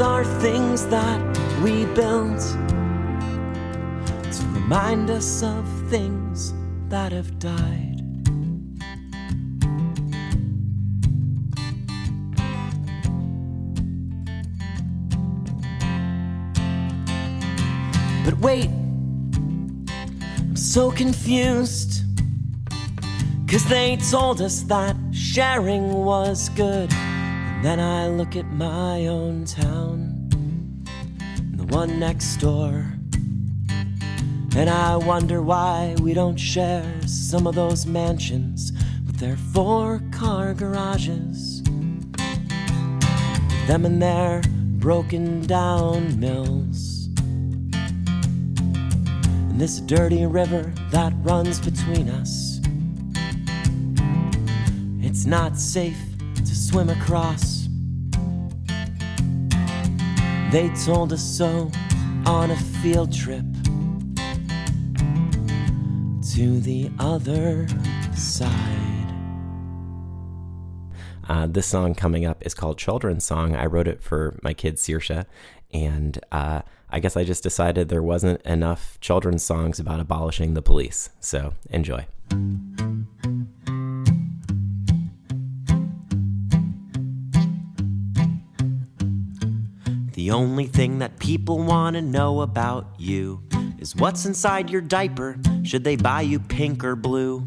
are 0.01 0.25
things 0.41 0.87
that 0.87 1.21
we 1.62 1.85
built 1.95 2.41
to 4.33 4.45
remind 4.53 5.11
us 5.11 5.45
of 5.45 5.64
things 5.89 6.53
that 6.89 7.12
have 7.12 7.39
died. 7.39 8.03
But 18.25 18.39
wait, 18.41 18.71
I'm 19.37 20.57
so 20.57 20.91
confused. 20.91 22.03
Cause 23.47 23.64
they 23.66 23.99
told 24.11 24.41
us 24.41 24.62
that 24.62 24.97
sharing 25.12 25.93
was 25.93 26.49
good. 26.51 26.91
Then 27.62 27.78
I 27.78 28.08
look 28.08 28.36
at 28.36 28.50
my 28.52 29.06
own 29.06 29.44
town, 29.44 30.30
the 31.52 31.66
one 31.66 32.00
next 32.00 32.38
door. 32.38 32.90
And 34.56 34.70
I 34.70 34.96
wonder 34.96 35.42
why 35.42 35.94
we 36.00 36.14
don't 36.14 36.38
share 36.38 36.90
some 37.06 37.46
of 37.46 37.54
those 37.54 37.84
mansions 37.84 38.72
with 39.06 39.18
their 39.18 39.36
four 39.36 40.00
car 40.11 40.54
garages. 40.54 41.62
Them 43.66 43.84
and 43.84 44.00
their 44.00 44.40
broken 44.78 45.42
down 45.42 46.18
mills. 46.18 47.08
And 49.50 49.61
this 49.61 49.80
dirty 49.80 50.24
river 50.24 50.72
that 50.92 51.12
runs 51.18 51.61
between 51.61 52.08
us. 52.08 52.58
It's 55.02 55.26
not 55.26 55.58
safe 55.58 56.09
swim 56.71 56.89
across. 56.89 57.68
They 60.53 60.68
told 60.85 61.12
us 61.12 61.21
so 61.21 61.68
on 62.27 62.53
a 62.53 62.57
field 62.57 63.12
trip 63.12 63.45
to 66.33 66.61
the 66.61 66.89
other 67.01 67.66
side. 68.14 68.49
Uh, 71.29 71.49
this 71.49 71.66
song 71.66 71.97
coming 71.97 72.25
up 72.25 72.47
is 72.47 72.55
called 72.55 72.79
Children's 72.79 73.25
Song. 73.25 73.57
I 73.57 73.66
wrote 73.66 73.89
it 73.89 74.01
for 74.01 74.39
my 74.45 74.55
kid 74.55 74.77
Sirsha, 74.77 75.27
and 75.73 76.21
uh, 76.31 76.62
I 76.89 77.01
guess 77.01 77.16
I 77.16 77.25
just 77.25 77.43
decided 77.43 77.89
there 77.89 78.01
wasn't 78.01 78.43
enough 78.43 78.97
children's 79.01 79.43
songs 79.43 79.81
about 79.81 79.99
abolishing 79.99 80.55
the 80.55 80.62
police. 80.62 81.11
So 81.18 81.55
enjoy. 81.71 82.07
The 90.21 90.33
only 90.33 90.66
thing 90.66 90.99
that 90.99 91.18
people 91.18 91.61
want 91.61 91.97
to 91.97 92.03
know 92.03 92.43
about 92.43 92.87
you 92.99 93.43
is 93.79 93.97
what's 93.97 94.27
inside 94.27 94.68
your 94.68 94.83
diaper. 94.83 95.39
Should 95.62 95.83
they 95.83 95.97
buy 95.97 96.21
you 96.21 96.39
pink 96.39 96.85
or 96.85 96.95
blue? 96.95 97.47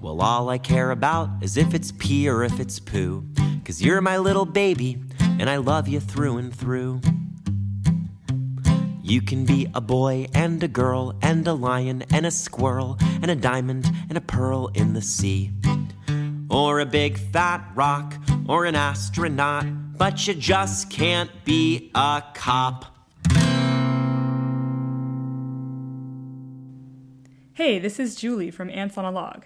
Well, 0.00 0.22
all 0.22 0.48
I 0.48 0.56
care 0.56 0.90
about 0.90 1.28
is 1.42 1.58
if 1.58 1.74
it's 1.74 1.92
pee 1.98 2.30
or 2.30 2.44
if 2.44 2.58
it's 2.58 2.80
poo. 2.80 3.26
Cause 3.62 3.82
you're 3.82 4.00
my 4.00 4.16
little 4.16 4.46
baby, 4.46 5.02
and 5.20 5.50
I 5.50 5.58
love 5.58 5.86
you 5.86 6.00
through 6.00 6.38
and 6.38 6.54
through. 6.54 7.02
You 9.02 9.20
can 9.20 9.44
be 9.44 9.68
a 9.74 9.82
boy 9.82 10.28
and 10.32 10.62
a 10.62 10.68
girl 10.68 11.14
and 11.20 11.46
a 11.46 11.52
lion 11.52 12.04
and 12.10 12.24
a 12.24 12.30
squirrel 12.30 12.96
and 13.20 13.30
a 13.30 13.36
diamond 13.36 13.92
and 14.08 14.16
a 14.16 14.22
pearl 14.22 14.68
in 14.68 14.94
the 14.94 15.02
sea. 15.02 15.50
Or 16.58 16.80
a 16.80 16.86
big 16.86 17.18
fat 17.18 17.70
rock 17.76 18.16
or 18.48 18.64
an 18.64 18.74
astronaut, 18.74 19.64
but 19.96 20.26
you 20.26 20.34
just 20.34 20.90
can't 20.90 21.30
be 21.44 21.92
a 21.94 22.20
cop. 22.34 22.84
Hey, 27.52 27.78
this 27.78 28.00
is 28.00 28.16
Julie 28.16 28.50
from 28.50 28.70
Ants 28.70 28.98
on 28.98 29.04
a 29.04 29.12
Log. 29.12 29.44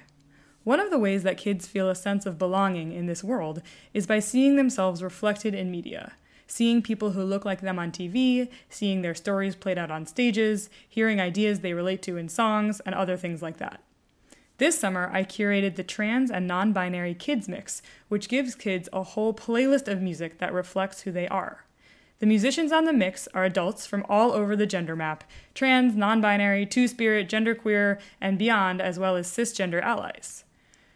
One 0.64 0.80
of 0.80 0.88
the 0.88 0.98
ways 0.98 1.22
that 1.24 1.36
kids 1.36 1.66
feel 1.66 1.90
a 1.90 1.94
sense 1.94 2.24
of 2.24 2.38
belonging 2.38 2.92
in 2.92 3.04
this 3.04 3.22
world 3.22 3.60
is 3.92 4.06
by 4.06 4.18
seeing 4.18 4.56
themselves 4.56 5.02
reflected 5.02 5.54
in 5.54 5.70
media. 5.70 6.14
Seeing 6.46 6.80
people 6.80 7.10
who 7.10 7.24
look 7.24 7.44
like 7.44 7.60
them 7.60 7.78
on 7.78 7.92
TV, 7.92 8.48
seeing 8.70 9.02
their 9.02 9.14
stories 9.14 9.54
played 9.54 9.76
out 9.76 9.90
on 9.90 10.06
stages, 10.06 10.70
hearing 10.88 11.20
ideas 11.20 11.60
they 11.60 11.74
relate 11.74 12.00
to 12.04 12.16
in 12.16 12.30
songs, 12.30 12.80
and 12.86 12.94
other 12.94 13.18
things 13.18 13.42
like 13.42 13.58
that. 13.58 13.82
This 14.62 14.78
summer, 14.78 15.10
I 15.12 15.24
curated 15.24 15.74
the 15.74 15.82
trans 15.82 16.30
and 16.30 16.46
non 16.46 16.72
binary 16.72 17.14
kids 17.14 17.48
mix, 17.48 17.82
which 18.08 18.28
gives 18.28 18.54
kids 18.54 18.88
a 18.92 19.02
whole 19.02 19.34
playlist 19.34 19.88
of 19.88 20.00
music 20.00 20.38
that 20.38 20.52
reflects 20.52 21.00
who 21.00 21.10
they 21.10 21.26
are. 21.26 21.64
The 22.20 22.26
musicians 22.26 22.70
on 22.70 22.84
the 22.84 22.92
mix 22.92 23.26
are 23.34 23.42
adults 23.42 23.88
from 23.88 24.06
all 24.08 24.30
over 24.30 24.54
the 24.54 24.64
gender 24.64 24.94
map 24.94 25.24
trans, 25.52 25.96
non 25.96 26.20
binary, 26.20 26.64
two 26.64 26.86
spirit, 26.86 27.28
genderqueer, 27.28 27.98
and 28.20 28.38
beyond, 28.38 28.80
as 28.80 29.00
well 29.00 29.16
as 29.16 29.26
cisgender 29.26 29.82
allies. 29.82 30.44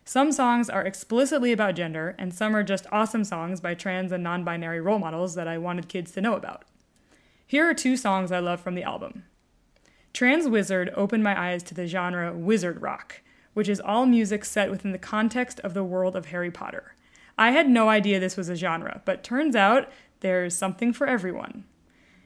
Some 0.05 0.31
songs 0.31 0.71
are 0.71 0.87
explicitly 0.87 1.51
about 1.51 1.75
gender, 1.75 2.15
and 2.21 2.33
some 2.33 2.55
are 2.55 2.63
just 2.63 2.87
awesome 2.93 3.25
songs 3.25 3.61
by 3.61 3.75
trans 3.75 4.13
and 4.13 4.23
non 4.23 4.45
binary 4.45 4.81
role 4.81 5.01
models 5.01 5.35
that 5.35 5.49
I 5.49 5.59
wanted 5.59 5.89
kids 5.89 6.13
to 6.13 6.21
know 6.21 6.37
about. 6.37 6.67
Here 7.45 7.69
are 7.69 7.75
two 7.75 7.97
songs 7.97 8.31
I 8.31 8.39
love 8.39 8.61
from 8.61 8.77
the 8.77 8.85
album. 8.85 9.25
Trans 10.13 10.47
Wizard 10.47 10.93
opened 10.95 11.25
my 11.25 11.37
eyes 11.37 11.65
to 11.65 11.75
the 11.75 11.89
genre 11.89 12.33
wizard 12.33 12.81
rock, 12.81 13.23
which 13.57 13.71
is 13.71 13.81
all 13.81 14.05
music 14.05 14.45
set 14.45 14.71
within 14.71 14.93
the 14.93 14.99
context 14.99 15.61
of 15.61 15.73
the 15.73 15.83
world 15.83 16.15
of 16.15 16.27
Harry 16.27 16.51
Potter. 16.51 16.95
I 17.39 17.53
had 17.53 17.71
no 17.71 17.89
idea 17.89 18.21
this 18.21 18.37
was 18.37 18.51
a 18.51 18.55
genre, 18.55 19.01
but 19.07 19.25
turns 19.25 19.57
out 19.57 19.89
there's 20.21 20.55
something 20.55 20.93
for 20.93 21.07
everyone. 21.07 21.65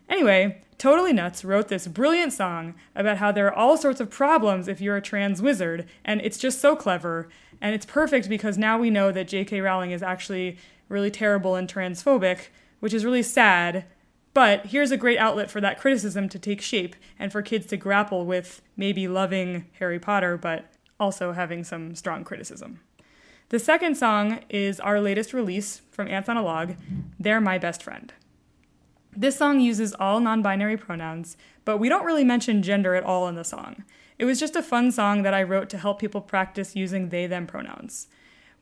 Anyway, 0.09 0.61
Totally 0.77 1.13
Nuts 1.13 1.45
wrote 1.45 1.69
this 1.69 1.87
brilliant 1.87 2.33
song 2.33 2.75
about 2.97 3.19
how 3.19 3.31
there 3.31 3.47
are 3.47 3.55
all 3.55 3.77
sorts 3.77 4.01
of 4.01 4.11
problems 4.11 4.67
if 4.67 4.81
you're 4.81 4.97
a 4.97 5.01
trans 5.01 5.41
wizard, 5.41 5.89
and 6.05 6.21
it's 6.21 6.37
just 6.37 6.61
so 6.61 6.75
clever, 6.75 7.29
and 7.61 7.77
it's 7.77 7.87
perfect 7.87 8.29
because 8.29 8.59
now 8.59 8.77
we 8.77 8.91
know 8.91 9.13
that 9.13 9.29
J.K. 9.29 9.61
Rowling 9.61 9.93
is 9.93 10.03
actually 10.03 10.59
really 10.89 11.13
terrible 11.13 11.55
and 11.55 11.73
transphobic, 11.73 12.49
which 12.81 12.93
is 12.93 13.05
really 13.05 13.23
sad. 13.23 13.85
But 14.35 14.67
here's 14.67 14.91
a 14.91 14.97
great 14.97 15.19
outlet 15.19 15.49
for 15.49 15.61
that 15.61 15.79
criticism 15.79 16.29
to 16.29 16.41
take 16.41 16.61
shape 16.61 16.97
and 17.21 17.31
for 17.31 17.41
kids 17.41 17.67
to 17.67 17.77
grapple 17.77 18.27
with 18.27 18.63
maybe 18.77 19.07
loving 19.07 19.67
Harry 19.79 20.01
Potter, 20.01 20.37
but 20.37 20.67
also 21.01 21.33
having 21.33 21.65
some 21.65 21.95
strong 21.95 22.23
criticism. 22.23 22.81
The 23.49 23.59
second 23.59 23.97
song 23.97 24.41
is 24.49 24.79
our 24.79 25.01
latest 25.01 25.33
release 25.33 25.83
from 25.91 26.07
Ants 26.07 26.29
on 26.29 26.37
a 26.37 26.43
Log, 26.43 26.77
They're 27.19 27.41
My 27.41 27.59
Best 27.59 27.83
Friend. 27.83 28.13
This 29.17 29.37
song 29.37 29.59
uses 29.59 29.93
all 29.95 30.21
non 30.21 30.41
binary 30.41 30.77
pronouns, 30.77 31.37
but 31.65 31.79
we 31.79 31.89
don't 31.89 32.05
really 32.05 32.23
mention 32.23 32.63
gender 32.63 32.95
at 32.95 33.03
all 33.03 33.27
in 33.27 33.35
the 33.35 33.43
song. 33.43 33.85
It 34.21 34.25
was 34.25 34.39
just 34.39 34.55
a 34.55 34.63
fun 34.63 34.93
song 34.93 35.23
that 35.23 35.35
I 35.35 35.43
wrote 35.43 35.69
to 35.71 35.79
help 35.79 35.99
people 35.99 36.21
practice 36.21 36.77
using 36.77 37.09
they 37.09 37.27
them 37.27 37.47
pronouns. 37.47 38.07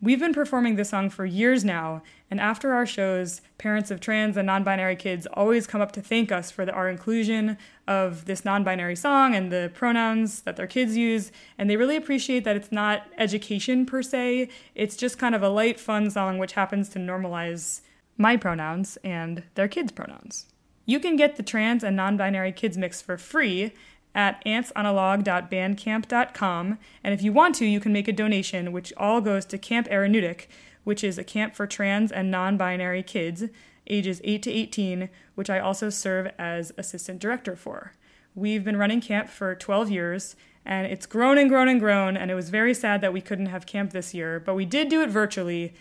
We've 0.01 0.20
been 0.20 0.32
performing 0.32 0.76
this 0.76 0.91
song 0.91 1.11
for 1.11 1.26
years 1.26 1.64
now, 1.64 2.03
and 2.30 2.39
after 2.39 2.72
our 2.72 2.86
shows, 2.86 3.41
parents 3.59 3.91
of 3.91 4.01
trans 4.01 4.36
and 4.36 4.47
non 4.47 4.62
binary 4.62 4.95
kids 4.97 5.26
always 5.34 5.66
come 5.66 5.80
up 5.80 5.93
to 5.93 6.01
thank 6.01 6.30
us 6.30 6.51
for 6.51 6.64
the, 6.64 6.72
our 6.72 6.89
inclusion 6.89 7.59
of 7.89 8.26
this 8.26 8.45
non 8.45 8.62
binary 8.62 8.95
song 8.95 9.34
and 9.34 9.51
the 9.51 9.72
pronouns 9.74 10.43
that 10.43 10.57
their 10.57 10.66
kids 10.66 10.95
use, 10.97 11.32
and 11.57 11.68
they 11.68 11.76
really 11.76 11.97
appreciate 11.97 12.45
that 12.45 12.55
it's 12.55 12.70
not 12.70 13.09
education 13.16 13.86
per 13.86 14.03
se, 14.03 14.51
it's 14.74 14.97
just 14.97 15.18
kind 15.18 15.34
of 15.34 15.43
a 15.43 15.49
light, 15.49 15.80
fun 15.80 16.11
song 16.11 16.36
which 16.39 16.53
happens 16.53 16.91
to 16.91 16.99
normalize 16.99 17.80
my 18.18 18.36
pronouns 18.36 18.99
and 19.03 19.43
their 19.55 19.68
kids' 19.68 19.91
pronouns. 19.91 20.45
You 20.84 21.01
can 21.01 21.16
get 21.16 21.36
the 21.36 21.43
trans 21.43 21.82
and 21.82 21.97
non 21.97 22.18
binary 22.18 22.53
kids 22.53 22.76
mix 22.76 23.01
for 23.01 23.16
free 23.16 23.72
at 24.14 24.45
antsonalog.bandcamp.com, 24.45 26.78
and 27.03 27.14
if 27.14 27.22
you 27.22 27.32
want 27.32 27.55
to, 27.57 27.64
you 27.64 27.80
can 27.80 27.93
make 27.93 28.09
a 28.09 28.12
donation, 28.12 28.72
which 28.72 28.93
all 28.97 29.20
goes 29.22 29.47
to 29.47 29.57
Camp 29.57 29.89
Aranu'tiq, 29.89 30.47
which 30.84 31.03
is 31.03 31.16
a 31.18 31.24
camp 31.24 31.55
for 31.55 31.66
trans 31.66 32.12
and 32.12 32.30
non 32.30 32.59
binary 32.59 33.03
kids 33.03 33.45
ages 33.89 34.20
8 34.24 34.43
to 34.43 34.51
18, 34.51 35.09
which 35.34 35.51
I 35.51 35.59
also 35.59 35.91
serve 35.91 36.30
as 36.39 36.72
assistant 36.78 37.18
director 37.18 37.57
for. 37.57 37.93
We've 38.34 38.64
been 38.64 38.76
running 38.76 39.01
camp 39.01 39.28
for 39.28 39.55
12 39.55 39.91
years, 39.91 40.36
and 40.64 40.86
it's 40.86 41.07
grown 41.07 41.39
and 41.39 41.49
grown 41.49 41.68
and 41.68 41.80
grown, 41.80 42.16
and 42.16 42.30
it 42.30 42.34
was 42.34 42.51
very 42.51 42.74
sad 42.74 43.01
that 43.01 43.12
we 43.12 43.20
couldn't 43.20 43.47
have 43.47 43.66
camp 43.66 43.93
this 43.93 44.14
year, 44.14 44.39
but 44.39 44.55
we 44.55 44.64
did 44.64 44.89
do 44.89 45.03
it 45.03 45.11
virtually. 45.11 45.74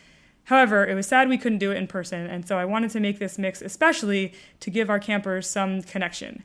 However, 0.46 0.88
it 0.88 0.96
was 0.96 1.08
sad 1.08 1.28
we 1.28 1.38
couldn't 1.38 1.58
do 1.58 1.72
it 1.72 1.78
in 1.78 1.88
person, 1.88 2.26
and 2.26 2.48
so 2.48 2.58
I 2.58 2.66
wanted 2.66 2.92
to 2.92 3.00
make 3.00 3.20
this 3.20 3.38
mix 3.38 3.62
especially 3.62 4.34
to 4.62 4.70
give 4.70 4.90
our 4.90 5.00
campers 5.00 5.48
some 5.48 5.82
connection. 5.84 6.44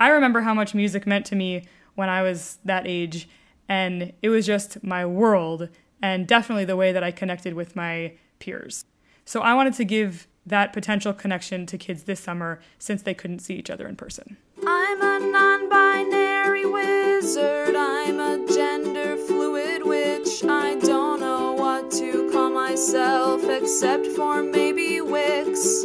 I 0.00 0.08
remember 0.08 0.40
how 0.40 0.54
much 0.54 0.74
music 0.74 1.06
meant 1.06 1.26
to 1.26 1.36
me 1.36 1.64
when 1.94 2.08
I 2.08 2.22
was 2.22 2.58
that 2.64 2.86
age, 2.86 3.28
and 3.68 4.14
it 4.22 4.30
was 4.30 4.46
just 4.46 4.82
my 4.82 5.04
world, 5.04 5.68
and 6.00 6.26
definitely 6.26 6.64
the 6.64 6.76
way 6.76 6.92
that 6.92 7.04
I 7.04 7.10
connected 7.10 7.52
with 7.52 7.76
my 7.76 8.14
peers. 8.38 8.86
So 9.26 9.42
I 9.42 9.52
wanted 9.52 9.74
to 9.74 9.84
give 9.84 10.26
that 10.46 10.72
potential 10.72 11.12
connection 11.12 11.66
to 11.66 11.78
kids 11.78 12.04
this 12.04 12.20
summer 12.20 12.60
since 12.78 13.02
they 13.02 13.14
couldn't 13.14 13.40
see 13.40 13.54
each 13.54 13.70
other 13.70 13.86
in 13.86 13.96
person. 13.96 14.36
I'm 14.66 15.00
a 15.00 15.18
non 15.18 15.68
binary 15.68 16.66
wizard. 16.66 17.74
I'm 17.76 18.18
a 18.18 18.46
gender 18.52 19.16
fluid 19.16 19.84
witch. 19.84 20.44
I 20.44 20.78
don't 20.80 21.20
know 21.20 21.52
what 21.52 21.90
to 21.92 22.30
call 22.30 22.50
myself 22.50 23.44
except 23.44 24.06
for 24.08 24.42
maybe 24.42 25.00
Wix. 25.00 25.84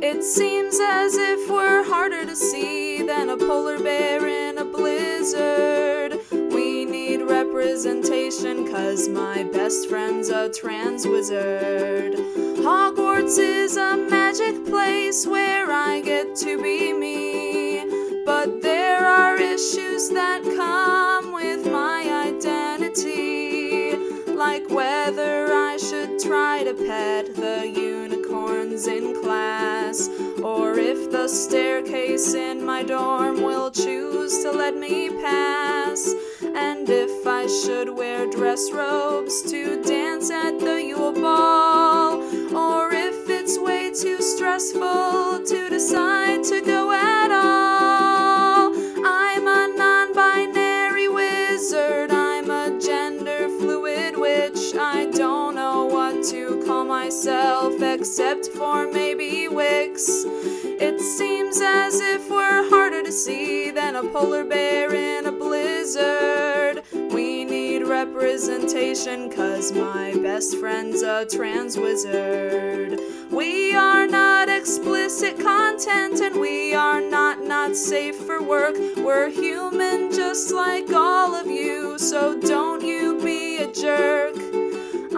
It 0.00 0.22
seems 0.22 0.78
as 0.80 1.16
if 1.16 1.50
we're 1.50 1.82
harder 1.84 2.24
to 2.24 2.36
see 2.36 3.02
than 3.02 3.30
a 3.30 3.36
polar 3.36 3.78
bear 3.78 4.26
in 4.26 4.58
a 4.58 4.64
blizzard. 4.64 6.20
Representation, 7.58 8.70
cause 8.70 9.08
my 9.08 9.42
best 9.42 9.88
friend's 9.88 10.28
a 10.28 10.48
trans 10.48 11.08
wizard. 11.08 12.12
Hogwarts 12.62 13.36
is 13.36 13.76
a 13.76 13.96
magic 13.96 14.64
place 14.64 15.26
where 15.26 15.68
I 15.68 16.00
get 16.00 16.36
to 16.36 16.62
be 16.62 16.92
me. 16.92 18.22
But 18.24 18.62
there 18.62 19.04
are 19.04 19.36
issues 19.36 20.08
that 20.10 20.44
come 20.56 21.32
with 21.32 21.66
my 21.66 22.28
identity, 22.28 23.96
like 24.26 24.70
whether 24.70 25.52
I 25.52 25.78
should 25.78 26.20
try 26.20 26.62
to 26.62 26.74
pet 26.74 27.34
the 27.34 27.68
unicorns 27.68 28.86
in 28.86 29.20
class, 29.20 29.27
or 30.42 30.78
if 30.78 31.10
the 31.10 31.28
staircase 31.28 32.34
in 32.34 32.64
my 32.64 32.82
dorm 32.82 33.42
will 33.42 33.70
choose 33.70 34.42
to 34.42 34.50
let 34.50 34.76
me 34.76 35.10
pass, 35.22 36.14
and 36.42 36.88
if 36.88 37.26
I 37.26 37.46
should 37.46 37.88
wear 37.88 38.30
dress 38.30 38.70
robes 38.72 39.42
to 39.50 39.82
dance 39.82 40.30
at 40.30 40.58
the 40.58 40.82
Yule 40.82 41.12
Ball, 41.12 42.22
or 42.56 42.92
if 42.92 43.28
it's 43.28 43.58
way 43.58 43.90
too 43.90 44.20
stressful 44.22 45.44
to 45.46 45.68
decide 45.68 46.44
to 46.44 46.60
go 46.60 46.92
at 46.92 47.30
all. 47.30 48.72
I'm 49.04 49.46
a 49.46 49.68
non 49.76 50.12
binary 50.14 51.08
wizard, 51.08 52.10
I'm 52.10 52.50
a 52.50 52.78
gender 52.80 53.48
fluid 53.58 54.16
witch. 54.16 54.74
I 54.76 55.06
don't 55.06 55.54
know 55.54 55.86
what 55.86 56.24
to 56.30 56.57
myself 57.28 57.82
except 57.82 58.46
for 58.46 58.90
maybe 58.90 59.48
Wix. 59.48 60.08
It 60.80 60.98
seems 60.98 61.60
as 61.60 62.00
if 62.00 62.30
we're 62.30 62.68
harder 62.70 63.02
to 63.02 63.12
see 63.12 63.70
than 63.70 63.96
a 63.96 64.02
polar 64.04 64.44
bear 64.44 64.94
in 64.94 65.26
a 65.26 65.32
blizzard. 65.32 66.82
We 66.92 67.44
need 67.44 67.82
representation, 67.82 69.30
cause 69.30 69.72
my 69.72 70.14
best 70.22 70.56
friend's 70.56 71.02
a 71.02 71.26
trans 71.26 71.76
wizard. 71.76 72.98
We 73.30 73.74
are 73.74 74.06
not 74.06 74.48
explicit 74.48 75.38
content 75.38 76.20
and 76.20 76.40
we 76.40 76.74
are 76.74 77.02
not 77.02 77.44
not 77.44 77.76
safe 77.76 78.16
for 78.16 78.42
work. 78.42 78.76
We're 78.96 79.28
human 79.28 80.10
just 80.10 80.50
like 80.50 80.90
all 80.94 81.34
of 81.34 81.46
you, 81.46 81.98
so 81.98 82.40
don't 82.40 82.82
you 82.82 83.20
be 83.22 83.58
a 83.58 83.70
jerk. 83.70 84.57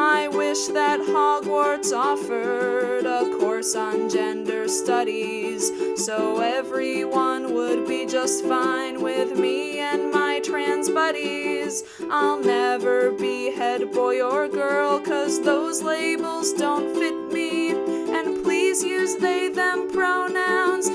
I 0.03 0.28
wish 0.28 0.68
that 0.68 0.98
Hogwarts 1.01 1.92
offered 1.94 3.05
a 3.05 3.38
course 3.38 3.76
on 3.76 4.09
gender 4.09 4.66
studies 4.66 5.70
so 6.07 6.40
everyone 6.40 7.53
would 7.53 7.86
be 7.86 8.07
just 8.07 8.42
fine 8.46 9.03
with 9.03 9.38
me 9.38 9.78
and 9.78 10.11
my 10.11 10.40
trans 10.40 10.88
buddies. 10.88 11.84
I'll 12.11 12.40
never 12.40 13.12
be 13.12 13.51
head 13.51 13.92
boy 13.92 14.22
or 14.22 14.48
girl 14.48 15.01
cause 15.01 15.42
those 15.42 15.82
labels 15.82 16.55
don't 16.55 16.94
fit 16.94 17.30
me. 17.30 17.72
And 18.16 18.42
please 18.42 18.82
use 18.82 19.16
they 19.16 19.51
them 19.51 19.90
pronouns. 19.90 20.88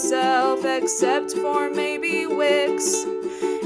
Myself 0.00 0.64
except 0.64 1.32
for 1.32 1.68
maybe 1.68 2.24
Wix. 2.26 3.04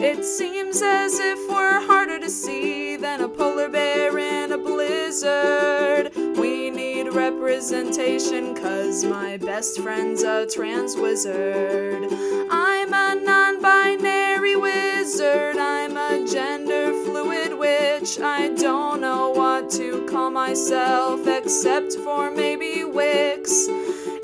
It 0.02 0.24
seems 0.24 0.82
as 0.82 1.20
if 1.20 1.38
we're 1.48 1.86
harder 1.86 2.18
to 2.18 2.28
see 2.28 2.96
than 2.96 3.20
a 3.20 3.28
polar 3.28 3.68
bear 3.68 4.18
in 4.18 4.50
a 4.50 4.58
blizzard. 4.58 6.10
We 6.36 6.70
need 6.70 7.10
representation, 7.10 8.52
cause 8.56 9.04
my 9.04 9.36
best 9.36 9.80
friend's 9.80 10.24
a 10.24 10.44
trans 10.46 10.96
wizard. 10.96 12.08
I'm 12.50 12.92
a 12.92 13.14
non 13.14 13.62
binary 13.62 14.56
wizard, 14.56 15.56
I'm 15.56 15.96
a 15.96 16.26
gender 16.26 16.92
fluid 17.04 17.56
witch. 17.56 18.18
I 18.18 18.48
don't 18.48 19.00
know 19.00 19.30
what 19.30 19.70
to 19.78 20.04
call 20.06 20.30
myself 20.30 21.28
except 21.28 21.94
for 21.94 22.32
maybe 22.32 22.82
Wix. 22.82 23.68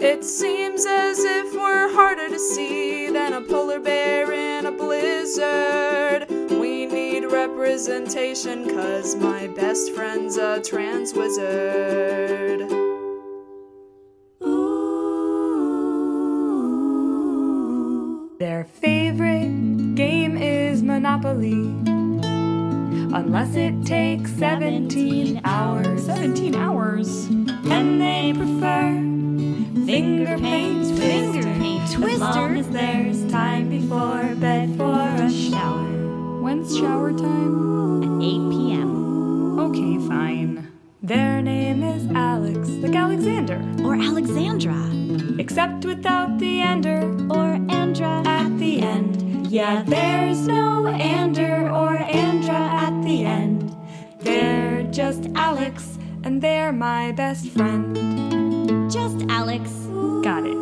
It 0.03 0.25
seems 0.25 0.87
as 0.87 1.19
if 1.19 1.53
we're 1.55 1.93
harder 1.93 2.31
to 2.31 2.39
see 2.39 3.11
than 3.11 3.35
a 3.35 3.43
polar 3.43 3.79
bear 3.79 4.33
in 4.33 4.65
a 4.65 4.73
blizzard. 4.73 6.27
We 6.51 6.87
need 6.87 7.27
representation, 7.27 8.67
cause 8.71 9.15
my 9.17 9.49
best 9.49 9.95
friend's 9.95 10.39
a 10.39 10.63
trans 10.63 11.13
wizard. 11.13 12.61
Their 18.39 18.65
favorite 18.65 19.97
game 19.97 20.39
is 20.39 20.83
Monopoly. 20.83 21.77
Unless 23.13 23.55
it 23.55 23.85
takes 23.85 24.33
17 24.33 25.43
hours. 25.45 26.07
17 26.07 26.55
hours? 26.55 27.27
And 27.67 28.01
they 28.01 28.33
prefer 28.33 29.10
finger 29.75 30.37
paint 30.39 30.99
finger 30.99 31.43
paint 31.43 31.93
twister. 31.93 32.25
As 32.25 32.37
long 32.37 32.57
as 32.57 32.69
there's 32.71 33.31
time 33.31 33.69
before 33.69 34.35
bed 34.37 34.77
for 34.77 34.99
a 35.23 35.31
shower. 35.31 36.43
When's 36.43 36.77
shower 36.77 37.13
time? 37.13 38.03
At 38.03 38.25
8 38.25 38.51
p.m. 38.51 39.59
Okay, 39.61 40.09
fine. 40.09 40.73
Their 41.03 41.41
name 41.41 41.83
is 41.83 42.11
Alex, 42.15 42.69
like 42.69 42.95
Alexander. 42.95 43.59
Or 43.85 43.95
Alexandra. 43.95 44.91
Except 45.39 45.85
without 45.85 46.39
the 46.39 46.61
ender. 46.61 47.03
Or 47.31 47.53
Andra. 47.71 48.23
At 48.27 48.59
the 48.59 48.81
end. 48.81 49.47
Yeah, 49.51 49.83
there's 49.83 50.47
no 50.47 50.87
Ander 50.87 51.69
or 51.71 51.97
Andra 51.97 52.55
at 52.55 53.03
the 53.03 53.25
end. 53.25 53.75
They're 54.21 54.85
just 54.85 55.29
Alex, 55.35 55.99
and 56.23 56.41
they're 56.43 56.73
my 56.73 57.13
best 57.13 57.49
friend. 57.49 58.30
Just 58.91 59.25
Alex. 59.29 59.71
Got 60.25 60.47
it. 60.47 60.59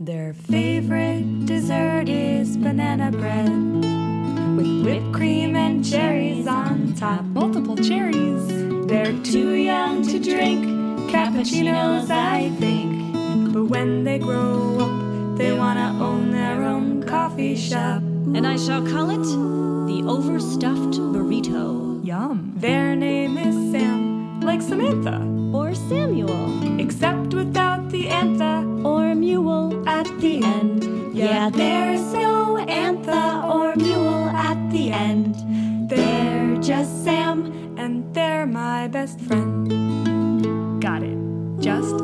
Their 0.00 0.32
favorite 0.32 1.44
dessert 1.44 2.08
is 2.08 2.56
banana 2.56 3.10
bread 3.10 3.50
with 4.56 4.84
whipped 4.84 5.12
cream 5.12 5.54
and 5.54 5.84
cherries 5.84 6.46
on 6.46 6.94
top. 6.94 7.24
Multiple 7.24 7.76
cherries. 7.76 8.46
They're 8.86 9.12
too 9.22 9.52
young 9.52 10.02
to 10.04 10.18
drink 10.18 10.64
cappuccinos, 11.10 12.08
I 12.10 12.48
think. 12.58 13.52
But 13.52 13.64
when 13.64 14.04
they 14.04 14.18
grow 14.18 14.78
up, 14.80 15.36
they 15.36 15.52
wanna 15.52 15.98
own 16.00 16.30
their 16.30 16.62
own 16.62 17.02
coffee 17.02 17.56
shop. 17.56 18.00
And 18.36 18.46
I 18.46 18.56
shall 18.56 18.80
call 18.86 19.10
it 19.10 19.26
the 19.90 20.08
overstuffed 20.08 20.98
burrito. 21.12 21.86
Yum. 22.04 22.52
Their 22.56 22.94
name 22.94 23.36
is 23.36 23.54
Sam, 23.72 23.85
like 24.46 24.62
Samantha, 24.62 25.18
Or 25.52 25.74
Samuel. 25.74 26.80
except 26.80 27.34
without 27.34 27.90
the 27.90 28.04
antha 28.06 28.54
Or 28.84 29.14
mule. 29.14 29.82
at 29.88 30.06
the 30.20 30.42
end. 30.42 30.84
Yeah, 31.14 31.50
there's 31.50 32.12
no 32.12 32.56
antha 32.68 33.24
or 33.54 33.74
mule 33.76 34.28
at 34.30 34.58
the 34.70 34.90
end. 34.92 35.34
They're 35.90 36.56
just 36.60 37.04
Sam, 37.04 37.38
and 37.76 38.14
they're 38.14 38.46
my 38.46 38.86
best 38.88 39.20
friend. 39.20 40.80
Got 40.80 41.02
it. 41.02 41.18
Just 41.60 41.94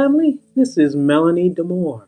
family. 0.00 0.38
This 0.56 0.78
is 0.78 0.96
Melanie 0.96 1.50
DeMore. 1.50 2.06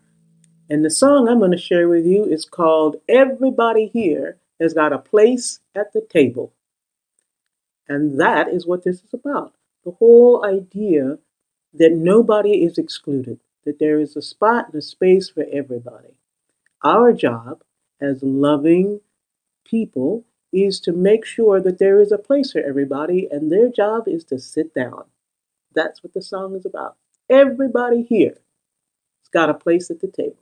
And 0.70 0.82
the 0.82 0.88
song 0.88 1.28
I'm 1.28 1.40
going 1.40 1.50
to 1.50 1.58
share 1.58 1.90
with 1.90 2.06
you 2.06 2.24
is 2.24 2.46
called 2.46 2.96
Everybody 3.06 3.90
Here 3.92 4.38
Has 4.58 4.72
Got 4.72 4.94
a 4.94 4.98
Place 4.98 5.60
at 5.74 5.92
the 5.92 6.00
Table. 6.00 6.54
And 7.86 8.18
that 8.18 8.48
is 8.48 8.66
what 8.66 8.82
this 8.82 9.02
is 9.02 9.12
about. 9.12 9.52
The 9.84 9.90
whole 9.90 10.42
idea 10.42 11.18
that 11.74 11.92
nobody 11.92 12.64
is 12.64 12.78
excluded, 12.78 13.40
that 13.66 13.78
there 13.78 14.00
is 14.00 14.16
a 14.16 14.22
spot 14.22 14.68
and 14.68 14.76
a 14.76 14.80
space 14.80 15.28
for 15.28 15.44
everybody. 15.52 16.16
Our 16.82 17.12
job 17.12 17.62
as 18.00 18.22
loving 18.22 19.00
people 19.66 20.24
is 20.50 20.80
to 20.80 20.92
make 20.92 21.26
sure 21.26 21.60
that 21.60 21.78
there 21.78 22.00
is 22.00 22.10
a 22.10 22.16
place 22.16 22.52
for 22.52 22.62
everybody, 22.62 23.28
and 23.30 23.52
their 23.52 23.68
job 23.68 24.08
is 24.08 24.24
to 24.24 24.38
sit 24.38 24.72
down. 24.72 25.04
That's 25.74 26.02
what 26.02 26.14
the 26.14 26.22
song 26.22 26.54
is 26.56 26.64
about. 26.64 26.96
Everybody 27.30 28.02
here 28.02 28.30
has 28.30 28.58
got 29.32 29.50
a 29.50 29.54
place 29.54 29.90
at 29.90 30.00
the 30.00 30.08
table. 30.08 30.36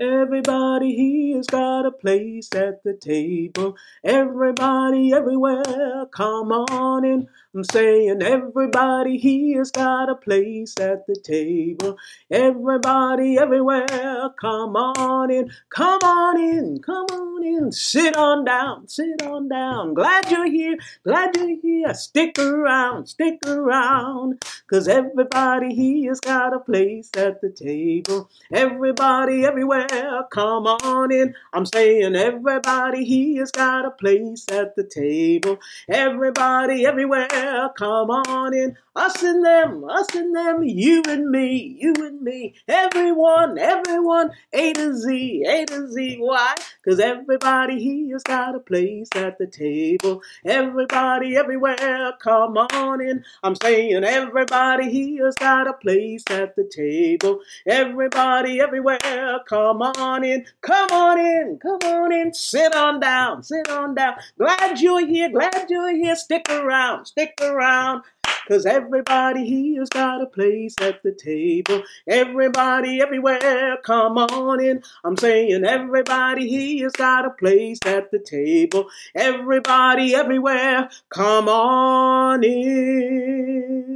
Everybody 0.00 0.94
here's 1.32 1.46
got 1.46 1.86
a 1.86 1.90
place 1.92 2.50
at 2.54 2.84
the 2.84 2.94
table. 2.94 3.76
Everybody 4.04 5.14
everywhere, 5.14 6.06
come 6.12 6.52
on 6.52 7.04
in. 7.06 7.28
I'm 7.54 7.64
saying 7.64 8.22
everybody 8.22 9.18
here's 9.18 9.72
got 9.72 10.08
a 10.08 10.14
place 10.14 10.74
at 10.80 11.06
the 11.06 11.16
table. 11.16 11.98
Everybody 12.30 13.38
everywhere, 13.38 14.30
come 14.40 14.76
on 14.76 15.30
in. 15.30 15.50
Come 15.70 16.00
on 16.02 16.40
in, 16.40 16.80
come 16.80 17.06
on 17.12 17.44
in. 17.44 17.72
Sit 17.72 18.16
on 18.16 18.44
down, 18.46 18.88
sit 18.88 19.22
on 19.24 19.48
down. 19.48 19.94
Glad 19.94 20.30
you're 20.30 20.50
here, 20.50 20.76
glad 21.04 21.36
you're 21.36 21.58
here. 21.60 21.94
Stick 21.94 22.38
around, 22.38 23.08
stick 23.08 23.40
around. 23.46 24.42
Cause 24.70 24.88
everybody 24.88 25.74
here's 25.74 26.20
got 26.20 26.54
a 26.54 26.60
place 26.60 27.10
at 27.18 27.42
the 27.42 27.50
table. 27.50 28.30
Everybody 28.52 29.44
everywhere, 29.44 30.24
come 30.32 30.66
on 30.66 31.12
in. 31.12 31.34
I'm 31.52 31.66
saying 31.66 32.16
everybody 32.16 33.04
here's 33.04 33.50
got 33.52 33.84
a 33.84 33.90
place 33.90 34.46
at 34.50 34.76
the 34.76 34.84
table. 34.84 35.58
Everybody 35.88 36.86
everywhere, 36.86 37.28
come 37.76 38.10
on 38.10 38.54
in. 38.54 38.76
Us 38.94 39.22
and 39.22 39.44
them, 39.44 39.84
us 39.88 40.14
and 40.14 40.36
them, 40.36 40.62
you 40.64 41.02
and 41.08 41.30
me, 41.30 41.78
you 41.80 41.94
and 41.98 42.20
me. 42.20 42.54
Everyone, 42.68 43.58
everyone, 43.58 44.30
A 44.52 44.74
to 44.74 44.94
Z, 44.94 45.44
A 45.48 45.64
to 45.64 45.90
Z. 45.90 46.18
Why? 46.20 46.54
Cause 46.84 47.00
everybody 47.00 47.82
here's 47.82 48.22
got 48.24 48.54
a 48.54 48.60
place 48.60 49.08
at 49.14 49.38
the 49.38 49.46
table. 49.46 50.22
Everybody 50.44 51.36
everywhere, 51.36 52.12
come 52.22 52.58
on 52.58 53.00
in. 53.00 53.24
I'm 53.42 53.54
saying 53.62 54.04
everybody 54.04 54.90
here's 54.90 55.36
got 55.36 55.68
a 55.68 55.74
place 55.74 56.24
at 56.30 56.56
the 56.56 56.64
table. 56.64 57.40
Everybody 57.66 58.60
everywhere, 58.60 59.40
come 59.48 59.82
on 59.82 60.24
in, 60.24 60.44
come 60.60 60.90
on 60.90 61.18
in, 61.18 61.58
come 61.62 61.80
on 61.84 62.12
in. 62.12 62.34
Sit 62.34 62.74
on 62.74 63.00
down, 63.00 63.42
sit 63.42 63.70
on 63.70 63.94
down. 63.94 64.16
Glad 64.38 64.80
you're 64.80 65.06
here, 65.06 65.30
glad 65.30 65.66
you're 65.70 65.96
here. 65.96 66.16
Stick 66.16 66.46
around, 66.50 67.06
stick 67.06 67.31
around. 67.40 68.02
Cause 68.48 68.66
everybody 68.66 69.48
here's 69.48 69.88
got 69.88 70.20
a 70.20 70.26
place 70.26 70.74
at 70.80 71.00
the 71.04 71.12
table. 71.12 71.84
Everybody 72.08 73.00
everywhere, 73.00 73.78
come 73.84 74.18
on 74.18 74.60
in. 74.60 74.82
I'm 75.04 75.16
saying 75.16 75.64
everybody 75.64 76.50
here's 76.50 76.90
got 76.92 77.24
a 77.24 77.30
place 77.30 77.78
at 77.86 78.10
the 78.10 78.18
table. 78.18 78.88
Everybody 79.14 80.16
everywhere, 80.16 80.90
come 81.08 81.48
on 81.48 82.42
in. 82.42 83.92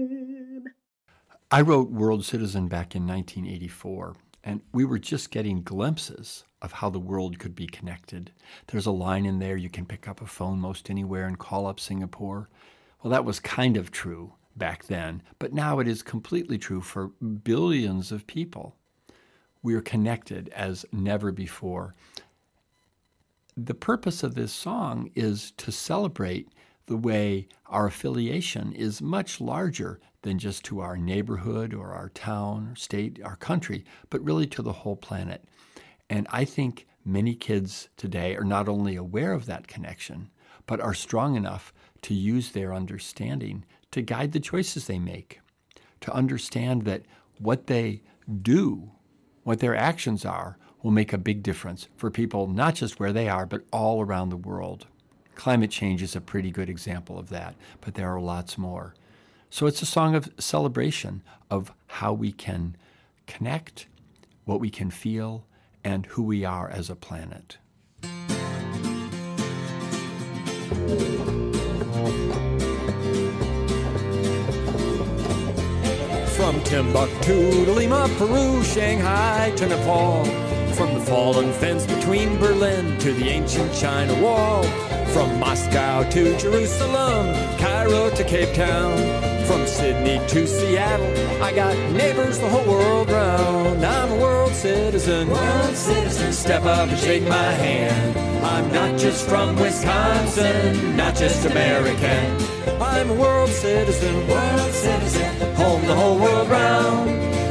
I 1.50 1.60
wrote 1.60 1.90
World 1.90 2.24
Citizen 2.24 2.68
back 2.68 2.94
in 2.94 3.06
1984, 3.06 4.16
and 4.44 4.60
we 4.72 4.84
were 4.84 4.98
just 4.98 5.30
getting 5.30 5.62
glimpses 5.62 6.44
of 6.62 6.72
how 6.72 6.90
the 6.90 6.98
world 6.98 7.38
could 7.38 7.54
be 7.54 7.66
connected. 7.66 8.32
There's 8.68 8.86
a 8.86 8.90
line 8.90 9.26
in 9.26 9.38
there 9.38 9.56
you 9.56 9.70
can 9.70 9.86
pick 9.86 10.08
up 10.08 10.20
a 10.20 10.26
phone 10.26 10.60
most 10.60 10.88
anywhere 10.90 11.26
and 11.26 11.38
call 11.38 11.66
up 11.66 11.78
Singapore. 11.78 12.48
Well, 13.02 13.10
that 13.10 13.24
was 13.24 13.40
kind 13.40 13.76
of 13.76 13.90
true 13.90 14.32
back 14.56 14.86
then, 14.86 15.22
but 15.38 15.52
now 15.52 15.78
it 15.78 15.88
is 15.88 16.02
completely 16.02 16.58
true 16.58 16.80
for 16.80 17.08
billions 17.08 18.10
of 18.10 18.26
people. 18.26 18.74
We 19.62 19.74
are 19.74 19.82
connected 19.82 20.48
as 20.50 20.86
never 20.92 21.30
before. 21.30 21.94
The 23.56 23.74
purpose 23.74 24.22
of 24.22 24.34
this 24.34 24.52
song 24.52 25.10
is 25.14 25.52
to 25.58 25.72
celebrate 25.72 26.48
the 26.86 26.96
way 26.96 27.48
our 27.66 27.86
affiliation 27.86 28.72
is 28.72 29.02
much 29.02 29.40
larger 29.40 30.00
than 30.22 30.38
just 30.38 30.64
to 30.64 30.80
our 30.80 30.96
neighborhood 30.96 31.74
or 31.74 31.92
our 31.92 32.08
town, 32.10 32.68
or 32.72 32.76
state, 32.76 33.20
our 33.22 33.36
country, 33.36 33.84
but 34.10 34.24
really 34.24 34.46
to 34.46 34.62
the 34.62 34.72
whole 34.72 34.96
planet. 34.96 35.44
And 36.08 36.26
I 36.30 36.44
think 36.44 36.86
many 37.04 37.34
kids 37.34 37.88
today 37.96 38.36
are 38.36 38.44
not 38.44 38.68
only 38.68 38.96
aware 38.96 39.32
of 39.32 39.46
that 39.46 39.66
connection, 39.66 40.30
but 40.66 40.80
are 40.80 40.94
strong 40.94 41.36
enough 41.36 41.72
to 42.02 42.14
use 42.14 42.52
their 42.52 42.74
understanding 42.74 43.64
to 43.90 44.02
guide 44.02 44.32
the 44.32 44.40
choices 44.40 44.86
they 44.86 44.98
make, 44.98 45.40
to 46.00 46.12
understand 46.12 46.82
that 46.82 47.02
what 47.38 47.66
they 47.66 48.02
do, 48.42 48.90
what 49.44 49.60
their 49.60 49.76
actions 49.76 50.24
are, 50.24 50.58
will 50.82 50.90
make 50.90 51.12
a 51.12 51.18
big 51.18 51.42
difference 51.42 51.88
for 51.96 52.10
people 52.10 52.46
not 52.46 52.74
just 52.74 53.00
where 53.00 53.12
they 53.12 53.28
are, 53.28 53.46
but 53.46 53.64
all 53.72 54.02
around 54.02 54.28
the 54.28 54.36
world. 54.36 54.86
Climate 55.34 55.70
change 55.70 56.02
is 56.02 56.16
a 56.16 56.20
pretty 56.20 56.50
good 56.50 56.68
example 56.68 57.18
of 57.18 57.28
that, 57.30 57.54
but 57.80 57.94
there 57.94 58.12
are 58.14 58.20
lots 58.20 58.56
more. 58.56 58.94
So 59.50 59.66
it's 59.66 59.82
a 59.82 59.86
song 59.86 60.14
of 60.14 60.30
celebration 60.38 61.22
of 61.50 61.72
how 61.86 62.12
we 62.12 62.32
can 62.32 62.76
connect, 63.26 63.86
what 64.44 64.60
we 64.60 64.70
can 64.70 64.90
feel, 64.90 65.46
and 65.84 66.06
who 66.06 66.22
we 66.22 66.44
are 66.44 66.68
as 66.68 66.90
a 66.90 66.96
planet. 66.96 67.58
From 76.36 76.62
Timbuktu 76.64 77.64
to 77.64 77.72
Lima, 77.72 78.10
Peru, 78.18 78.62
Shanghai 78.62 79.54
to 79.56 79.66
Nepal. 79.66 80.22
From 80.74 80.92
the 80.92 81.00
fallen 81.00 81.50
fence 81.54 81.86
between 81.86 82.36
Berlin 82.36 82.98
to 82.98 83.14
the 83.14 83.30
ancient 83.30 83.72
China 83.72 84.12
Wall. 84.22 84.62
From 85.14 85.40
Moscow 85.40 86.02
to 86.10 86.36
Jerusalem, 86.36 87.34
Cairo 87.56 88.10
to 88.10 88.22
Cape 88.22 88.54
Town. 88.54 88.98
From 89.46 89.66
Sydney 89.66 90.20
to 90.28 90.46
Seattle, 90.46 91.42
I 91.42 91.54
got 91.54 91.74
neighbors 91.92 92.38
the 92.38 92.50
whole 92.50 92.66
world 92.66 93.10
round. 93.10 93.82
I'm 93.82 94.12
a 94.12 94.16
world 94.16 94.52
citizen. 94.52 95.30
World 95.30 95.74
citizen. 95.74 96.34
Step 96.34 96.64
up 96.64 96.90
and 96.90 96.98
shake 96.98 97.26
my 97.26 97.50
hand. 97.64 98.18
I'm 98.44 98.70
not 98.74 98.98
just 99.00 99.26
from 99.26 99.56
Wisconsin, 99.56 100.98
not 100.98 101.16
just 101.16 101.46
American. 101.46 102.36
I'm 102.78 103.08
a 103.08 103.14
world 103.14 103.48
citizen. 103.48 104.28
World 104.28 104.72
citizen. 104.72 105.45
Home 105.66 105.84
the 105.84 105.96
whole 105.96 106.16
world 106.16 106.48
round. 106.48 107.10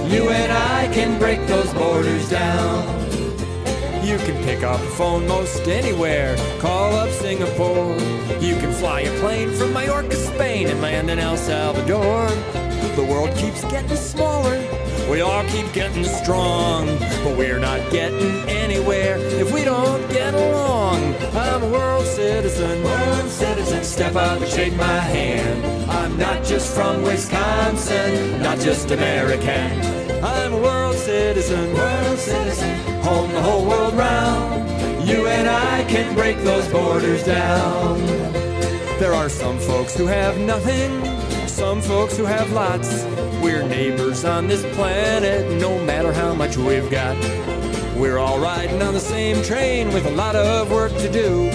You 0.10 0.30
and 0.30 0.50
I 0.50 0.88
can 0.94 1.20
break 1.20 1.46
those 1.48 1.74
borders 1.74 2.30
down. 2.30 2.88
You 4.06 4.18
can 4.20 4.42
pick 4.46 4.64
up 4.64 4.80
a 4.80 4.92
phone 4.92 5.28
most 5.28 5.68
anywhere, 5.68 6.38
call 6.60 6.94
up 6.94 7.10
Singapore. 7.10 7.94
You 8.40 8.56
can 8.56 8.72
fly 8.72 9.02
a 9.02 9.20
plane 9.20 9.52
from 9.52 9.74
Mallorca, 9.74 10.16
Spain, 10.16 10.68
and 10.68 10.82
land 10.82 11.10
in 11.12 11.20
El 11.20 11.36
Salvador. 11.36 12.30
The 12.96 13.04
world 13.04 13.36
keeps 13.36 13.66
getting 13.66 13.98
smaller, 13.98 14.56
we 15.10 15.22
all 15.22 15.44
keep 15.46 15.72
getting 15.74 16.04
strong, 16.04 16.86
but 17.24 17.38
we're 17.38 17.60
not 17.60 17.92
getting 17.92 18.48
anywhere 18.50 19.18
if 19.18 19.54
we 19.54 19.64
don't 19.64 20.02
get 20.10 20.34
along. 20.34 21.16
I'm 21.36 21.64
a 21.64 21.70
world 21.70 22.06
citizen, 22.06 22.84
world 22.84 23.30
citizen. 23.30 23.84
Step 23.84 24.16
up 24.16 24.42
and 24.42 24.50
shake 24.50 24.76
my 24.76 25.00
hand. 25.00 25.66
I'm 25.90 26.18
not 26.18 26.44
just 26.44 26.74
from 26.74 27.04
Wisconsin, 27.04 28.42
not 28.42 28.60
just 28.60 28.92
American. 28.92 29.82
I'm 30.24 30.54
a 30.54 30.58
world 30.58 30.96
citizen, 30.96 31.74
world 31.74 32.18
citizen. 32.18 32.76
Home 33.02 33.32
the 33.32 33.42
whole 33.42 33.66
world 33.66 33.94
round. 33.94 35.08
You 35.08 35.28
and 35.28 35.48
I 35.48 35.84
can 35.84 36.16
break 36.16 36.38
those 36.40 36.68
borders 36.70 37.24
down. 37.24 38.00
There 39.00 39.14
are 39.14 39.30
some 39.30 39.60
folks 39.60 39.96
who 39.96 40.08
have 40.08 40.40
nothing, 40.40 41.48
some 41.48 41.82
folks 41.82 42.18
who 42.18 42.26
have 42.26 42.52
lots. 42.54 43.06
We're 43.46 43.62
neighbors 43.62 44.26
on 44.26 44.48
this 44.48 44.64
planet, 44.76 45.62
no 45.62 45.80
matter 45.86 46.12
how 46.12 46.34
much 46.34 46.58
we've 46.58 46.90
got. 46.90 47.16
We're 47.96 48.18
all 48.18 48.40
riding 48.40 48.82
on 48.82 48.96
the 48.96 49.00
same 49.00 49.44
train 49.44 49.94
with 49.94 50.08
a 50.08 50.10
lot 50.10 50.36
of 50.36 50.72
work 50.72 50.92
to 50.94 51.12
do. 51.12 51.52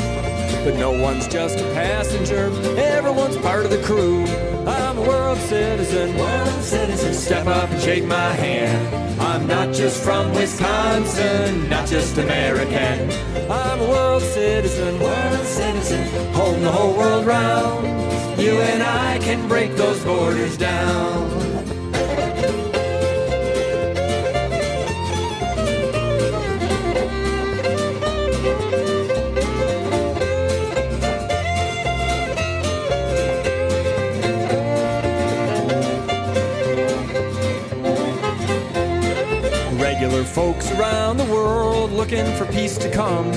But 0.62 0.76
no 0.76 0.92
one's 0.92 1.26
just 1.26 1.58
a 1.58 1.64
passenger, 1.74 2.44
everyone's 2.78 3.36
part 3.38 3.64
of 3.64 3.72
the 3.72 3.82
crew. 3.82 4.24
I'm 4.68 4.98
a 4.98 5.02
world 5.02 5.38
citizen, 5.38 6.16
world 6.16 6.62
citizen. 6.62 7.12
Step 7.12 7.48
up 7.48 7.68
and 7.68 7.82
shake 7.82 8.04
my 8.04 8.34
hand. 8.34 9.20
I'm 9.20 9.48
not 9.48 9.74
just 9.74 10.00
from 10.00 10.32
Wisconsin, 10.32 11.68
not 11.68 11.88
just 11.88 12.16
American. 12.18 13.10
I'm 13.50 13.80
a 13.80 13.88
world 13.88 14.22
citizen, 14.22 15.00
world 15.00 15.44
citizen. 15.44 16.06
Home 16.34 16.62
the 16.62 16.70
whole 16.70 16.96
world 16.96 17.26
round. 17.26 17.84
You 18.40 18.60
and 18.60 18.80
I 18.80 19.18
can 19.18 19.48
break 19.48 19.74
those 19.74 20.00
borders 20.04 20.56
down. 20.56 21.49
Folks 40.30 40.70
around 40.72 41.16
the 41.16 41.24
world 41.24 41.90
looking 41.90 42.24
for 42.36 42.46
peace 42.46 42.78
to 42.78 42.88
come. 42.90 43.28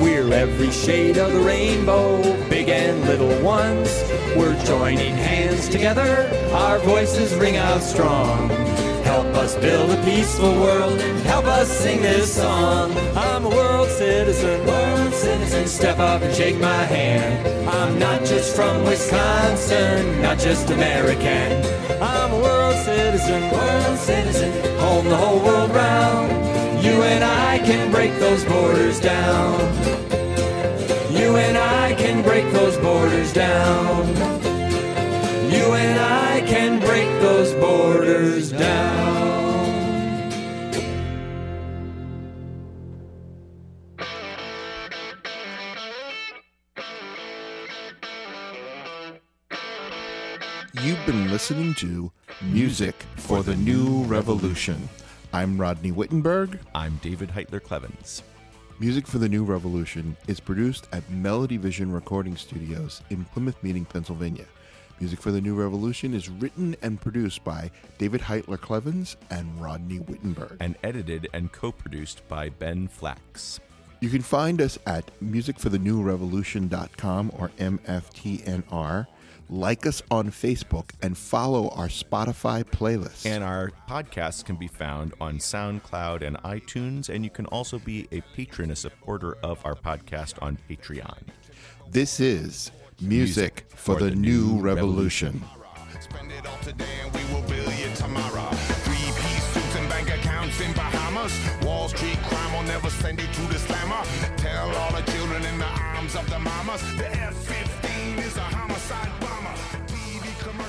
We're 0.00 0.32
every 0.32 0.70
shade 0.70 1.18
of 1.18 1.32
the 1.32 1.40
rainbow, 1.40 2.22
big 2.48 2.68
and 2.68 3.00
little 3.04 3.42
ones. 3.42 3.88
We're 4.36 4.56
joining 4.64 5.16
hands 5.16 5.68
together, 5.68 6.30
our 6.52 6.78
voices 6.78 7.34
ring 7.34 7.56
out 7.56 7.82
strong. 7.82 8.48
Help 9.02 9.26
us 9.34 9.56
build 9.56 9.90
a 9.90 10.02
peaceful 10.04 10.52
world 10.60 11.00
and 11.00 11.18
help 11.20 11.46
us 11.46 11.68
sing 11.68 12.00
this 12.00 12.36
song. 12.36 12.92
I'm 13.16 13.44
a 13.44 13.48
world 13.48 13.88
citizen, 13.88 14.64
world 14.66 15.14
citizen. 15.14 15.66
Step 15.66 15.98
up 15.98 16.22
and 16.22 16.34
shake 16.34 16.60
my 16.60 16.84
hand. 16.84 17.68
I'm 17.68 17.98
not 17.98 18.24
just 18.24 18.54
from 18.54 18.84
Wisconsin, 18.84 20.22
not 20.22 20.38
just 20.38 20.70
American. 20.70 21.75
Citizen, 23.06 23.50
world 23.52 23.98
citizen. 23.98 24.78
Home 24.80 25.08
the 25.08 25.16
whole 25.16 25.38
world 25.38 25.70
round. 25.70 26.28
You 26.84 27.02
and 27.02 27.22
I 27.22 27.58
can 27.58 27.92
break 27.92 28.12
those 28.18 28.44
borders 28.44 28.98
down. 28.98 29.60
You 31.12 31.36
and 31.36 31.56
I 31.56 31.94
can 31.94 32.24
break 32.24 32.52
those 32.52 32.76
borders 32.78 33.32
down. 33.32 34.08
You 35.52 35.66
and 35.84 36.00
I 36.00 36.40
can 36.48 36.80
break 36.80 37.08
those 37.20 37.54
borders 37.54 38.50
down. 38.50 39.35
Been 51.06 51.30
listening 51.30 51.72
to 51.74 52.10
Music 52.42 52.96
for 53.14 53.44
the 53.44 53.54
New 53.54 54.02
Revolution. 54.06 54.88
I'm 55.32 55.56
Rodney 55.56 55.92
Whittenberg. 55.92 56.58
I'm 56.74 56.98
David 57.00 57.28
Heitler 57.28 57.60
Klevans. 57.60 58.22
Music 58.80 59.06
for 59.06 59.18
the 59.18 59.28
New 59.28 59.44
Revolution 59.44 60.16
is 60.26 60.40
produced 60.40 60.88
at 60.90 61.08
Melody 61.08 61.58
Vision 61.58 61.92
Recording 61.92 62.36
Studios 62.36 63.02
in 63.10 63.24
Plymouth 63.26 63.62
Meeting, 63.62 63.84
Pennsylvania. 63.84 64.46
Music 64.98 65.20
for 65.20 65.30
the 65.30 65.40
New 65.40 65.54
Revolution 65.54 66.12
is 66.12 66.28
written 66.28 66.74
and 66.82 67.00
produced 67.00 67.44
by 67.44 67.70
David 67.98 68.20
Heitler 68.20 68.58
Klevans 68.58 69.14
and 69.30 69.62
Rodney 69.62 69.98
Whittenberg. 69.98 70.56
And 70.58 70.74
edited 70.82 71.28
and 71.32 71.52
co 71.52 71.70
produced 71.70 72.26
by 72.26 72.48
Ben 72.48 72.88
Flax. 72.88 73.60
You 74.00 74.10
can 74.10 74.22
find 74.22 74.60
us 74.60 74.76
at 74.86 75.08
musicforthenewrevolution.com 75.22 77.32
or 77.38 77.50
MFTNR. 77.58 79.06
Like 79.48 79.86
us 79.86 80.02
on 80.10 80.30
Facebook 80.30 80.90
and 81.02 81.16
follow 81.16 81.68
our 81.68 81.86
Spotify 81.86 82.64
playlist. 82.64 83.26
And 83.26 83.44
our 83.44 83.70
podcasts 83.88 84.44
can 84.44 84.56
be 84.56 84.66
found 84.66 85.14
on 85.20 85.38
SoundCloud 85.38 86.22
and 86.26 86.36
iTunes, 86.38 87.08
and 87.08 87.22
you 87.22 87.30
can 87.30 87.46
also 87.46 87.78
be 87.78 88.08
a 88.10 88.22
patron, 88.34 88.72
a 88.72 88.76
supporter 88.76 89.36
of 89.44 89.64
our 89.64 89.76
podcast 89.76 90.34
on 90.42 90.58
Patreon. 90.68 91.18
This 91.88 92.18
is 92.18 92.72
Music, 93.00 93.66
for, 93.68 94.00
the, 94.00 94.10
New 94.10 94.58
Revolution. 94.60 95.44
Spend 96.00 96.32
it 96.32 96.44
all 96.46 96.58
today 96.58 96.84
and 97.04 97.14
we 97.14 97.34
will 97.34 97.42
bill 97.48 97.72
you 97.72 97.94
tomorrow. 97.94 98.50
Three 98.50 98.96
piece 98.96 99.44
suits 99.44 99.76
and 99.76 99.88
bank 99.88 100.08
accounts 100.08 100.60
in 100.60 100.72
Bahamas. 100.72 101.32
Wall 101.64 101.88
Street 101.88 102.18
crime 102.24 102.52
will 102.52 102.64
never 102.64 102.90
send 102.90 103.20
you 103.20 103.26
to 103.26 103.40
the 103.42 103.58
slammer. 103.58 104.02
Tell 104.36 104.74
all 104.76 104.92
the 104.92 105.02
children 105.12 105.44
in 105.44 105.58
the 105.58 105.64
arms 105.64 105.86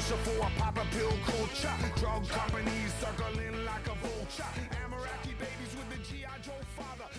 Commercial 0.08 0.34
for 0.34 0.48
a 0.48 0.50
pop 0.62 0.76
pill 0.92 1.12
culture. 1.26 1.74
Drug 1.98 2.28
companies 2.30 2.94
circling 3.02 3.66
like 3.66 3.86
a 3.88 3.96
vulture. 3.96 4.44
Amaraki 4.80 5.38
babies 5.38 5.76
with 5.76 5.90
the 5.90 6.16
G.I. 6.16 6.38
Joe 6.40 6.54
father. 6.78 7.10